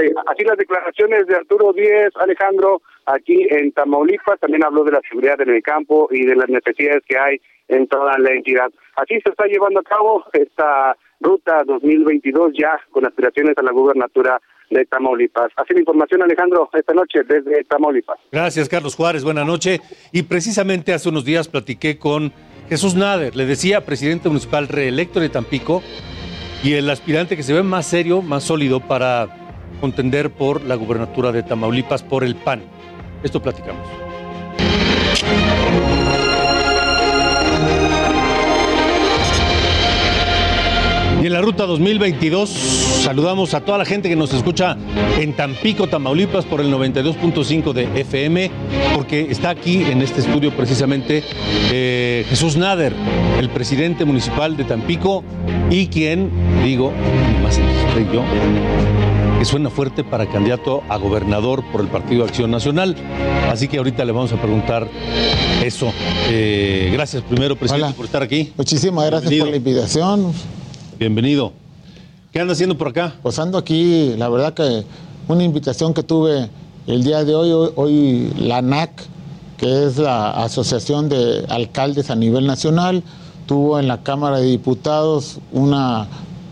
Sí, 0.00 0.06
así 0.26 0.44
las 0.44 0.56
declaraciones 0.56 1.26
de 1.26 1.36
Arturo 1.36 1.74
Díez, 1.74 2.10
Alejandro, 2.18 2.80
aquí 3.04 3.46
en 3.50 3.70
Tamaulipas, 3.72 4.40
también 4.40 4.64
habló 4.64 4.82
de 4.82 4.92
la 4.92 5.00
seguridad 5.06 5.38
en 5.42 5.50
el 5.50 5.62
campo 5.62 6.08
y 6.10 6.24
de 6.24 6.36
las 6.36 6.48
necesidades 6.48 7.02
que 7.06 7.18
hay 7.18 7.38
en 7.68 7.86
toda 7.86 8.16
la 8.18 8.32
entidad. 8.32 8.70
Así 8.96 9.20
se 9.20 9.28
está 9.28 9.44
llevando 9.44 9.80
a 9.80 9.82
cabo 9.82 10.24
esta 10.32 10.96
ruta 11.20 11.64
2022 11.66 12.52
ya 12.58 12.80
con 12.90 13.04
aspiraciones 13.04 13.58
a 13.58 13.62
la 13.62 13.72
gubernatura 13.72 14.40
de 14.70 14.86
Tamaulipas. 14.86 15.52
Así 15.56 15.74
la 15.74 15.80
información, 15.80 16.22
Alejandro, 16.22 16.70
esta 16.72 16.94
noche 16.94 17.20
desde 17.28 17.62
Tamaulipas. 17.64 18.18
Gracias, 18.32 18.70
Carlos 18.70 18.94
Juárez. 18.96 19.22
Buenas 19.22 19.46
noches. 19.46 19.80
Y 20.12 20.22
precisamente 20.22 20.94
hace 20.94 21.10
unos 21.10 21.26
días 21.26 21.48
platiqué 21.48 21.98
con 21.98 22.32
Jesús 22.70 22.94
Nader, 22.94 23.36
le 23.36 23.44
decía 23.44 23.84
presidente 23.84 24.28
municipal 24.28 24.68
reelecto 24.68 25.20
de 25.20 25.28
Tampico 25.28 25.82
y 26.62 26.74
el 26.74 26.88
aspirante 26.88 27.36
que 27.36 27.42
se 27.42 27.52
ve 27.52 27.62
más 27.62 27.86
serio, 27.86 28.22
más 28.22 28.44
sólido 28.44 28.80
para 28.80 29.39
contender 29.80 30.30
por 30.30 30.64
la 30.64 30.74
gubernatura 30.74 31.32
de 31.32 31.42
Tamaulipas 31.42 32.02
por 32.02 32.24
el 32.24 32.36
PAN. 32.36 32.62
Esto 33.22 33.40
platicamos. 33.42 33.86
Y 41.22 41.26
en 41.26 41.34
la 41.34 41.42
ruta 41.42 41.66
2022 41.66 42.48
saludamos 42.48 43.52
a 43.52 43.60
toda 43.60 43.76
la 43.76 43.84
gente 43.84 44.08
que 44.08 44.16
nos 44.16 44.32
escucha 44.32 44.78
en 45.18 45.34
Tampico, 45.34 45.86
Tamaulipas 45.86 46.46
por 46.46 46.62
el 46.62 46.72
92.5 46.72 47.74
de 47.74 48.00
FM, 48.00 48.50
porque 48.94 49.26
está 49.28 49.50
aquí 49.50 49.82
en 49.82 50.00
este 50.00 50.20
estudio 50.20 50.50
precisamente 50.50 51.22
eh, 51.70 52.24
Jesús 52.26 52.56
Nader, 52.56 52.94
el 53.38 53.50
presidente 53.50 54.06
municipal 54.06 54.56
de 54.56 54.64
Tampico 54.64 55.22
y 55.70 55.88
quien, 55.88 56.30
digo, 56.64 56.90
más 57.42 57.60
soy 57.92 58.06
yo, 58.10 58.22
que 59.40 59.46
suena 59.46 59.70
fuerte 59.70 60.04
para 60.04 60.26
candidato 60.26 60.82
a 60.90 60.98
gobernador 60.98 61.64
por 61.72 61.80
el 61.80 61.86
Partido 61.86 62.24
Acción 62.24 62.50
Nacional. 62.50 62.94
Así 63.50 63.68
que 63.68 63.78
ahorita 63.78 64.04
le 64.04 64.12
vamos 64.12 64.30
a 64.34 64.36
preguntar 64.36 64.86
eso. 65.64 65.90
Eh, 66.28 66.90
gracias 66.92 67.22
primero, 67.22 67.56
presidente, 67.56 67.94
por 67.94 68.04
estar 68.04 68.22
aquí. 68.22 68.52
Muchísimas 68.58 69.06
gracias 69.06 69.32
por 69.32 69.48
la 69.48 69.56
invitación. 69.56 70.34
Bienvenido. 70.98 71.54
¿Qué 72.30 72.38
anda 72.38 72.52
haciendo 72.52 72.76
por 72.76 72.88
acá? 72.88 73.14
Pues 73.22 73.38
ando 73.38 73.56
aquí, 73.56 74.12
la 74.18 74.28
verdad 74.28 74.52
que 74.52 74.84
una 75.26 75.42
invitación 75.42 75.94
que 75.94 76.02
tuve 76.02 76.50
el 76.86 77.02
día 77.02 77.24
de 77.24 77.34
hoy, 77.34 77.72
hoy, 77.76 78.32
la 78.36 78.60
NAC, 78.60 78.90
que 79.56 79.86
es 79.86 79.96
la 79.96 80.32
Asociación 80.32 81.08
de 81.08 81.46
Alcaldes 81.48 82.10
a 82.10 82.14
nivel 82.14 82.46
nacional, 82.46 83.02
tuvo 83.46 83.80
en 83.80 83.88
la 83.88 84.02
Cámara 84.02 84.38
de 84.38 84.48
Diputados 84.48 85.38
una, 85.50 86.08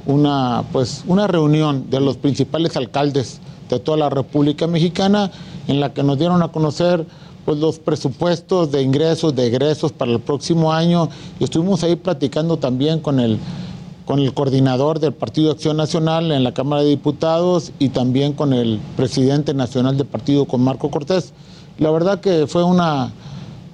una, 0.08 0.64
pues, 0.72 1.04
una 1.06 1.26
reunión 1.26 1.90
de 1.90 2.00
los 2.00 2.16
principales 2.16 2.76
alcaldes 2.76 3.40
de 3.68 3.78
toda 3.78 3.98
la 3.98 4.10
República 4.10 4.66
Mexicana 4.66 5.30
en 5.68 5.80
la 5.80 5.92
que 5.92 6.02
nos 6.02 6.18
dieron 6.18 6.42
a 6.42 6.48
conocer 6.48 7.06
pues, 7.44 7.58
los 7.58 7.78
presupuestos 7.78 8.72
de 8.72 8.82
ingresos, 8.82 9.36
de 9.36 9.46
egresos 9.46 9.92
para 9.92 10.10
el 10.10 10.20
próximo 10.20 10.72
año 10.72 11.10
y 11.38 11.44
estuvimos 11.44 11.84
ahí 11.84 11.94
platicando 11.94 12.56
también 12.56 13.00
con 13.00 13.20
el 13.20 13.38
con 14.06 14.20
el 14.20 14.32
coordinador 14.32 15.00
del 15.00 15.12
Partido 15.12 15.50
Acción 15.50 15.76
Nacional 15.76 16.32
en 16.32 16.42
la 16.42 16.54
Cámara 16.54 16.80
de 16.80 16.88
Diputados 16.88 17.72
y 17.78 17.90
también 17.90 18.32
con 18.32 18.54
el 18.54 18.80
presidente 18.96 19.52
nacional 19.52 19.98
del 19.98 20.06
partido, 20.06 20.46
con 20.46 20.62
Marco 20.62 20.90
Cortés. 20.90 21.34
La 21.78 21.90
verdad 21.90 22.18
que 22.20 22.46
fue 22.46 22.64
una, 22.64 23.12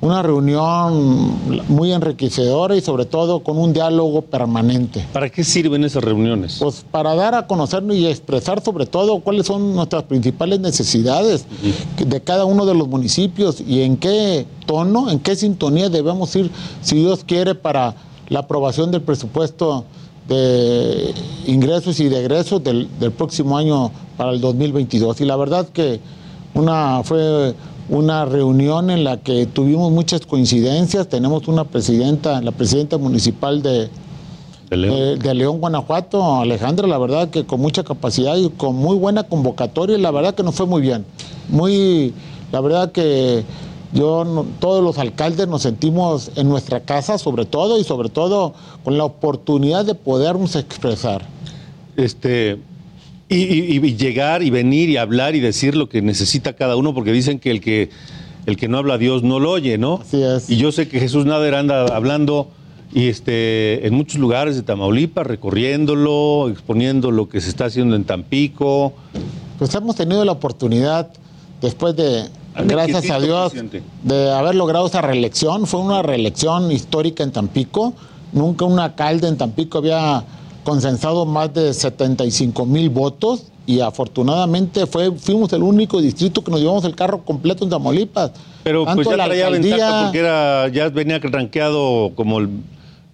una 0.04 0.22
reunión 0.22 1.64
muy 1.68 1.92
enriquecedora 1.92 2.76
y 2.76 2.82
sobre 2.82 3.06
todo 3.06 3.40
con 3.40 3.56
un 3.56 3.72
diálogo 3.72 4.20
permanente. 4.20 5.02
¿Para 5.14 5.30
qué 5.30 5.42
sirven 5.42 5.82
esas 5.82 6.04
reuniones? 6.04 6.58
Pues 6.60 6.84
para 6.90 7.14
dar 7.14 7.34
a 7.34 7.46
conocernos 7.46 7.96
y 7.96 8.06
expresar 8.06 8.62
sobre 8.62 8.84
todo 8.84 9.20
cuáles 9.20 9.46
son 9.46 9.74
nuestras 9.74 10.02
principales 10.02 10.60
necesidades 10.60 11.46
de 11.96 12.20
cada 12.20 12.44
uno 12.44 12.66
de 12.66 12.74
los 12.74 12.86
municipios 12.86 13.62
y 13.66 13.80
en 13.80 13.96
qué 13.96 14.46
tono, 14.66 15.10
en 15.10 15.20
qué 15.20 15.36
sintonía 15.36 15.88
debemos 15.88 16.36
ir, 16.36 16.50
si 16.82 16.96
Dios 16.96 17.24
quiere, 17.24 17.54
para 17.54 17.94
la 18.28 18.40
aprobación 18.40 18.90
del 18.90 19.00
presupuesto 19.00 19.86
de 20.28 21.14
ingresos 21.46 21.98
y 22.00 22.10
de 22.10 22.20
egresos 22.20 22.62
del, 22.62 22.88
próximo 23.16 23.56
año 23.56 23.90
para 24.18 24.32
el 24.32 24.40
2022. 24.42 25.22
Y 25.22 25.24
la 25.24 25.36
verdad 25.36 25.66
que 25.68 25.98
una, 26.52 27.02
fue 27.04 27.54
una 27.88 28.24
reunión 28.24 28.90
en 28.90 29.04
la 29.04 29.18
que 29.18 29.46
tuvimos 29.46 29.92
muchas 29.92 30.22
coincidencias. 30.22 31.08
Tenemos 31.08 31.48
una 31.48 31.64
presidenta, 31.64 32.40
la 32.40 32.52
presidenta 32.52 32.98
municipal 32.98 33.62
de, 33.62 33.88
de 34.70 35.34
León. 35.34 35.60
Guanajuato, 35.60 36.40
Alejandra, 36.40 36.86
la 36.86 36.98
verdad 36.98 37.28
que 37.28 37.44
con 37.44 37.60
mucha 37.60 37.84
capacidad 37.84 38.36
y 38.36 38.48
con 38.50 38.76
muy 38.76 38.96
buena 38.96 39.24
convocatoria, 39.24 39.96
y 39.96 40.00
la 40.00 40.10
verdad 40.10 40.34
que 40.34 40.42
nos 40.42 40.54
fue 40.54 40.66
muy 40.66 40.80
bien. 40.80 41.04
Muy, 41.48 42.14
la 42.52 42.60
verdad 42.60 42.90
que 42.92 43.44
yo, 43.92 44.46
todos 44.58 44.82
los 44.82 44.98
alcaldes 44.98 45.46
nos 45.46 45.62
sentimos 45.62 46.32
en 46.34 46.48
nuestra 46.48 46.80
casa, 46.80 47.18
sobre 47.18 47.44
todo, 47.44 47.78
y 47.78 47.84
sobre 47.84 48.08
todo 48.08 48.54
con 48.82 48.98
la 48.98 49.04
oportunidad 49.04 49.84
de 49.84 49.94
podernos 49.94 50.56
expresar. 50.56 51.26
Este, 51.96 52.58
y, 53.28 53.96
llegar 53.96 54.42
y 54.42 54.50
venir 54.50 54.90
y 54.90 54.96
hablar 54.96 55.34
y 55.34 55.40
decir 55.40 55.76
lo 55.76 55.88
que 55.88 56.02
necesita 56.02 56.54
cada 56.54 56.76
uno, 56.76 56.94
porque 56.94 57.12
dicen 57.12 57.38
que 57.38 57.50
el 57.50 57.60
que, 57.60 57.90
el 58.46 58.56
que 58.56 58.68
no 58.68 58.78
habla 58.78 58.94
a 58.94 58.98
Dios 58.98 59.22
no 59.22 59.40
lo 59.40 59.50
oye, 59.50 59.78
¿no? 59.78 60.00
Así 60.02 60.22
es. 60.22 60.50
Y 60.50 60.56
yo 60.56 60.72
sé 60.72 60.88
que 60.88 61.00
Jesús 61.00 61.26
Nader 61.26 61.54
anda 61.54 61.86
hablando 61.86 62.50
y 62.94 63.08
este, 63.08 63.86
en 63.86 63.94
muchos 63.94 64.20
lugares 64.20 64.54
de 64.54 64.62
Tamaulipas, 64.62 65.26
recorriéndolo, 65.26 66.48
exponiendo 66.48 67.10
lo 67.10 67.28
que 67.28 67.40
se 67.40 67.48
está 67.48 67.64
haciendo 67.64 67.96
en 67.96 68.04
Tampico. 68.04 68.92
Pues 69.58 69.74
hemos 69.74 69.96
tenido 69.96 70.24
la 70.24 70.32
oportunidad, 70.32 71.10
después 71.60 71.96
de 71.96 72.28
gracias 72.66 73.10
a 73.10 73.18
Dios, 73.18 73.52
de 74.04 74.32
haber 74.32 74.54
logrado 74.54 74.86
esa 74.86 75.00
reelección. 75.00 75.66
Fue 75.66 75.80
una 75.80 76.02
reelección 76.02 76.70
histórica 76.70 77.24
en 77.24 77.32
Tampico. 77.32 77.94
Nunca 78.32 78.64
un 78.64 78.78
alcalde 78.78 79.26
en 79.26 79.36
Tampico 79.36 79.78
había 79.78 80.24
consensado 80.64 81.24
más 81.26 81.52
de 81.54 81.72
75 81.72 82.66
mil 82.66 82.90
votos 82.90 83.44
y 83.66 83.80
afortunadamente 83.80 84.86
fue, 84.86 85.12
fuimos 85.12 85.52
el 85.52 85.62
único 85.62 86.00
distrito 86.00 86.42
que 86.42 86.50
nos 86.50 86.60
llevamos 86.60 86.84
el 86.84 86.94
carro 86.94 87.24
completo 87.24 87.64
en 87.64 87.70
Tamaulipas. 87.70 88.32
Pero 88.62 88.84
pues 88.84 89.06
ya 89.06 89.14
traía 89.14 89.48
ventaja 89.48 90.02
porque 90.04 90.18
era, 90.18 90.68
ya 90.68 90.88
venía 90.88 91.18
rankeado 91.18 92.12
como 92.14 92.40
el 92.40 92.48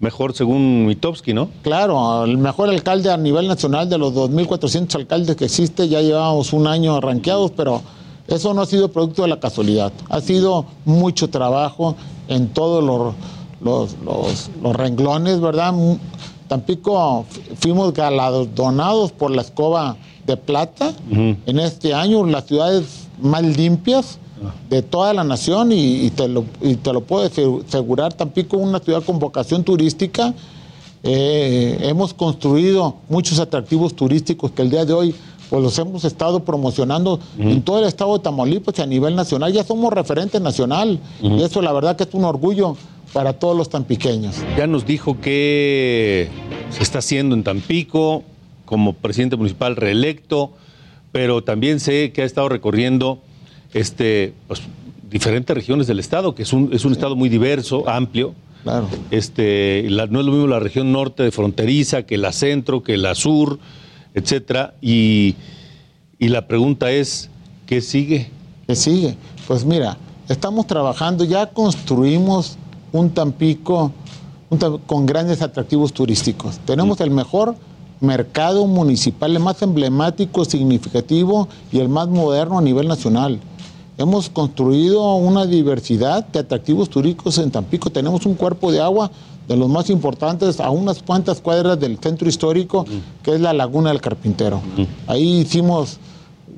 mejor 0.00 0.32
según 0.34 0.86
Mitowski, 0.86 1.34
¿no? 1.34 1.50
Claro, 1.62 2.24
el 2.24 2.38
mejor 2.38 2.70
alcalde 2.70 3.10
a 3.12 3.16
nivel 3.16 3.46
nacional 3.46 3.88
de 3.88 3.98
los 3.98 4.14
2.400 4.14 4.94
alcaldes 4.96 5.36
que 5.36 5.44
existe, 5.44 5.88
ya 5.88 6.00
llevamos 6.00 6.52
un 6.52 6.66
año 6.66 7.00
rankeados, 7.00 7.52
pero 7.52 7.82
eso 8.26 8.54
no 8.54 8.62
ha 8.62 8.66
sido 8.66 8.90
producto 8.90 9.22
de 9.22 9.28
la 9.28 9.38
casualidad, 9.38 9.92
ha 10.08 10.20
sido 10.20 10.64
mucho 10.84 11.28
trabajo 11.28 11.96
en 12.28 12.48
todos 12.48 12.82
los, 12.82 13.14
los, 13.62 14.76
renglones, 14.76 15.40
¿verdad? 15.40 15.74
Tampico 16.50 17.26
fuimos 17.60 17.94
galardonados 17.94 19.12
por 19.12 19.30
la 19.30 19.42
escoba 19.42 19.96
de 20.26 20.36
plata. 20.36 20.92
En 21.08 21.60
este 21.60 21.94
año, 21.94 22.26
las 22.26 22.46
ciudades 22.46 23.06
más 23.22 23.44
limpias 23.44 24.18
de 24.68 24.82
toda 24.82 25.14
la 25.14 25.22
nación 25.22 25.70
y, 25.70 26.10
te, 26.10 26.26
lo, 26.26 26.44
y 26.60 26.74
te 26.74 26.92
lo 26.92 27.02
puedo 27.02 27.24
asegurar, 27.24 28.14
Tampico 28.14 28.56
es 28.56 28.64
una 28.64 28.80
ciudad 28.80 29.04
con 29.04 29.20
vocación 29.20 29.62
turística. 29.62 30.34
Eh, 31.04 31.78
hemos 31.82 32.12
construido 32.14 32.96
muchos 33.08 33.38
atractivos 33.38 33.94
turísticos 33.94 34.50
que 34.50 34.62
el 34.62 34.70
día 34.70 34.84
de 34.84 34.92
hoy 34.92 35.14
pues 35.50 35.62
los 35.62 35.78
hemos 35.78 36.04
estado 36.04 36.44
promocionando 36.44 37.20
en 37.38 37.62
todo 37.62 37.78
el 37.78 37.84
estado 37.84 38.12
de 38.14 38.24
Tamaulipas 38.24 38.76
y 38.78 38.82
a 38.82 38.86
nivel 38.86 39.14
nacional. 39.14 39.52
Ya 39.52 39.62
somos 39.62 39.92
referente 39.92 40.40
nacional. 40.40 40.98
Y 41.22 41.42
eso 41.42 41.62
la 41.62 41.72
verdad 41.72 41.94
que 41.96 42.04
es 42.04 42.10
un 42.12 42.24
orgullo 42.24 42.76
para 43.12 43.34
todos 43.34 43.56
los 43.56 43.68
tampiqueños. 43.68 44.36
Ya 44.56 44.66
nos 44.66 44.86
dijo 44.86 45.20
que 45.20 46.28
se 46.70 46.82
está 46.82 46.98
haciendo 46.98 47.34
en 47.34 47.42
Tampico 47.42 48.24
como 48.64 48.92
presidente 48.92 49.36
municipal 49.36 49.76
reelecto, 49.76 50.52
pero 51.12 51.42
también 51.42 51.80
sé 51.80 52.12
que 52.12 52.22
ha 52.22 52.24
estado 52.24 52.48
recorriendo 52.48 53.20
este, 53.74 54.32
pues, 54.46 54.62
diferentes 55.10 55.54
regiones 55.54 55.86
del 55.86 55.98
estado, 55.98 56.34
que 56.34 56.44
es 56.44 56.52
un, 56.52 56.70
es 56.72 56.84
un 56.84 56.92
estado 56.92 57.16
muy 57.16 57.28
diverso, 57.28 57.88
amplio. 57.88 58.34
Claro. 58.62 58.88
Este, 59.10 59.86
no 59.88 60.20
es 60.20 60.26
lo 60.26 60.32
mismo 60.32 60.46
la 60.46 60.60
región 60.60 60.92
norte 60.92 61.22
de 61.22 61.32
fronteriza 61.32 62.02
que 62.04 62.18
la 62.18 62.32
centro, 62.32 62.82
que 62.82 62.96
la 62.96 63.14
sur 63.14 63.58
etcétera. 64.14 64.74
Y, 64.80 65.36
la 66.18 66.46
pregunta 66.46 66.90
es, 66.90 67.30
¿qué 67.66 67.80
sigue? 67.80 68.30
¿Qué 68.66 68.76
sigue? 68.76 69.16
Pues 69.46 69.64
mira, 69.64 69.96
estamos 70.28 70.66
trabajando, 70.66 71.24
ya 71.24 71.46
construimos 71.46 72.58
un 72.92 73.10
Tampico 73.10 73.92
un 74.50 74.58
con 74.86 75.06
grandes 75.06 75.42
atractivos 75.42 75.92
turísticos. 75.92 76.58
Tenemos 76.64 77.00
el 77.00 77.10
mejor 77.10 77.54
mercado 78.00 78.66
municipal, 78.66 79.30
el 79.36 79.40
más 79.42 79.62
emblemático, 79.62 80.44
significativo 80.44 81.46
y 81.70 81.78
el 81.78 81.88
más 81.88 82.08
moderno 82.08 82.58
a 82.58 82.62
nivel 82.62 82.88
nacional. 82.88 83.38
Hemos 83.96 84.28
construido 84.30 85.14
una 85.16 85.46
diversidad 85.46 86.26
de 86.26 86.40
atractivos 86.40 86.88
turísticos 86.90 87.38
en 87.38 87.50
Tampico. 87.50 87.90
Tenemos 87.90 88.26
un 88.26 88.34
cuerpo 88.34 88.72
de 88.72 88.80
agua 88.80 89.10
de 89.46 89.56
los 89.56 89.68
más 89.68 89.88
importantes 89.90 90.58
a 90.58 90.70
unas 90.70 91.02
cuantas 91.02 91.40
cuadras 91.40 91.78
del 91.78 91.98
centro 91.98 92.28
histórico, 92.28 92.84
que 93.22 93.34
es 93.34 93.40
la 93.40 93.52
Laguna 93.52 93.90
del 93.90 94.00
Carpintero. 94.00 94.60
Ahí 95.06 95.40
hicimos 95.40 95.98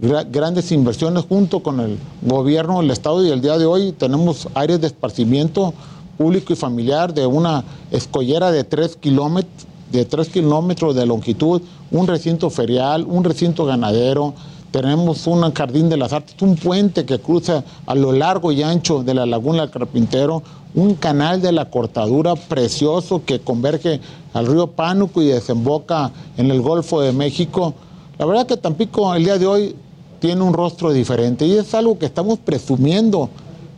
gra- 0.00 0.26
grandes 0.30 0.70
inversiones 0.72 1.24
junto 1.28 1.60
con 1.60 1.80
el 1.80 1.98
gobierno 2.22 2.80
del 2.80 2.90
estado 2.90 3.22
y 3.26 3.30
el 3.30 3.40
día 3.42 3.58
de 3.58 3.66
hoy 3.66 3.92
tenemos 3.92 4.48
áreas 4.54 4.80
de 4.80 4.86
esparcimiento 4.86 5.74
público 6.16 6.52
y 6.52 6.56
familiar 6.56 7.12
de 7.14 7.26
una 7.26 7.64
escollera 7.90 8.50
de 8.50 8.64
tres 8.64 8.96
kilómetros 8.96 9.66
de 9.92 10.06
kilómetros 10.32 10.94
de 10.94 11.04
longitud, 11.04 11.60
un 11.90 12.06
recinto 12.06 12.48
ferial, 12.48 13.04
un 13.06 13.22
recinto 13.24 13.66
ganadero, 13.66 14.32
tenemos 14.70 15.26
un 15.26 15.52
jardín 15.52 15.90
de 15.90 15.98
las 15.98 16.14
artes, 16.14 16.34
un 16.40 16.56
puente 16.56 17.04
que 17.04 17.18
cruza 17.18 17.62
a 17.84 17.94
lo 17.94 18.10
largo 18.10 18.52
y 18.52 18.62
ancho 18.62 19.02
de 19.02 19.12
la 19.12 19.26
laguna 19.26 19.60
del 19.62 19.70
Carpintero, 19.70 20.42
un 20.74 20.94
canal 20.94 21.42
de 21.42 21.52
la 21.52 21.66
cortadura 21.68 22.34
precioso 22.36 23.22
que 23.26 23.40
converge 23.40 24.00
al 24.32 24.46
río 24.46 24.66
Pánuco 24.68 25.20
y 25.20 25.26
desemboca 25.26 26.10
en 26.38 26.50
el 26.50 26.62
Golfo 26.62 27.02
de 27.02 27.12
México. 27.12 27.74
La 28.18 28.24
verdad 28.24 28.46
que 28.46 28.56
Tampico 28.56 29.14
el 29.14 29.24
día 29.24 29.36
de 29.36 29.46
hoy 29.46 29.76
tiene 30.20 30.40
un 30.40 30.54
rostro 30.54 30.90
diferente 30.90 31.44
y 31.46 31.52
es 31.52 31.74
algo 31.74 31.98
que 31.98 32.06
estamos 32.06 32.38
presumiendo 32.38 33.28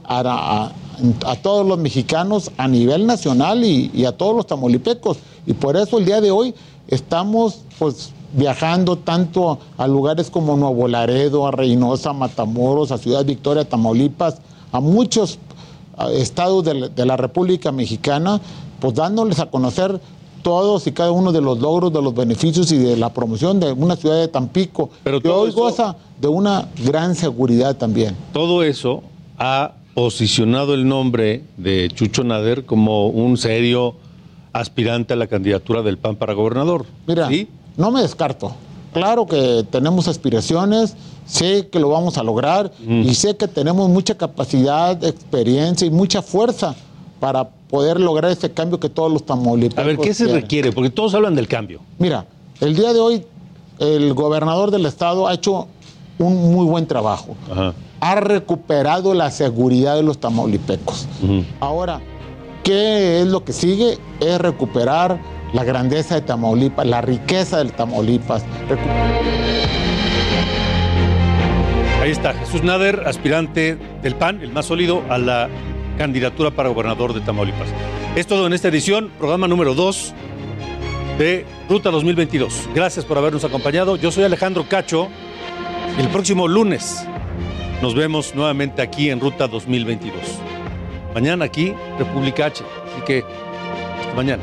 a, 0.04 0.20
a- 0.20 0.72
a 1.26 1.36
todos 1.36 1.66
los 1.66 1.78
mexicanos 1.78 2.50
a 2.56 2.68
nivel 2.68 3.06
nacional 3.06 3.64
y, 3.64 3.90
y 3.94 4.04
a 4.04 4.12
todos 4.12 4.34
los 4.34 4.46
tamaulipecos. 4.46 5.18
Y 5.46 5.52
por 5.52 5.76
eso 5.76 5.98
el 5.98 6.04
día 6.04 6.20
de 6.20 6.30
hoy 6.30 6.54
estamos 6.88 7.60
pues 7.78 8.12
viajando 8.32 8.96
tanto 8.96 9.58
a 9.78 9.86
lugares 9.86 10.30
como 10.30 10.56
Nuevo 10.56 10.88
Laredo, 10.88 11.46
a 11.46 11.50
Reynosa, 11.50 12.12
Matamoros, 12.12 12.90
a 12.90 12.98
Ciudad 12.98 13.24
Victoria, 13.24 13.64
Tamaulipas, 13.64 14.38
a 14.72 14.80
muchos 14.80 15.38
estados 16.12 16.64
de 16.64 16.74
la, 16.74 16.88
de 16.88 17.06
la 17.06 17.16
República 17.16 17.70
Mexicana, 17.70 18.40
pues 18.80 18.94
dándoles 18.94 19.38
a 19.38 19.46
conocer 19.46 20.00
todos 20.42 20.86
y 20.86 20.92
cada 20.92 21.10
uno 21.10 21.32
de 21.32 21.40
los 21.40 21.58
logros, 21.58 21.92
de 21.92 22.02
los 22.02 22.14
beneficios 22.14 22.70
y 22.70 22.78
de 22.78 22.96
la 22.96 23.12
promoción 23.12 23.58
de 23.58 23.72
una 23.72 23.96
ciudad 23.96 24.16
de 24.16 24.28
Tampico, 24.28 24.90
que 25.22 25.28
hoy 25.28 25.50
goza 25.52 25.96
de 26.20 26.28
una 26.28 26.68
gran 26.84 27.14
seguridad 27.14 27.76
también. 27.76 28.16
Todo 28.32 28.62
eso 28.62 29.02
ha 29.38 29.72
posicionado 29.94 30.74
el 30.74 30.86
nombre 30.86 31.44
de 31.56 31.88
Chucho 31.94 32.24
Nader 32.24 32.64
como 32.64 33.06
un 33.08 33.36
serio 33.36 33.94
aspirante 34.52 35.14
a 35.14 35.16
la 35.16 35.26
candidatura 35.26 35.82
del 35.82 35.98
PAN 35.98 36.16
para 36.16 36.32
gobernador. 36.34 36.86
Mira, 37.06 37.28
no 37.76 37.90
me 37.90 38.02
descarto. 38.02 38.54
Claro 38.92 39.26
que 39.26 39.64
tenemos 39.70 40.06
aspiraciones, 40.06 40.94
sé 41.26 41.68
que 41.68 41.80
lo 41.80 41.88
vamos 41.88 42.16
a 42.18 42.22
lograr 42.22 42.72
y 42.86 43.14
sé 43.14 43.36
que 43.36 43.48
tenemos 43.48 43.88
mucha 43.88 44.16
capacidad, 44.16 45.02
experiencia 45.04 45.86
y 45.86 45.90
mucha 45.90 46.22
fuerza 46.22 46.76
para 47.18 47.48
poder 47.48 47.98
lograr 47.98 48.30
ese 48.30 48.52
cambio 48.52 48.78
que 48.78 48.88
todos 48.88 49.10
los 49.12 49.24
tamaulipecos 49.24 49.82
A 49.82 49.86
ver, 49.86 49.96
¿qué 49.98 50.14
se 50.14 50.24
quieren. 50.24 50.42
requiere? 50.42 50.72
Porque 50.72 50.90
todos 50.90 51.14
hablan 51.14 51.34
del 51.34 51.48
cambio. 51.48 51.80
Mira, 51.98 52.26
el 52.60 52.76
día 52.76 52.92
de 52.92 53.00
hoy 53.00 53.24
el 53.80 54.14
gobernador 54.14 54.70
del 54.70 54.86
estado 54.86 55.26
ha 55.26 55.34
hecho 55.34 55.66
un 56.18 56.52
muy 56.52 56.66
buen 56.66 56.86
trabajo. 56.86 57.36
Ha 58.00 58.14
recuperado 58.16 59.14
la 59.14 59.30
seguridad 59.30 59.96
de 59.96 60.02
los 60.02 60.18
tamaulipecos. 60.18 61.08
Ahora, 61.60 62.00
¿qué 62.62 63.20
es 63.20 63.26
lo 63.26 63.44
que 63.44 63.52
sigue? 63.52 63.98
Es 64.20 64.38
recuperar 64.38 65.18
la 65.52 65.64
grandeza 65.64 66.16
de 66.16 66.20
Tamaulipas, 66.20 66.86
la 66.86 67.00
riqueza 67.00 67.58
del 67.58 67.72
Tamaulipas. 67.72 68.44
Ahí 72.02 72.10
está, 72.10 72.34
Jesús 72.34 72.62
Nader, 72.62 73.04
aspirante 73.06 73.78
del 74.02 74.16
PAN, 74.16 74.42
el 74.42 74.52
más 74.52 74.66
sólido, 74.66 75.02
a 75.08 75.16
la 75.16 75.48
candidatura 75.96 76.50
para 76.50 76.68
gobernador 76.68 77.14
de 77.14 77.20
Tamaulipas. 77.20 77.68
Es 78.16 78.26
todo 78.26 78.46
en 78.46 78.52
esta 78.52 78.68
edición, 78.68 79.10
programa 79.18 79.48
número 79.48 79.74
2 79.74 80.12
de 81.18 81.46
Ruta 81.68 81.90
2022. 81.90 82.68
Gracias 82.74 83.04
por 83.04 83.16
habernos 83.16 83.44
acompañado. 83.44 83.96
Yo 83.96 84.10
soy 84.10 84.24
Alejandro 84.24 84.66
Cacho. 84.68 85.08
El 85.98 86.08
próximo 86.08 86.48
lunes 86.48 87.06
nos 87.80 87.94
vemos 87.94 88.34
nuevamente 88.34 88.82
aquí 88.82 89.10
en 89.10 89.20
Ruta 89.20 89.46
2022. 89.46 90.16
Mañana 91.14 91.44
aquí, 91.44 91.72
República 91.98 92.46
H. 92.46 92.64
Así 92.64 93.04
que, 93.06 93.24
hasta 94.00 94.14
mañana. 94.14 94.42